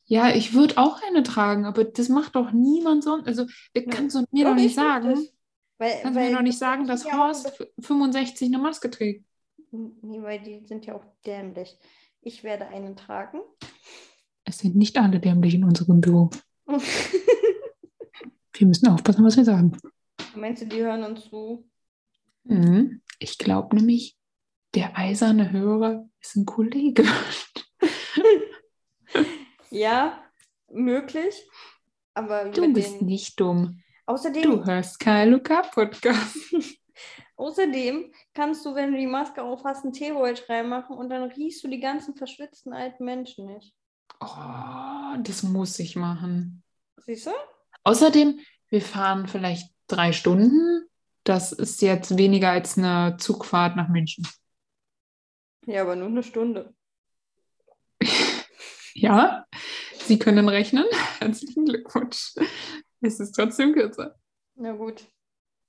Ja, 0.05 0.30
ich 0.30 0.53
würde 0.53 0.78
auch 0.78 1.01
eine 1.07 1.24
tragen, 1.24 1.66
aber 1.66 1.84
das 1.86 2.09
macht 2.09 2.36
doch 2.36 2.51
niemand 2.51 3.03
sonst. 3.03 3.28
Also, 3.28 3.45
der 3.76 3.84
Ja. 3.84 3.89
kannst 3.89 4.16
du 4.16 4.26
mir 4.32 4.43
Doch, 4.45 4.51
doch 4.51 4.57
nicht 4.62 4.76
sagen. 4.76 5.09
das. 5.09 5.34
Weil, 5.78 5.91
Kannst 6.01 6.05
du 6.05 6.09
mir 6.09 6.16
weil 6.28 6.34
doch 6.34 6.41
nicht 6.41 6.57
sagen, 6.59 6.86
dass 6.86 7.05
ja 7.05 7.18
Horst 7.18 7.51
65 7.80 8.47
eine 8.49 8.59
Maske 8.59 8.89
trägt. 8.91 9.26
Nee, 9.72 10.22
weil 10.22 10.39
die 10.41 10.66
sind 10.68 10.86
ja 10.86 10.95
auch 10.95 11.05
dämlich. 11.26 11.78
Ich 12.22 12.43
werde 12.43 12.68
einen 12.68 12.95
tragen. 12.95 13.39
Es 14.43 14.59
sind 14.59 14.76
nicht 14.76 14.97
alle 14.97 15.20
dämlich 15.20 15.53
in 15.55 15.64
unserem 15.64 16.01
Büro. 16.01 16.30
Wir 18.53 18.68
müssen 18.68 18.88
aufpassen, 18.89 19.24
was 19.24 19.38
wir 19.38 19.45
sagen. 19.45 19.76
Meinst 20.36 20.62
du, 20.62 20.68
die 20.68 20.82
hören 20.82 21.03
uns 21.03 21.30
zu? 21.30 21.68
Mhm. 22.43 23.01
Ich 23.18 23.38
glaube 23.38 23.76
nämlich, 23.76 24.18
der 24.74 24.98
eiserne 24.98 25.52
Hörer 25.52 26.08
ist 26.20 26.36
ein 26.36 26.46
Kollege. 26.46 27.04
Ja, 29.72 30.22
möglich. 30.70 31.34
Aber 32.14 32.50
Du 32.50 32.74
bist 32.74 33.00
den... 33.00 33.08
nicht 33.08 33.40
dumm. 33.40 33.82
Außerdem, 34.06 34.44
Du 34.44 34.66
hörst 34.66 35.00
kein 35.00 35.32
Luca-Podcast. 35.32 36.36
außerdem 37.38 38.12
kannst 38.34 38.66
du, 38.66 38.76
wenn 38.76 38.92
du 38.92 38.98
die 38.98 39.08
Maske 39.08 39.42
aufhast, 39.42 39.86
einen 39.86 39.94
Teerold 39.94 40.48
reinmachen 40.50 40.98
und 40.98 41.10
dann 41.10 41.24
riechst 41.24 41.64
du 41.64 41.70
die 41.70 41.80
ganzen 41.80 42.16
verschwitzten 42.16 42.74
alten 42.74 43.06
Menschen 43.06 43.46
nicht. 43.46 43.74
Oh, 44.20 45.16
das 45.20 45.42
muss 45.44 45.80
ich 45.80 45.96
machen. 45.96 46.64
Siehst 46.98 47.28
du? 47.28 47.32
Außerdem, 47.84 48.40
wir 48.68 48.82
fahren 48.82 49.28
vielleicht 49.28 49.74
drei 49.88 50.12
Stunden. 50.12 50.86
Das 51.24 51.54
ist 51.54 51.82
jetzt 51.82 52.18
weniger 52.18 52.52
als 52.52 52.78
eine 52.78 53.16
Zugfahrt 53.18 53.78
nach 53.78 53.88
München. 53.88 54.28
Ja, 55.66 55.82
aber 55.82 55.95
nur 55.95 56.07
eine 56.07 56.24
Stunde. 56.24 56.74
Ja, 58.93 59.45
Sie 60.05 60.20
können 60.20 60.49
rechnen. 60.49 60.86
Herzlichen 61.20 61.66
Glückwunsch. 61.66 62.34
Es 63.01 63.20
ist 63.20 63.32
trotzdem 63.34 63.74
kürzer. 63.74 64.16
Na 64.55 64.74
gut. 64.74 65.05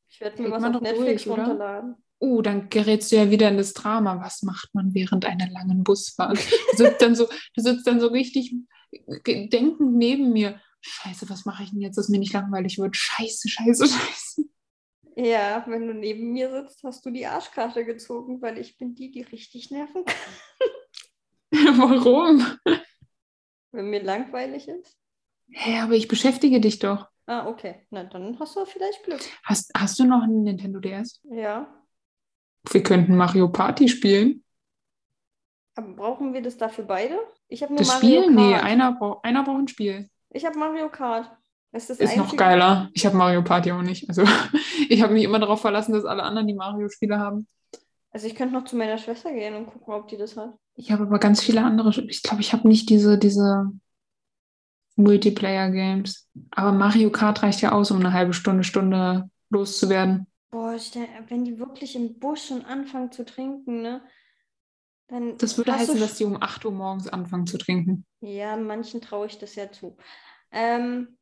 Ich 0.09 0.21
werde 0.21 0.43
mir 0.43 0.51
was 0.51 0.65
auf 0.65 0.81
Netflix 0.81 1.27
oder? 1.27 1.45
runterladen. 1.45 1.97
Oh, 2.19 2.43
dann 2.43 2.69
gerätst 2.69 3.11
du 3.11 3.17
ja 3.17 3.31
wieder 3.31 3.49
in 3.49 3.57
das 3.57 3.73
Drama. 3.73 4.21
Was 4.23 4.43
macht 4.43 4.75
man 4.75 4.95
während 4.95 5.25
einer 5.25 5.49
langen 5.49 5.83
Busfahrt? 5.83 6.39
Du 6.73 6.77
sitzt 6.77 7.03
dann 7.03 7.15
so, 7.15 7.29
du 7.55 7.63
sitzt 7.63 7.87
dann 7.87 8.01
so 8.01 8.09
richtig 8.09 8.55
denkend 9.27 9.97
neben 9.97 10.33
mir. 10.33 10.61
Scheiße, 10.81 11.29
was 11.31 11.45
mache 11.45 11.63
ich 11.65 11.71
denn 11.71 11.81
jetzt, 11.81 11.97
dass 11.97 12.09
mir 12.09 12.19
nicht 12.19 12.33
langweilig 12.33 12.79
wird? 12.79 12.97
Scheiße, 12.97 13.49
scheiße, 13.49 13.87
scheiße. 13.87 14.43
Ja, 15.17 15.65
wenn 15.67 15.87
du 15.87 15.95
neben 15.95 16.33
mir 16.33 16.51
sitzt, 16.51 16.85
hast 16.85 17.05
du 17.05 17.11
die 17.11 17.27
Arschkarte 17.27 17.85
gezogen, 17.85 18.41
weil 18.41 18.59
ich 18.59 18.79
bin 18.79 18.95
die, 18.95 19.11
die 19.11 19.23
richtig 19.23 19.71
nerven 19.71 20.05
kann. 20.05 20.17
Warum? 21.79 22.47
Wenn 23.73 23.91
mir 23.91 24.03
langweilig 24.03 24.69
ist. 24.69 24.97
Hä, 25.51 25.81
aber 25.81 25.93
ich 25.93 26.09
beschäftige 26.09 26.61
dich 26.61 26.79
doch. 26.79 27.09
Ah, 27.27 27.47
okay. 27.47 27.87
Na, 27.91 28.05
dann 28.05 28.39
hast 28.41 28.57
du 28.57 28.65
vielleicht 28.65 29.05
Glück. 29.05 29.21
Hast, 29.45 29.71
hast 29.77 29.99
du 29.99 30.05
noch 30.05 30.23
einen 30.23 30.43
Nintendo 30.45 30.81
DS? 30.81 31.21
Ja. 31.25 31.73
Wir 32.71 32.83
könnten 32.83 33.17
Mario 33.17 33.49
Party 33.49 33.89
spielen. 33.89 34.45
Aber 35.75 35.89
brauchen 35.95 36.33
wir 36.33 36.43
das 36.43 36.57
dafür 36.57 36.85
beide? 36.85 37.19
Ich 37.49 37.63
habe 37.63 37.73
nur 37.73 37.79
Das 37.81 37.89
Mario 37.89 38.23
Spiel? 38.23 38.35
Nee, 38.35 38.53
Kart. 38.53 38.65
einer, 38.65 38.93
brau 38.93 39.21
einer 39.23 39.43
braucht 39.43 39.59
ein 39.59 39.69
Spiel. 39.69 40.11
Ich 40.31 40.45
habe 40.45 40.59
Mario 40.59 40.89
Kart. 40.89 41.31
Das 41.71 41.89
ist 41.89 42.01
das 42.01 42.11
Ist 42.11 42.17
noch 42.17 42.37
geiler. 42.37 42.91
Ich 42.93 43.07
habe 43.07 43.17
Mario 43.17 43.43
Party 43.43 43.73
auch 43.73 43.83
nicht. 43.83 44.09
Also 44.09 44.25
ich 44.89 45.03
habe 45.03 45.15
mich 45.15 45.25
immer 45.25 45.39
darauf 45.39 45.61
verlassen, 45.61 45.93
dass 45.93 46.05
alle 46.05 46.23
anderen 46.23 46.47
die 46.49 46.55
Mario-Spiele 46.55 47.19
haben. 47.19 47.47
Also 48.11 48.27
ich 48.27 48.35
könnte 48.35 48.55
noch 48.55 48.65
zu 48.65 48.77
meiner 48.77 48.99
Schwester 48.99 49.33
gehen 49.33 49.55
und 49.55 49.67
gucken, 49.67 49.95
ob 49.95 50.09
die 50.09 50.17
das 50.17 50.37
hat. 50.37 50.55
Ich 50.77 50.91
habe 50.91 51.05
aber 51.05 51.19
ganz 51.19 51.43
viele 51.43 51.65
andere. 51.65 51.91
Ich 52.09 52.23
glaube, 52.23 52.41
ich 52.43 52.53
habe 52.53 52.69
nicht 52.69 52.91
diese, 52.91 53.19
diese 53.19 53.71
Multiplayer-Games. 54.97 56.29
Aber 56.51 56.73
Mario 56.73 57.11
Kart 57.11 57.43
reicht 57.43 57.61
ja 57.63 57.73
aus, 57.73 57.91
um 57.91 57.99
eine 58.01 58.13
halbe 58.13 58.33
Stunde, 58.33 58.65
Stunde 58.65 59.31
loszuwerden. 59.51 60.27
Boah, 60.51 60.79
stell- 60.79 61.09
wenn 61.29 61.45
die 61.45 61.59
wirklich 61.59 61.97
im 61.97 62.19
Bus 62.19 62.47
schon 62.47 62.65
anfangen 62.65 63.11
zu 63.11 63.25
trinken, 63.25 63.83
ne? 63.83 64.03
Dann 65.09 65.37
Das 65.39 65.59
würde 65.59 65.73
heißen, 65.73 65.99
dass 66.01 66.17
die 66.17 66.25
um 66.25 66.43
8 66.43 66.65
Uhr 66.65 66.73
morgens 66.73 67.09
anfangen 67.09 67.47
zu 67.47 67.59
trinken. 67.59 68.05
Ja, 68.21 68.57
manchen 68.57 69.01
traue 69.01 69.27
ich 69.27 69.39
das 69.39 69.55
ja 69.57 69.71
zu. 69.71 69.97
Ähm, 70.51 71.19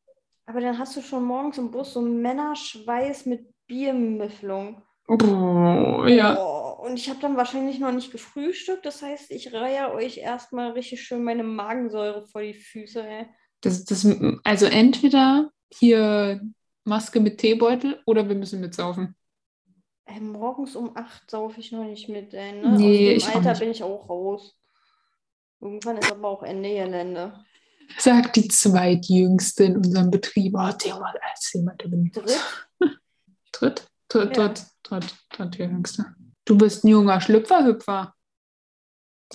aber 0.50 0.60
dann 0.60 0.78
hast 0.78 0.96
du 0.96 1.00
schon 1.00 1.22
morgens 1.22 1.58
im 1.58 1.70
Bus 1.70 1.92
so 1.92 2.02
Männerschweiß 2.02 3.26
mit 3.26 3.46
Biermüfflung. 3.68 4.82
Oh, 5.06 6.04
ja. 6.08 6.36
Oh, 6.40 6.84
und 6.84 6.96
ich 6.96 7.08
habe 7.08 7.20
dann 7.20 7.36
wahrscheinlich 7.36 7.78
noch 7.78 7.92
nicht 7.92 8.10
gefrühstückt. 8.10 8.84
Das 8.84 9.00
heißt, 9.00 9.30
ich 9.30 9.52
reihe 9.52 9.92
euch 9.92 10.18
erstmal 10.18 10.72
richtig 10.72 11.02
schön 11.02 11.22
meine 11.22 11.44
Magensäure 11.44 12.26
vor 12.26 12.42
die 12.42 12.54
Füße. 12.54 13.00
Ey. 13.00 13.26
Das, 13.60 13.84
das, 13.84 14.04
also 14.42 14.66
entweder 14.66 15.52
hier 15.72 16.40
Maske 16.82 17.20
mit 17.20 17.38
Teebeutel 17.38 18.02
oder 18.04 18.28
wir 18.28 18.34
müssen 18.34 18.60
mitsaufen. 18.60 19.14
Ey, 20.06 20.18
morgens 20.18 20.74
um 20.74 20.96
8 20.96 21.30
saufe 21.30 21.60
ich 21.60 21.70
noch 21.70 21.84
nicht 21.84 22.08
mit. 22.08 22.34
Ey, 22.34 22.60
ne? 22.60 22.76
Nee, 22.76 23.14
Aus 23.14 23.30
dem 23.30 23.36
Alter 23.36 23.60
bin 23.60 23.70
ich 23.70 23.84
auch 23.84 24.08
raus. 24.08 24.58
Irgendwann 25.60 25.98
ist 25.98 26.10
aber 26.10 26.28
auch 26.28 26.42
Ende 26.42 26.70
Gelände. 26.70 27.44
Sagt 27.98 28.36
die 28.36 28.48
zweitjüngste 28.48 29.64
in 29.64 29.76
unserem 29.76 30.10
Betrieb. 30.10 30.54
Oh, 30.56 30.70
Theodor, 30.72 31.14
erzähl 31.30 31.62
mal, 31.62 31.74
du 31.76 31.90
bin 31.90 32.10
Dritt? 32.12 32.40
Dritt? 33.52 33.86
Dritt, 34.08 34.36
Ja. 34.36 34.48
dritt, 34.48 34.66
dritt, 34.82 35.14
drittjüngste. 35.30 36.14
Du 36.44 36.56
bist 36.56 36.84
ein 36.84 36.88
junger 36.88 37.20
Schlüpferhüpfer. 37.20 38.14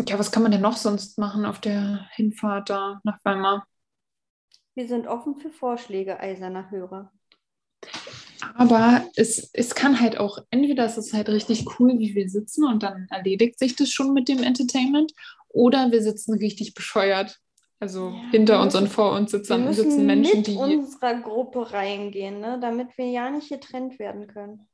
Ja, 0.07 0.19
was 0.19 0.31
kann 0.31 0.43
man 0.43 0.51
denn 0.51 0.61
noch 0.61 0.75
sonst 0.75 1.17
machen 1.17 1.45
auf 1.45 1.61
der 1.61 2.07
Hinfahrt 2.11 2.69
da 2.69 2.99
nach 3.03 3.17
Weimar? 3.23 3.65
Wir 4.73 4.87
sind 4.87 5.07
offen 5.07 5.37
für 5.37 5.49
Vorschläge, 5.49 6.19
eiserner 6.19 6.69
Hörer. 6.69 7.13
Aber 8.55 9.05
es, 9.15 9.49
es 9.53 9.73
kann 9.73 9.99
halt 10.01 10.17
auch, 10.17 10.39
entweder 10.49 10.85
ist 10.85 10.97
es 10.97 11.13
halt 11.13 11.29
richtig 11.29 11.65
cool, 11.79 11.97
wie 11.97 12.13
wir 12.13 12.29
sitzen 12.29 12.65
und 12.65 12.83
dann 12.83 13.07
erledigt 13.09 13.57
sich 13.57 13.75
das 13.77 13.89
schon 13.89 14.13
mit 14.13 14.27
dem 14.27 14.43
Entertainment, 14.43 15.13
oder 15.47 15.89
wir 15.91 16.03
sitzen 16.03 16.33
richtig 16.33 16.73
bescheuert. 16.73 17.39
Also 17.79 18.09
Ja, 18.11 18.31
hinter 18.31 18.61
uns 18.61 18.75
und 18.75 18.87
vor 18.89 19.11
uns 19.13 19.31
sitzen, 19.31 19.71
sitzen 19.73 20.05
Menschen, 20.05 20.37
mit 20.39 20.47
die. 20.47 20.57
unserer 20.57 21.21
Gruppe 21.21 21.71
reingehen, 21.73 22.39
ne? 22.39 22.59
damit 22.59 22.97
wir 22.97 23.05
ja 23.09 23.29
nicht 23.29 23.49
getrennt 23.49 23.99
werden 23.99 24.27
können. 24.27 24.67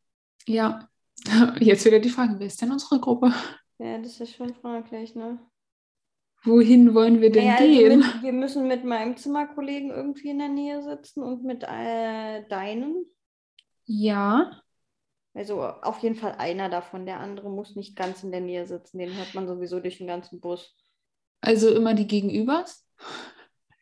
Ja, 0.48 0.88
jetzt 1.60 1.86
wieder 1.86 2.00
die 2.00 2.10
Frage, 2.10 2.36
wer 2.40 2.48
ist 2.48 2.62
denn 2.62 2.72
unsere 2.72 3.00
Gruppe? 3.00 3.34
Ja, 3.80 3.98
das 3.98 4.22
ist 4.22 4.34
schon 4.36 4.54
fraglich, 4.56 5.14
ne? 5.16 5.40
Wohin 6.44 6.94
wollen 6.94 7.20
wir 7.20 7.32
denn 7.32 7.56
Naja, 7.56 7.58
also 7.58 7.82
gehen? 7.82 8.00
mit, 8.00 8.06
wir 8.22 8.32
müssen 8.34 8.68
mit 8.68 8.84
meinem 8.86 9.18
Zimmerkollegen 9.18 9.90
irgendwie 9.92 10.30
in 10.30 10.40
der 10.40 10.50
Nähe 10.50 10.82
sitzen 10.84 11.24
und 11.24 11.44
mit 11.44 11.64
äh, 11.64 12.48
deinen. 12.48 13.06
Ja, 13.86 14.62
Also 15.34 15.62
auf 15.64 16.00
jeden 16.00 16.16
Fall 16.16 16.36
einer 16.38 16.70
davon. 16.70 17.06
Der 17.06 17.20
andere 17.20 17.50
muss 17.50 17.76
nicht 17.76 17.96
ganz 17.98 18.24
in 18.24 18.32
der 18.32 18.40
Nähe 18.42 18.66
sitzen. 18.66 18.98
Den 19.00 19.16
hört 19.18 19.34
man 19.34 19.46
sowieso 19.48 19.80
durch 19.82 19.98
den 19.98 20.08
ganzen 20.08 20.40
Bus. 20.40 20.74
also 21.42 21.70
immer 21.74 21.94
die 21.94 22.08
Gegenübers. 22.08 22.86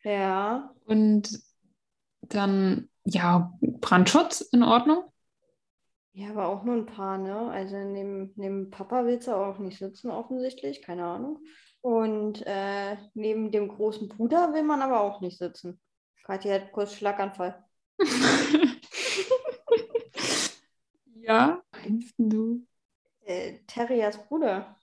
Ja, 0.04 0.74
Und 0.86 1.40
dann, 2.22 2.88
ja, 3.04 3.52
Brandschutz 3.60 4.40
in 4.40 4.62
Ordnung. 4.62 5.04
ja, 6.12 6.30
aber 6.30 6.48
auch 6.48 6.64
nur 6.64 6.74
ein 6.76 6.86
paar, 6.86 7.18
ne? 7.18 7.50
Also 7.50 7.76
neben, 7.78 8.32
neben 8.36 8.70
Papa 8.70 9.04
willst 9.06 9.28
du 9.28 9.32
auch 9.32 9.58
nicht 9.58 9.78
sitzen, 9.78 10.10
offensichtlich, 10.10 10.82
keine 10.82 11.04
Ahnung. 11.06 11.38
Und 11.82 12.42
äh, 12.46 12.96
neben 13.14 13.50
dem 13.52 13.68
großen 13.68 14.08
Bruder 14.08 14.52
will 14.52 14.62
man 14.64 14.82
aber 14.82 15.00
auch 15.00 15.20
nicht 15.20 15.38
sitzen. 15.38 15.80
Katja 16.24 16.54
hat 16.54 16.72
kurz 16.72 16.94
Schlaganfall. 16.94 17.64
ja, 21.14 21.62
meinst 21.72 22.14
du? 22.18 22.66
Äh, 23.24 23.60
Terriers 23.66 24.18
Bruder. 24.28 24.76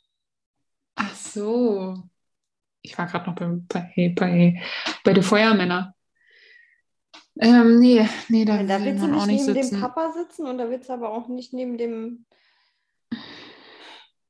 Ach 0.95 1.15
so. 1.15 2.09
Ich 2.87 2.97
war 2.97 3.05
gerade 3.05 3.29
noch 3.29 3.35
beim, 3.35 3.67
bei, 3.67 4.13
bei, 4.15 4.61
bei 5.03 5.13
den 5.13 5.23
Feuermännern. 5.23 5.93
Ähm, 7.39 7.79
nee, 7.79 8.07
nee, 8.29 8.45
da, 8.45 8.63
da 8.63 8.79
will 8.79 8.85
willst 8.85 9.03
du 9.03 9.07
man 9.07 9.19
auch 9.19 9.25
nicht 9.27 9.45
nicht 9.45 9.47
neben 9.47 9.53
dem 9.55 9.63
sitzen. 9.63 9.81
Papa 9.81 10.11
sitzen 10.13 10.47
und 10.47 10.57
da 10.57 10.69
willst 10.69 10.89
du 10.89 10.93
aber 10.93 11.11
auch 11.11 11.27
nicht 11.27 11.53
neben 11.53 11.77
dem 11.77 12.25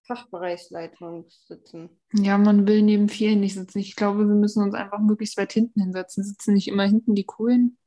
Fachbereichsleitung 0.08 1.26
sitzen. 1.48 1.90
Ja, 2.14 2.38
man 2.38 2.68
will 2.68 2.82
neben 2.82 3.10
vielen 3.10 3.42
nicht 3.42 3.54
sitzen. 3.54 3.80
Ich 3.80 3.96
glaube, 3.96 4.28
wir 4.28 4.36
müssen 4.36 4.64
uns 4.64 4.74
einfach 4.74 5.00
möglichst 5.00 5.38
weit 5.38 5.54
hinten 5.54 5.82
hinsetzen. 5.82 6.24
Sitzen 6.24 6.54
nicht 6.54 6.68
immer 6.68 6.84
hinten 6.84 7.16
die 7.16 7.26
Coolen. 7.26 7.78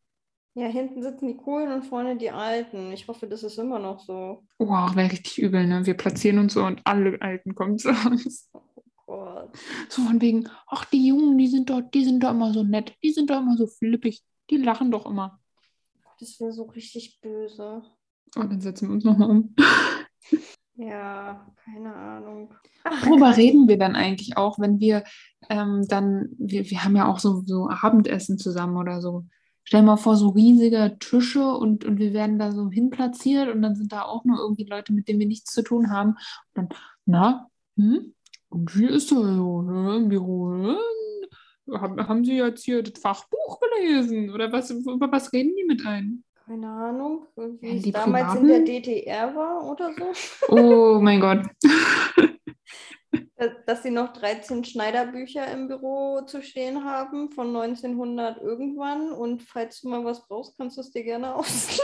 Ja, 0.54 0.66
hinten 0.66 1.02
sitzen 1.02 1.28
die 1.28 1.36
Coolen 1.36 1.72
und 1.72 1.84
vorne 1.84 2.16
die 2.16 2.30
Alten. 2.30 2.92
Ich 2.92 3.08
hoffe, 3.08 3.26
das 3.26 3.42
ist 3.42 3.58
immer 3.58 3.78
noch 3.78 4.00
so. 4.00 4.42
Wow, 4.58 4.96
wäre 4.96 5.12
richtig 5.12 5.38
übel, 5.38 5.66
ne? 5.66 5.86
Wir 5.86 5.94
platzieren 5.94 6.38
uns 6.38 6.54
so 6.54 6.64
und 6.64 6.80
alle 6.84 7.20
Alten 7.22 7.54
kommen 7.54 7.78
zu 7.78 7.90
uns. 7.90 8.50
Gott. 9.10 9.50
So 9.88 10.02
von 10.02 10.20
wegen, 10.20 10.48
ach, 10.68 10.84
die 10.84 11.08
Jungen, 11.08 11.36
die 11.36 11.48
sind 11.48 11.68
dort, 11.68 11.92
die 11.94 12.04
sind 12.04 12.22
doch 12.22 12.30
immer 12.30 12.52
so 12.52 12.62
nett, 12.62 12.94
die 13.02 13.10
sind 13.10 13.28
doch 13.28 13.40
immer 13.40 13.56
so 13.56 13.66
flippig, 13.66 14.22
die 14.50 14.56
lachen 14.56 14.92
doch 14.92 15.04
immer. 15.04 15.40
Das 16.20 16.38
wäre 16.38 16.52
so 16.52 16.62
richtig 16.64 17.20
böse. 17.20 17.82
Oh, 18.36 18.42
dann 18.44 18.60
setzen 18.60 18.86
wir 18.86 18.94
uns 18.94 19.04
nochmal 19.04 19.30
um. 19.30 19.54
Ja, 20.76 21.52
keine 21.64 21.92
Ahnung. 21.92 22.54
Worüber 23.02 23.36
reden 23.36 23.66
wir 23.66 23.78
dann 23.78 23.96
eigentlich 23.96 24.36
auch, 24.36 24.60
wenn 24.60 24.78
wir 24.78 25.02
ähm, 25.48 25.86
dann, 25.88 26.28
wir, 26.38 26.70
wir 26.70 26.84
haben 26.84 26.94
ja 26.94 27.08
auch 27.08 27.18
so, 27.18 27.42
so 27.44 27.68
Abendessen 27.68 28.38
zusammen 28.38 28.76
oder 28.76 29.02
so. 29.02 29.26
Stell 29.64 29.80
dir 29.80 29.86
mal 29.86 29.96
vor, 29.96 30.16
so 30.16 30.28
riesige 30.28 30.96
Tische 31.00 31.52
und, 31.52 31.84
und 31.84 31.98
wir 31.98 32.12
werden 32.12 32.38
da 32.38 32.52
so 32.52 32.70
hinplatziert 32.70 33.52
und 33.52 33.60
dann 33.60 33.74
sind 33.74 33.92
da 33.92 34.02
auch 34.02 34.24
nur 34.24 34.38
irgendwie 34.38 34.64
Leute, 34.64 34.92
mit 34.92 35.08
denen 35.08 35.18
wir 35.18 35.26
nichts 35.26 35.52
zu 35.52 35.62
tun 35.62 35.90
haben. 35.90 36.10
Und 36.10 36.18
dann, 36.54 36.68
na, 37.06 37.50
hm? 37.76 38.14
Und 38.50 38.76
wie 38.78 38.86
ist 38.86 39.10
das 39.10 39.18
so 39.18 39.62
ne, 39.62 39.96
im 39.96 40.08
Büro? 40.08 40.50
Ne? 40.50 40.78
Haben, 41.72 42.06
haben 42.08 42.24
Sie 42.24 42.36
jetzt 42.36 42.64
hier 42.64 42.82
das 42.82 43.00
Fachbuch 43.00 43.60
gelesen? 43.60 44.30
Oder 44.30 44.52
was, 44.52 44.70
über 44.70 45.10
was 45.12 45.32
reden 45.32 45.54
die 45.56 45.64
mit 45.64 45.86
einem? 45.86 46.24
Keine 46.46 46.68
Ahnung, 46.68 47.26
wie 47.36 47.68
Ja, 47.68 47.74
es 47.76 47.82
die 47.82 47.92
damals 47.92 48.34
in 48.34 48.40
Privaten? 48.40 48.48
der 48.48 48.60
DDR 48.60 49.34
war 49.36 49.70
oder 49.70 49.92
so. 49.94 50.12
Oh 50.48 51.00
mein 51.00 51.20
Gott. 51.20 51.46
Dass, 53.36 53.52
dass 53.66 53.82
sie 53.82 53.90
noch 53.90 54.12
13 54.12 54.64
Schneiderbücher 54.64 55.50
im 55.50 55.66
Büro 55.66 56.20
zu 56.26 56.42
stehen 56.42 56.84
haben 56.84 57.30
von 57.32 57.48
1900 57.56 58.40
irgendwann. 58.42 59.12
Und 59.12 59.42
falls 59.42 59.80
du 59.80 59.88
mal 59.88 60.04
was 60.04 60.28
brauchst, 60.28 60.58
kannst 60.58 60.76
du 60.76 60.82
es 60.82 60.90
dir 60.90 61.02
gerne 61.04 61.34
ausleihen. 61.34 61.80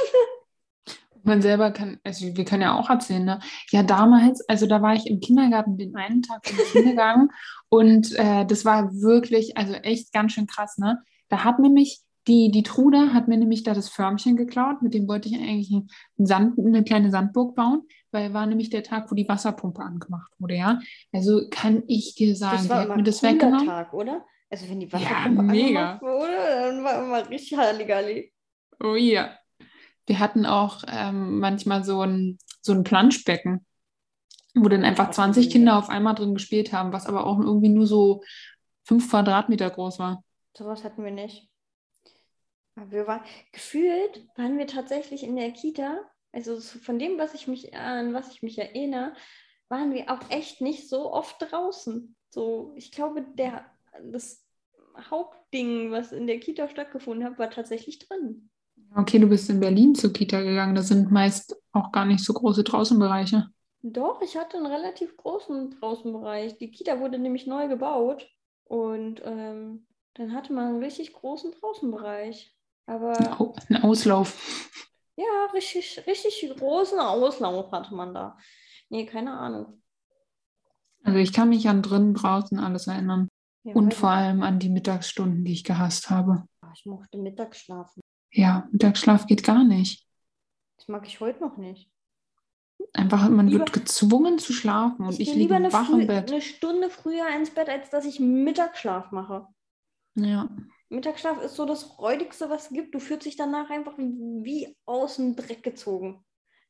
Man 1.26 1.42
selber 1.42 1.72
kann, 1.72 1.98
also 2.04 2.24
wir 2.36 2.44
können 2.44 2.62
ja 2.62 2.78
auch 2.78 2.88
erzählen, 2.88 3.24
ne? 3.24 3.40
Ja, 3.70 3.82
damals, 3.82 4.48
also 4.48 4.66
da 4.66 4.80
war 4.80 4.94
ich 4.94 5.06
im 5.06 5.20
Kindergarten 5.20 5.76
den 5.76 5.94
einen 5.96 6.22
Tag 6.22 6.48
in 6.48 6.56
die 6.56 6.62
Schule 6.62 6.84
gegangen 6.90 7.30
und 7.68 8.14
äh, 8.16 8.46
das 8.46 8.64
war 8.64 8.92
wirklich, 8.94 9.56
also 9.56 9.74
echt 9.74 10.12
ganz 10.12 10.32
schön 10.32 10.46
krass, 10.46 10.78
ne? 10.78 11.02
Da 11.28 11.42
hat 11.44 11.58
nämlich 11.58 12.00
die, 12.28 12.50
die 12.50 12.62
Trude 12.62 13.12
hat 13.14 13.28
mir 13.28 13.36
nämlich 13.36 13.62
da 13.64 13.74
das 13.74 13.88
Förmchen 13.88 14.36
geklaut, 14.36 14.82
mit 14.82 14.94
dem 14.94 15.06
wollte 15.08 15.28
ich 15.28 15.36
eigentlich 15.36 15.72
einen 15.72 16.26
Sand, 16.26 16.58
eine 16.58 16.82
kleine 16.84 17.10
Sandburg 17.10 17.54
bauen, 17.54 17.82
weil 18.12 18.32
war 18.32 18.46
nämlich 18.46 18.70
der 18.70 18.82
Tag, 18.82 19.10
wo 19.10 19.14
die 19.14 19.28
Wasserpumpe 19.28 19.82
angemacht 19.82 20.32
wurde, 20.38 20.54
ja? 20.54 20.80
Also 21.12 21.42
kann 21.50 21.82
ich 21.88 22.14
dir 22.14 22.34
sagen, 22.36 22.58
Das 22.58 22.68
war 22.68 22.84
immer 22.84 22.96
mir 22.96 23.02
das 23.04 23.22
weggenommen. 23.22 23.66
Tag, 23.66 23.92
oder? 23.92 24.24
Also 24.50 24.68
wenn 24.68 24.78
die 24.80 24.86
Ja, 24.86 24.92
Wasserpumpe 24.94 25.42
mega. 25.42 25.92
angemacht 25.94 26.02
wurde, 26.02 26.36
dann 26.60 26.84
war 26.84 27.04
immer 27.04 27.28
richtig 27.30 27.58
Halligalli. 27.58 28.32
Oh 28.82 28.94
ja. 28.94 29.30
Wir 30.06 30.18
hatten 30.18 30.46
auch 30.46 30.82
ähm, 30.88 31.38
manchmal 31.40 31.84
so 31.84 32.02
ein, 32.02 32.38
so 32.60 32.72
ein 32.72 32.84
Planschbecken, 32.84 33.66
wo 34.54 34.68
dann 34.68 34.84
einfach 34.84 35.04
hatten 35.04 35.14
20 35.14 35.46
wir 35.46 35.52
Kinder 35.52 35.78
auf 35.78 35.88
einmal 35.88 36.14
drin 36.14 36.34
gespielt 36.34 36.72
haben, 36.72 36.92
was 36.92 37.06
aber 37.06 37.26
auch 37.26 37.38
irgendwie 37.38 37.68
nur 37.68 37.86
so 37.86 38.22
fünf 38.84 39.10
Quadratmeter 39.10 39.68
groß 39.70 39.98
war. 39.98 40.22
Sowas 40.56 40.84
hatten 40.84 41.04
wir 41.04 41.10
nicht. 41.10 41.48
Aber 42.76 42.90
wir 42.90 43.06
waren, 43.06 43.22
gefühlt 43.52 44.26
waren 44.36 44.58
wir 44.58 44.66
tatsächlich 44.66 45.22
in 45.22 45.36
der 45.36 45.52
Kita, 45.52 46.00
also 46.32 46.58
so 46.58 46.78
von 46.78 46.98
dem, 46.98 47.18
was 47.18 47.34
ich 47.34 47.48
mich 47.48 47.74
an 47.74 48.14
was 48.14 48.30
ich 48.30 48.42
mich 48.42 48.58
erinnere, 48.58 49.14
waren 49.68 49.92
wir 49.92 50.10
auch 50.10 50.30
echt 50.30 50.60
nicht 50.60 50.88
so 50.88 51.12
oft 51.12 51.36
draußen. 51.40 52.14
So, 52.30 52.72
ich 52.76 52.92
glaube, 52.92 53.24
der, 53.34 53.64
das 54.04 54.44
Hauptding, 55.10 55.90
was 55.90 56.12
in 56.12 56.26
der 56.26 56.38
Kita 56.38 56.68
stattgefunden 56.68 57.24
hat, 57.24 57.38
war 57.38 57.50
tatsächlich 57.50 57.98
drin. 57.98 58.50
Okay, 58.94 59.18
du 59.18 59.26
bist 59.28 59.50
in 59.50 59.60
Berlin 59.60 59.94
zur 59.94 60.12
Kita 60.12 60.40
gegangen, 60.42 60.74
da 60.74 60.82
sind 60.82 61.10
meist 61.10 61.56
auch 61.72 61.92
gar 61.92 62.04
nicht 62.04 62.24
so 62.24 62.32
große 62.32 62.64
Draußenbereiche. 62.64 63.48
Doch, 63.82 64.20
ich 64.22 64.36
hatte 64.36 64.56
einen 64.56 64.66
relativ 64.66 65.16
großen 65.16 65.78
Draußenbereich. 65.78 66.58
Die 66.58 66.70
Kita 66.70 66.98
wurde 66.98 67.18
nämlich 67.18 67.46
neu 67.46 67.68
gebaut 67.68 68.28
und 68.64 69.20
ähm, 69.24 69.86
dann 70.14 70.32
hatte 70.32 70.52
man 70.52 70.66
einen 70.66 70.82
richtig 70.82 71.12
großen 71.12 71.52
Draußenbereich. 71.52 72.52
Aber 72.86 73.12
Ein 73.68 73.82
Auslauf. 73.82 74.70
Ja, 75.16 75.50
richtig, 75.52 76.02
richtig 76.06 76.52
großen 76.56 76.98
Auslauf 76.98 77.70
hatte 77.72 77.94
man 77.94 78.14
da. 78.14 78.36
Nee, 78.88 79.06
keine 79.06 79.32
Ahnung. 79.32 79.82
Also 81.02 81.18
ich 81.18 81.32
kann 81.32 81.48
mich 81.50 81.68
an 81.68 81.82
drinnen, 81.82 82.14
draußen 82.14 82.58
alles 82.58 82.86
erinnern. 82.86 83.28
Ja, 83.62 83.74
Und 83.74 83.94
vor 83.94 84.10
allem 84.10 84.42
an 84.42 84.58
die 84.58 84.68
Mittagsstunden, 84.68 85.44
die 85.44 85.52
ich 85.52 85.64
gehasst 85.64 86.10
habe. 86.10 86.44
Ich 86.74 86.86
mochte 86.86 87.18
mittags 87.18 87.60
schlafen. 87.60 88.00
Ja, 88.36 88.68
Mittagsschlaf 88.70 89.26
geht 89.26 89.42
gar 89.44 89.64
nicht. 89.64 90.06
Das 90.76 90.88
mag 90.88 91.06
ich 91.06 91.20
heute 91.20 91.40
noch 91.40 91.56
nicht. 91.56 91.90
Einfach, 92.92 93.28
man 93.30 93.46
Lieber- 93.48 93.60
wird 93.60 93.72
gezwungen 93.72 94.38
zu 94.38 94.52
schlafen 94.52 95.06
und 95.06 95.14
Ich 95.14 95.20
ich, 95.20 95.28
liege 95.28 95.38
lieber 95.40 95.56
eine, 95.56 95.72
wach 95.72 95.88
im 95.90 96.06
Bett. 96.06 96.30
eine 96.30 96.42
Stunde 96.42 96.90
früher 96.90 97.26
ins 97.34 97.50
Bett, 97.50 97.68
als 97.70 97.88
dass 97.88 98.04
ich 98.04 98.20
Mittagsschlaf 98.20 99.10
mache. 99.10 99.46
Ja. 100.16 100.48
Mittagsschlaf 100.90 101.42
ist 101.42 101.56
so 101.56 101.64
das 101.64 101.98
Räudigste, 101.98 102.50
was 102.50 102.64
es 102.64 102.68
gibt. 102.70 102.94
Du 102.94 102.98
fühlst 103.00 103.24
dich 103.26 103.36
danach 103.36 103.70
einfach 103.70 103.94
wie 103.96 104.76
aus 104.84 105.16
dem 105.16 105.34
Dreck 105.34 105.62
gezogen. 105.62 106.22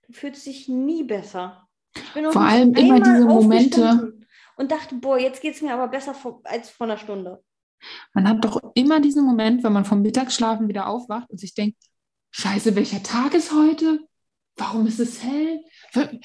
Du 0.06 0.12
fühlst 0.12 0.46
dich 0.46 0.68
nie 0.68 1.02
besser. 1.02 1.68
Ich 1.96 2.14
bin 2.14 2.22
noch 2.24 2.32
Vor 2.32 2.42
allem 2.42 2.74
immer 2.74 3.00
diese 3.00 3.24
Momente. 3.24 4.16
Und 4.56 4.70
dachte, 4.70 4.94
boah, 4.94 5.18
jetzt 5.18 5.42
geht 5.42 5.54
es 5.56 5.62
mir 5.62 5.74
aber 5.74 5.88
besser 5.88 6.14
vor, 6.14 6.40
als 6.44 6.70
vor 6.70 6.86
einer 6.86 6.96
Stunde. 6.96 7.42
Man 8.14 8.28
hat 8.28 8.44
doch 8.44 8.60
immer 8.74 9.00
diesen 9.00 9.24
Moment, 9.24 9.62
wenn 9.64 9.72
man 9.72 9.84
vom 9.84 10.02
Mittagsschlafen 10.02 10.68
wieder 10.68 10.88
aufwacht 10.88 11.30
und 11.30 11.38
sich 11.38 11.54
denkt, 11.54 11.76
Scheiße, 12.30 12.76
welcher 12.76 13.02
Tag 13.02 13.34
ist 13.34 13.52
heute? 13.52 14.00
Warum 14.56 14.86
ist 14.86 15.00
es 15.00 15.22
hell? 15.22 15.60
W- 15.92 16.18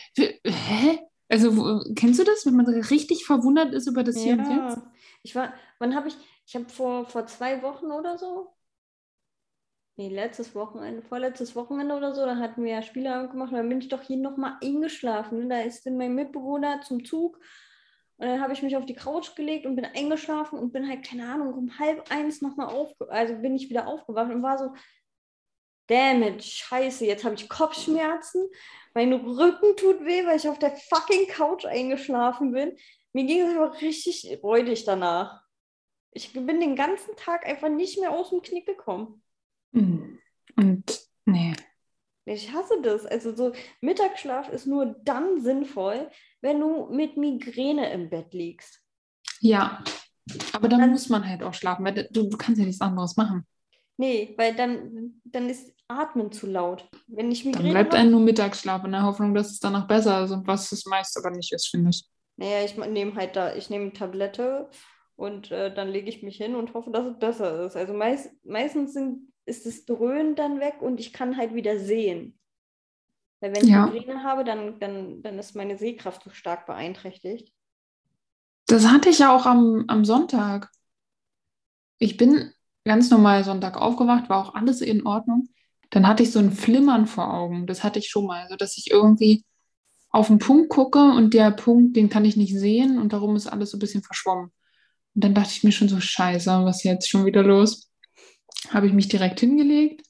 Hä? 0.46 1.00
Also, 1.30 1.82
kennst 1.96 2.20
du 2.20 2.24
das, 2.26 2.46
wenn 2.46 2.56
man 2.56 2.66
richtig 2.68 3.26
verwundert 3.26 3.74
ist 3.74 3.88
über 3.88 4.04
das 4.04 4.22
Hier 4.22 4.34
und 4.34 4.40
Jetzt? 4.40 4.78
Ja, 4.78 4.92
ich 5.24 5.36
war, 5.36 5.54
wann 5.80 5.96
habe 5.96 6.10
ich, 6.10 6.18
ich 6.46 6.56
habe 6.56 6.68
vor, 6.68 7.06
vor 7.06 7.26
zwei 7.28 7.62
Wochen 7.62 7.86
oder 7.86 8.18
so, 8.18 8.54
nee, 9.96 10.10
letztes 10.10 10.56
Wochenende, 10.56 11.02
vorletztes 11.02 11.56
Wochenende 11.56 11.96
oder 11.96 12.14
so, 12.14 12.26
da 12.26 12.36
hatten 12.38 12.64
wir 12.64 12.72
ja 12.72 12.82
Spieleabend 12.82 13.32
gemacht 13.32 13.52
und 13.52 13.58
dann 13.58 13.70
bin 13.70 13.80
ich 13.80 13.88
doch 13.90 14.02
hier 14.02 14.18
nochmal 14.18 14.58
eingeschlafen. 14.62 15.40
ne? 15.40 15.48
Da 15.48 15.62
ist 15.62 15.86
mein 15.86 16.16
Mitbewohner 16.16 16.82
zum 16.82 17.06
Zug 17.06 17.40
und 18.22 18.28
dann 18.28 18.40
habe 18.40 18.54
ich 18.54 18.62
mich 18.62 18.78
auf 18.78 18.86
die 18.86 18.94
Couch 18.94 19.36
gelegt 19.36 19.66
und 19.66 19.76
bin 19.76 19.84
eingeschlafen 19.84 20.60
und 20.60 20.72
bin 20.72 20.88
halt, 20.88 21.04
keine 21.04 21.28
Ahnung, 21.28 21.56
um 21.56 21.80
halb 21.80 22.06
eins 22.12 22.40
nochmal 22.40 22.68
aufge, 22.68 23.10
also 23.10 23.34
bin 23.34 23.56
ich 23.56 23.68
wieder 23.72 23.88
aufgewacht 23.88 24.32
und 24.32 24.44
war 24.44 24.60
so, 24.60 24.76
damn 25.88 26.22
it, 26.22 26.44
scheiße, 26.44 27.04
jetzt 27.04 27.24
habe 27.24 27.34
ich 27.34 27.50
Kopfschmerzen, 27.50 28.48
mein 28.94 29.12
Rücken 29.12 29.76
tut 29.76 30.06
weh, 30.06 30.24
weil 30.28 30.38
ich 30.38 30.48
auf 30.48 30.60
der 30.60 30.76
fucking 30.76 31.30
Couch 31.30 31.66
eingeschlafen 31.66 32.52
bin. 32.52 32.78
Mir 33.12 33.26
ging 33.26 33.42
es 33.42 33.56
aber 33.56 33.82
richtig 33.82 34.40
räudig 34.44 34.84
danach. 34.86 35.42
Ich 36.12 36.32
bin 36.32 36.60
den 36.60 36.76
ganzen 36.76 37.16
Tag 37.16 37.48
einfach 37.48 37.70
nicht 37.70 38.00
mehr 38.00 38.12
aus 38.12 38.30
dem 38.30 38.44
Knick 38.44 38.68
gekommen. 38.68 39.24
Hm. 39.74 40.20
Und 40.56 41.08
nee. 41.26 41.56
Ich 42.26 42.52
hasse 42.54 42.76
das. 42.84 43.06
Also 43.06 43.36
so 43.36 43.52
Mittagsschlaf 43.82 44.50
ist 44.50 44.68
nur 44.68 44.96
dann 45.04 45.42
sinnvoll, 45.42 46.10
wenn 46.42 46.60
du 46.60 46.88
mit 46.92 47.18
Migräne 47.18 47.92
im 47.92 48.10
Bett 48.10 48.34
liegst. 48.34 48.80
Ja. 49.40 49.84
Aber 50.54 50.70
dann 50.70 50.80
Dann- 50.82 50.92
muss 50.92 51.10
man 51.10 51.28
halt 51.28 51.42
auch 51.44 51.54
schlafen, 51.54 51.84
weil 51.84 52.08
du, 52.12 52.30
du 52.30 52.38
kannst 52.38 52.60
ja 52.60 52.66
nichts 52.66 52.82
anderes 52.82 53.18
machen. 53.18 53.46
Nee, 53.98 54.34
weil 54.38 54.56
dann, 54.56 55.22
dann 55.26 55.50
ist 55.50 55.74
Atmen 55.88 56.32
zu 56.32 56.48
laut. 56.48 56.88
Wenn 57.08 57.32
ich 57.32 57.44
Dann 57.44 57.52
Migräne 57.52 57.72
bleibt 57.72 57.92
habe, 57.94 58.02
einem 58.02 58.12
nur 58.12 58.22
Mittagsschlaf 58.22 58.84
in 58.86 58.92
der 58.94 59.04
Hoffnung, 59.04 59.34
dass 59.34 59.52
es 59.52 59.60
danach 59.60 59.88
besser 59.88 60.24
ist 60.24 60.32
und 60.32 60.48
was 60.48 60.72
es 60.72 60.86
meist 60.86 61.18
aber 61.18 61.32
nicht 61.32 61.52
ist, 61.52 61.68
finde 61.68 61.90
ich. 61.90 62.06
naja, 62.38 62.64
ich 62.64 62.78
nehme 62.78 63.16
halt 63.16 63.36
da, 63.36 63.54
ich 63.56 63.70
nehme 63.70 63.94
Tablette 63.94 64.70
und 65.16 65.52
äh, 65.52 65.72
dann 65.74 65.90
lege 65.90 66.10
ich 66.10 66.24
mich 66.24 66.38
hin 66.38 66.56
und 66.56 66.74
hoffe, 66.74 66.90
dass 66.92 67.06
es 67.06 67.20
besser 67.20 67.66
ist. 67.66 67.76
Also 67.76 67.94
meist, 67.94 68.32
meistens 68.44 68.94
sind, 68.94 69.31
ist 69.46 69.66
das 69.66 69.86
Dröhnen 69.86 70.36
dann 70.36 70.60
weg 70.60 70.82
und 70.82 71.00
ich 71.00 71.14
kann 71.14 71.38
halt 71.38 71.54
wieder 71.56 71.80
sehen. 71.80 72.40
Weil 73.42 73.54
wenn 73.54 73.64
ich 73.64 73.70
Ja. 73.70 73.86
Migräne 73.86 74.24
habe, 74.24 74.44
dann, 74.44 74.80
dann, 74.80 75.22
dann 75.22 75.38
ist 75.38 75.54
meine 75.56 75.78
Sehkraft 75.78 76.24
so 76.24 76.30
stark 76.32 76.66
beeinträchtigt. 76.66 77.54
Das 78.66 78.88
hatte 78.88 79.10
ich 79.10 79.20
ja 79.20 79.36
auch 79.36 79.46
am, 79.46 79.86
am 79.88 80.04
Sonntag. 80.06 80.72
Ich 82.00 82.18
bin 82.18 82.52
ganz 82.86 83.10
normal 83.10 83.44
Sonntag 83.44 83.78
aufgewacht, 83.78 84.30
war 84.30 84.46
auch 84.48 84.56
alles 84.56 84.82
in 84.82 85.06
Ordnung. 85.06 85.50
Dann 85.90 86.08
hatte 86.08 86.24
ich 86.24 86.32
so 86.32 86.40
ein 86.40 86.52
Flimmern 86.52 87.06
vor 87.08 87.34
Augen. 87.34 87.68
Das 87.68 87.84
hatte 87.84 88.00
ich 88.00 88.10
schon 88.10 88.26
mal, 88.26 88.48
so 88.50 88.56
dass 88.56 88.78
ich 88.78 88.92
irgendwie 88.92 89.44
auf 90.12 90.30
einen 90.32 90.40
Punkt 90.40 90.70
gucke 90.70 91.00
und 91.00 91.34
der 91.36 91.52
Punkt, 91.52 91.98
den 91.98 92.10
kann 92.10 92.26
ich 92.26 92.38
nicht 92.38 92.58
sehen 92.58 93.00
und 93.00 93.14
darum 93.14 93.36
ist 93.38 93.48
alles 93.48 93.72
so 93.72 93.78
ein 93.78 93.82
bisschen 93.82 94.04
verschwommen. 94.04 94.52
Und 95.16 95.26
dann 95.26 95.36
dachte 95.36 95.52
ich 95.54 95.64
mir 95.66 95.74
schon 95.74 95.90
so, 95.90 96.00
scheiße, 96.02 96.50
was 96.66 96.80
ist 96.80 96.84
jetzt 96.86 97.10
schon 97.10 97.26
wieder 97.26 97.44
los? 97.44 97.91
Habe 98.70 98.88
ich 98.88 98.94
mich 98.94 99.08
direkt 99.08 99.40
hingelegt, 99.40 100.06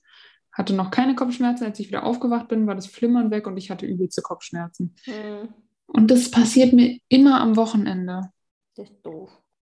hatte 0.51 0.73
noch 0.73 0.91
keine 0.91 1.15
Kopfschmerzen. 1.15 1.63
Als 1.65 1.79
ich 1.79 1.87
wieder 1.87 2.03
aufgewacht 2.03 2.47
bin, 2.49 2.67
war 2.67 2.75
das 2.75 2.87
Flimmern 2.87 3.31
weg 3.31 3.47
und 3.47 3.57
ich 3.57 3.71
hatte 3.71 3.85
übelste 3.85 4.21
Kopfschmerzen. 4.21 4.95
Hm, 5.05 5.53
Und 5.87 6.11
das 6.11 6.29
passiert 6.29 6.73
mir 6.73 6.99
immer 7.07 7.39
am 7.41 7.55
Wochenende. 7.55 8.31
das 8.75 8.89
ist 8.89 9.01
doof. 9.05 9.29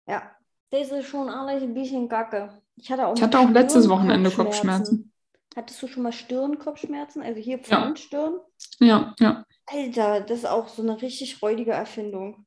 Ja, 0.07 0.31
das 0.69 0.91
ist 0.91 1.07
schon 1.07 1.29
alles 1.29 1.63
ein 1.63 1.73
bisschen 1.73 2.07
kacke. 2.07 2.61
Ich 2.75 2.91
hatte 2.91 3.07
auch, 3.07 3.15
Ich 3.15 3.21
hatte 3.23 3.39
auch 3.39 3.49
letztes 3.49 3.89
Wochenende 3.89 4.29
Stirnkopfschmerzen. 4.29 4.97
Kopfschmerzen. 4.97 5.13
Hattest 5.55 5.81
du 5.81 5.87
schon 5.87 6.03
mal 6.03 6.11
Stirnkopfschmerzen? 6.11 7.23
Also 7.23 7.39
hier 7.41 7.59
Ja. 7.65 7.81
Frontstirn? 7.81 8.35
Ja, 8.79 9.15
ja. 9.19 9.43
Alter, 9.65 10.21
das 10.21 10.39
ist 10.39 10.45
auch 10.45 10.67
so 10.67 10.83
eine 10.83 11.01
richtig 11.01 11.41
räudige 11.41 11.71
Erfindung. 11.71 12.45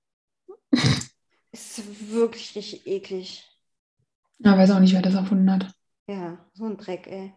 ist 1.52 2.10
wirklich 2.12 2.54
richtig 2.54 2.86
eklig. 2.86 3.44
Ja, 4.38 4.56
weiß 4.56 4.70
auch 4.70 4.80
nicht, 4.80 4.94
wer 4.94 5.02
das 5.02 5.14
erfunden 5.14 5.50
hat. 5.50 5.74
Ja, 6.10 6.44
so 6.54 6.64
ein 6.64 6.76
Dreck, 6.76 7.06
ey. 7.06 7.32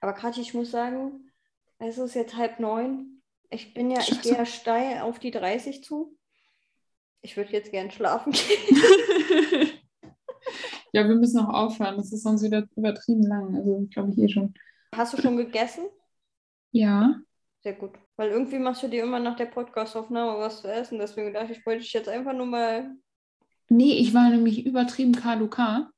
Aber 0.00 0.12
Kathi, 0.12 0.40
ich 0.40 0.54
muss 0.54 0.70
sagen, 0.70 1.32
es 1.78 1.98
ist 1.98 2.14
jetzt 2.14 2.36
halb 2.36 2.60
neun. 2.60 3.20
Ich 3.50 3.74
bin 3.74 3.90
ja, 3.90 3.98
ich 3.98 4.06
Scheiße. 4.06 4.20
gehe 4.22 4.32
ja 4.34 4.46
steil 4.46 5.00
auf 5.00 5.18
die 5.18 5.32
30 5.32 5.82
zu. 5.82 6.16
Ich 7.22 7.36
würde 7.36 7.50
jetzt 7.52 7.72
gern 7.72 7.90
schlafen 7.90 8.32
gehen. 8.32 9.70
Ja, 10.92 11.08
wir 11.08 11.16
müssen 11.16 11.40
auch 11.40 11.52
aufhören. 11.52 11.96
Das 11.96 12.12
ist 12.12 12.22
sonst 12.22 12.44
wieder 12.44 12.68
übertrieben 12.76 13.24
lang. 13.24 13.56
Also, 13.56 13.84
glaube 13.90 14.12
ich 14.12 14.18
eh 14.18 14.28
schon. 14.28 14.54
Hast 14.94 15.14
du 15.14 15.20
schon 15.20 15.36
gegessen? 15.36 15.86
Ja. 16.70 17.20
Sehr 17.64 17.72
gut. 17.72 17.98
Weil 18.16 18.30
irgendwie 18.30 18.60
machst 18.60 18.84
du 18.84 18.88
dir 18.88 19.02
immer 19.02 19.18
nach 19.18 19.34
der 19.34 19.46
Podcast-Aufnahme 19.46 20.38
was 20.38 20.62
zu 20.62 20.72
essen. 20.72 21.00
Deswegen 21.00 21.34
dachte 21.34 21.52
ich, 21.52 21.66
wollte 21.66 21.82
ich 21.82 21.92
jetzt 21.92 22.08
einfach 22.08 22.32
nur 22.32 22.46
mal. 22.46 22.94
Nee, 23.68 23.94
ich 23.94 24.14
war 24.14 24.30
nämlich 24.30 24.64
übertrieben 24.64 25.16
KLK. 25.16 25.90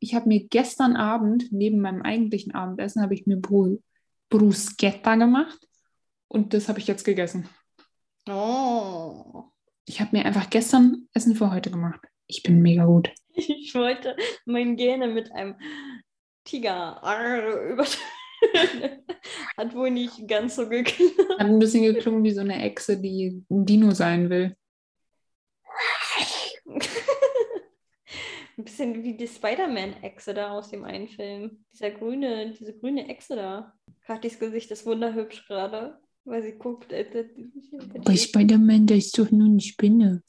Ich 0.00 0.14
habe 0.14 0.28
mir 0.28 0.48
gestern 0.48 0.96
Abend, 0.96 1.52
neben 1.52 1.80
meinem 1.80 2.02
eigentlichen 2.02 2.54
Abendessen, 2.54 3.02
habe 3.02 3.14
ich 3.14 3.26
mir 3.26 3.36
Bru 3.36 3.78
Bruschetta 4.30 5.16
gemacht. 5.16 5.58
Und 6.28 6.54
das 6.54 6.68
habe 6.68 6.78
ich 6.78 6.86
jetzt 6.86 7.04
gegessen. 7.04 7.48
Oh. 8.28 9.44
Ich 9.84 10.00
habe 10.00 10.16
mir 10.16 10.24
einfach 10.24 10.48
gestern 10.48 11.08
Essen 11.12 11.34
für 11.34 11.50
heute 11.52 11.70
gemacht. 11.70 12.00
Ich 12.26 12.42
bin 12.42 12.62
mega 12.62 12.84
gut. 12.84 13.12
Ich 13.32 13.74
wollte 13.74 14.16
mein 14.44 14.76
Gene 14.76 15.08
mit 15.08 15.32
einem 15.32 15.56
Tiger 16.44 17.00
über. 17.70 17.84
Hat 19.56 19.74
wohl 19.74 19.90
nicht 19.90 20.26
ganz 20.28 20.56
so 20.56 20.68
geklappt. 20.68 21.18
Hat 21.38 21.46
ein 21.46 21.58
bisschen 21.58 21.82
geklungen 21.82 22.24
wie 22.24 22.32
so 22.32 22.40
eine 22.40 22.62
Echse, 22.62 22.98
die 22.98 23.44
ein 23.50 23.66
Dino 23.66 23.90
sein 23.90 24.30
will. 24.30 24.56
ein 28.60 28.64
bisschen 28.64 29.02
wie 29.02 29.16
die 29.16 29.26
Spider-Man-Echse 29.26 30.34
da 30.34 30.50
aus 30.50 30.68
dem 30.70 30.84
einen 30.84 31.08
Film. 31.08 31.64
Dieser 31.72 31.90
grüne, 31.90 32.54
diese 32.58 32.76
grüne 32.78 33.08
Echse 33.08 33.36
da. 33.36 33.72
Katis 34.06 34.38
Gesicht 34.38 34.70
ist 34.70 34.86
wunderhübsch 34.86 35.46
gerade, 35.46 35.98
weil 36.24 36.42
sie 36.42 36.52
guckt. 36.52 36.92
Äh, 36.92 37.26
Bei 38.04 38.16
Spider-Man, 38.16 38.86
da 38.86 38.94
ist 38.94 39.18
doch 39.18 39.30
nur 39.30 39.46
eine 39.46 39.60
Spinne. 39.60 40.22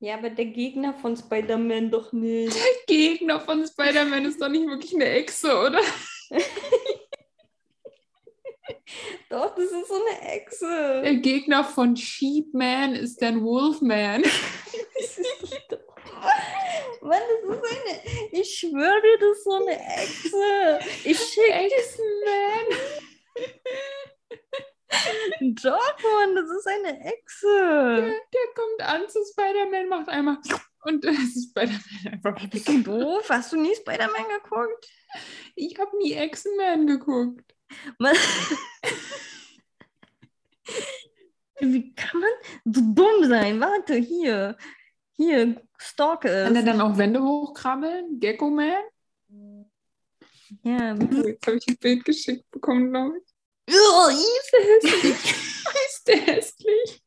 Ja, 0.00 0.14
aber 0.14 0.30
der 0.30 0.46
Gegner 0.46 0.94
von 0.94 1.16
Spider-Man 1.16 1.90
doch 1.90 2.12
nicht. 2.12 2.56
Der 2.56 2.62
Gegner 2.86 3.38
von 3.40 3.64
Spider-Man 3.66 4.24
ist 4.24 4.40
doch 4.40 4.48
nicht 4.48 4.66
wirklich 4.66 4.94
eine 4.94 5.04
Echse, 5.04 5.48
oder? 5.48 5.80
doch, 9.30 9.54
das 9.54 9.66
ist 9.66 9.88
so 9.88 9.94
eine 9.94 10.32
Echse. 10.32 11.02
Der 11.04 11.16
Gegner 11.16 11.62
von 11.62 11.96
Sheepman 11.96 12.94
ist 12.94 13.22
dann 13.22 13.44
Wolfman. 13.44 14.24
Mann, 17.00 17.20
das 17.42 17.56
ist 17.56 17.64
eine. 17.72 17.94
Ich 18.32 18.58
schwöre 18.58 19.02
dir, 19.02 19.18
das 19.18 19.38
ist 19.38 19.44
so 19.44 19.54
eine 19.54 19.78
Echse. 19.78 20.78
Ich 21.04 21.18
schicke 21.18 21.52
Echsenman. 21.52 22.66
Doch, 25.62 26.02
Mann, 26.02 26.34
das 26.34 26.50
ist 26.50 26.66
eine 26.66 27.04
Echse. 27.04 27.46
Der, 27.46 28.06
der 28.06 28.54
kommt 28.54 28.82
an 28.82 29.08
zu 29.08 29.18
Spider-Man, 29.24 29.88
macht 29.88 30.08
einmal 30.08 30.38
und 30.84 31.04
es 31.04 31.16
ist 31.36 31.50
Spider-Man 31.50 32.12
einfach. 32.12 32.36
Ey, 32.40 32.46
bist 32.48 32.68
du 32.68 32.82
doof? 32.84 33.28
Hast 33.28 33.52
du 33.52 33.56
nie 33.56 33.74
Spider-Man 33.74 34.28
geguckt? 34.42 34.88
Ich 35.54 35.78
habe 35.78 35.96
nie 35.98 36.14
Echsenman 36.14 36.86
geguckt. 36.86 37.54
Man 37.98 38.14
Wie 41.60 41.94
kann 41.94 42.20
man 42.20 42.30
so 42.64 42.80
dumm 42.94 43.24
sein? 43.28 43.60
Warte, 43.60 43.94
hier. 43.94 44.56
Hier, 45.12 45.62
stalk 45.82 46.24
es. 46.24 46.46
Kann 46.46 46.56
er 46.56 46.62
dann 46.62 46.80
auch 46.80 46.96
Wände 46.96 47.22
hochkrabbeln? 47.22 48.20
Gecko 48.20 48.50
Man? 48.50 48.72
Ja. 50.62 50.94
Oh, 50.94 51.26
jetzt 51.26 51.46
habe 51.46 51.56
ich 51.56 51.68
ein 51.68 51.76
Bild 51.78 52.04
geschickt 52.04 52.50
bekommen, 52.50 52.90
glaube 52.90 53.18
ich. 53.18 53.74
Oh, 53.74 54.08
ist 54.10 54.52
der 54.52 54.96
hässlich. 54.96 55.34
ist 55.86 56.08
der 56.08 56.16
hässlich? 56.16 57.02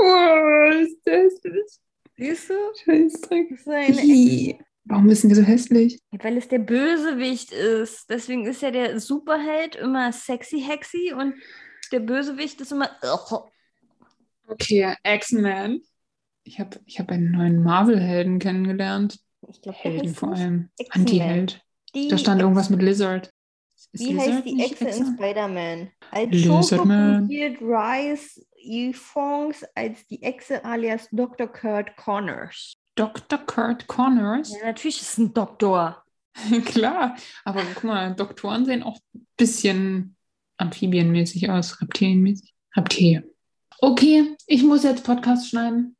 Oh, 0.00 0.82
ist 0.82 1.06
der 1.06 1.24
hässlich. 1.24 1.80
Siehst 2.16 2.50
du? 2.50 2.54
Scheißdreck. 2.84 3.50
Ist 3.50 3.66
Warum 4.84 5.08
ist 5.08 5.22
denn 5.22 5.30
der 5.30 5.36
so 5.38 5.42
hässlich? 5.42 6.00
Weil 6.10 6.36
es 6.36 6.48
der 6.48 6.58
Bösewicht 6.58 7.52
ist. 7.52 8.10
Deswegen 8.10 8.46
ist 8.46 8.62
ja 8.62 8.70
der 8.70 8.98
Superheld 9.00 9.76
immer 9.76 10.12
sexy 10.12 10.60
hexy 10.60 11.12
und 11.16 11.34
der 11.92 12.00
Bösewicht 12.00 12.60
ist 12.60 12.72
immer. 12.72 12.90
Okay, 14.48 14.94
X-Men. 15.04 15.82
Ich 16.44 16.58
habe 16.58 16.80
ich 16.86 16.98
hab 16.98 17.10
einen 17.10 17.30
neuen 17.30 17.62
Marvel-Helden 17.62 18.38
kennengelernt. 18.38 19.18
Ich 19.48 19.62
glaube, 19.62 19.78
Helden 19.78 20.14
vor 20.14 20.32
allem. 20.32 20.70
Anti-Held. 20.90 21.62
Da 22.08 22.18
stand 22.18 22.40
irgendwas 22.40 22.70
mit 22.70 22.82
Lizard. 22.82 23.30
Ist 23.92 24.04
Wie 24.04 24.12
Lizard 24.12 24.34
heißt 24.34 24.44
die 24.46 24.60
Echse 24.62 24.88
in? 24.88 25.14
Spider-Man? 25.14 25.90
Als 26.10 26.30
Lizard 26.30 26.68
Schoko 26.68 26.84
Man. 26.84 27.20
fungiert 27.20 27.60
Rice 27.60 28.46
Evans 28.62 29.64
als 29.74 30.06
die 30.06 30.22
Echse 30.22 30.64
alias 30.64 31.08
Dr. 31.10 31.48
Kurt 31.48 31.96
Connors. 31.96 32.74
Dr. 32.94 33.38
Kurt 33.38 33.86
Connors. 33.86 34.52
Ja, 34.52 34.66
natürlich 34.66 35.00
ist 35.00 35.12
es 35.12 35.18
ein 35.18 35.32
Doktor. 35.32 36.04
Klar, 36.66 37.16
aber 37.44 37.62
guck 37.74 37.84
mal, 37.84 38.14
Doktoren 38.14 38.64
sehen 38.64 38.82
auch 38.82 38.98
ein 39.14 39.26
bisschen 39.36 40.16
amphibienmäßig 40.58 41.50
aus, 41.50 41.80
reptilienmäßig. 41.80 42.54
Reptilien. 42.76 43.24
Okay, 43.82 44.36
ich 44.46 44.62
muss 44.62 44.82
jetzt 44.82 45.04
Podcast 45.04 45.48
schneiden. 45.48 45.96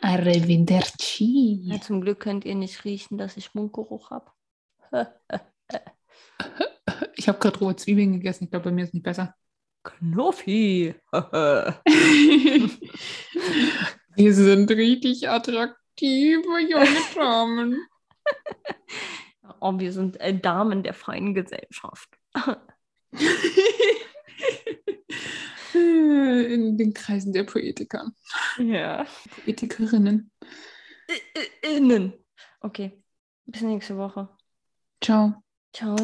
Arrivederci. 0.00 1.60
Ja, 1.62 1.80
zum 1.80 2.00
Glück 2.00 2.18
könnt 2.18 2.44
ihr 2.44 2.56
nicht 2.56 2.84
riechen, 2.84 3.18
dass 3.18 3.36
ich 3.36 3.54
Mundgeruch 3.54 4.10
habe. 4.10 4.32
Ich 7.14 7.28
habe 7.28 7.38
gerade 7.38 7.58
rohe 7.60 7.76
Zwiebeln 7.76 8.14
gegessen. 8.14 8.44
Ich 8.44 8.50
glaube, 8.50 8.64
bei 8.64 8.72
mir 8.72 8.82
ist 8.84 8.94
nicht 8.94 9.04
besser. 9.04 9.34
Knuffi. 9.84 10.94
Wir 14.14 14.34
sind 14.34 14.70
richtig 14.70 15.28
attraktive 15.28 16.58
junge 16.68 17.00
Damen. 17.14 17.86
oh, 19.60 19.78
wir 19.78 19.92
sind 19.92 20.20
äh, 20.20 20.36
Damen 20.38 20.82
der 20.82 20.94
feinen 20.94 21.32
Gesellschaft. 21.34 22.10
In 25.74 26.76
den 26.76 26.92
Kreisen 26.94 27.32
der 27.32 27.44
Poetiker. 27.44 28.12
Ja. 28.58 29.06
Poetikerinnen. 29.44 30.30
Innen. 31.62 32.12
Okay. 32.60 33.02
Bis 33.46 33.62
nächste 33.62 33.96
Woche. 33.96 34.28
Ciao. 35.00 35.34
Ciao. 35.72 35.96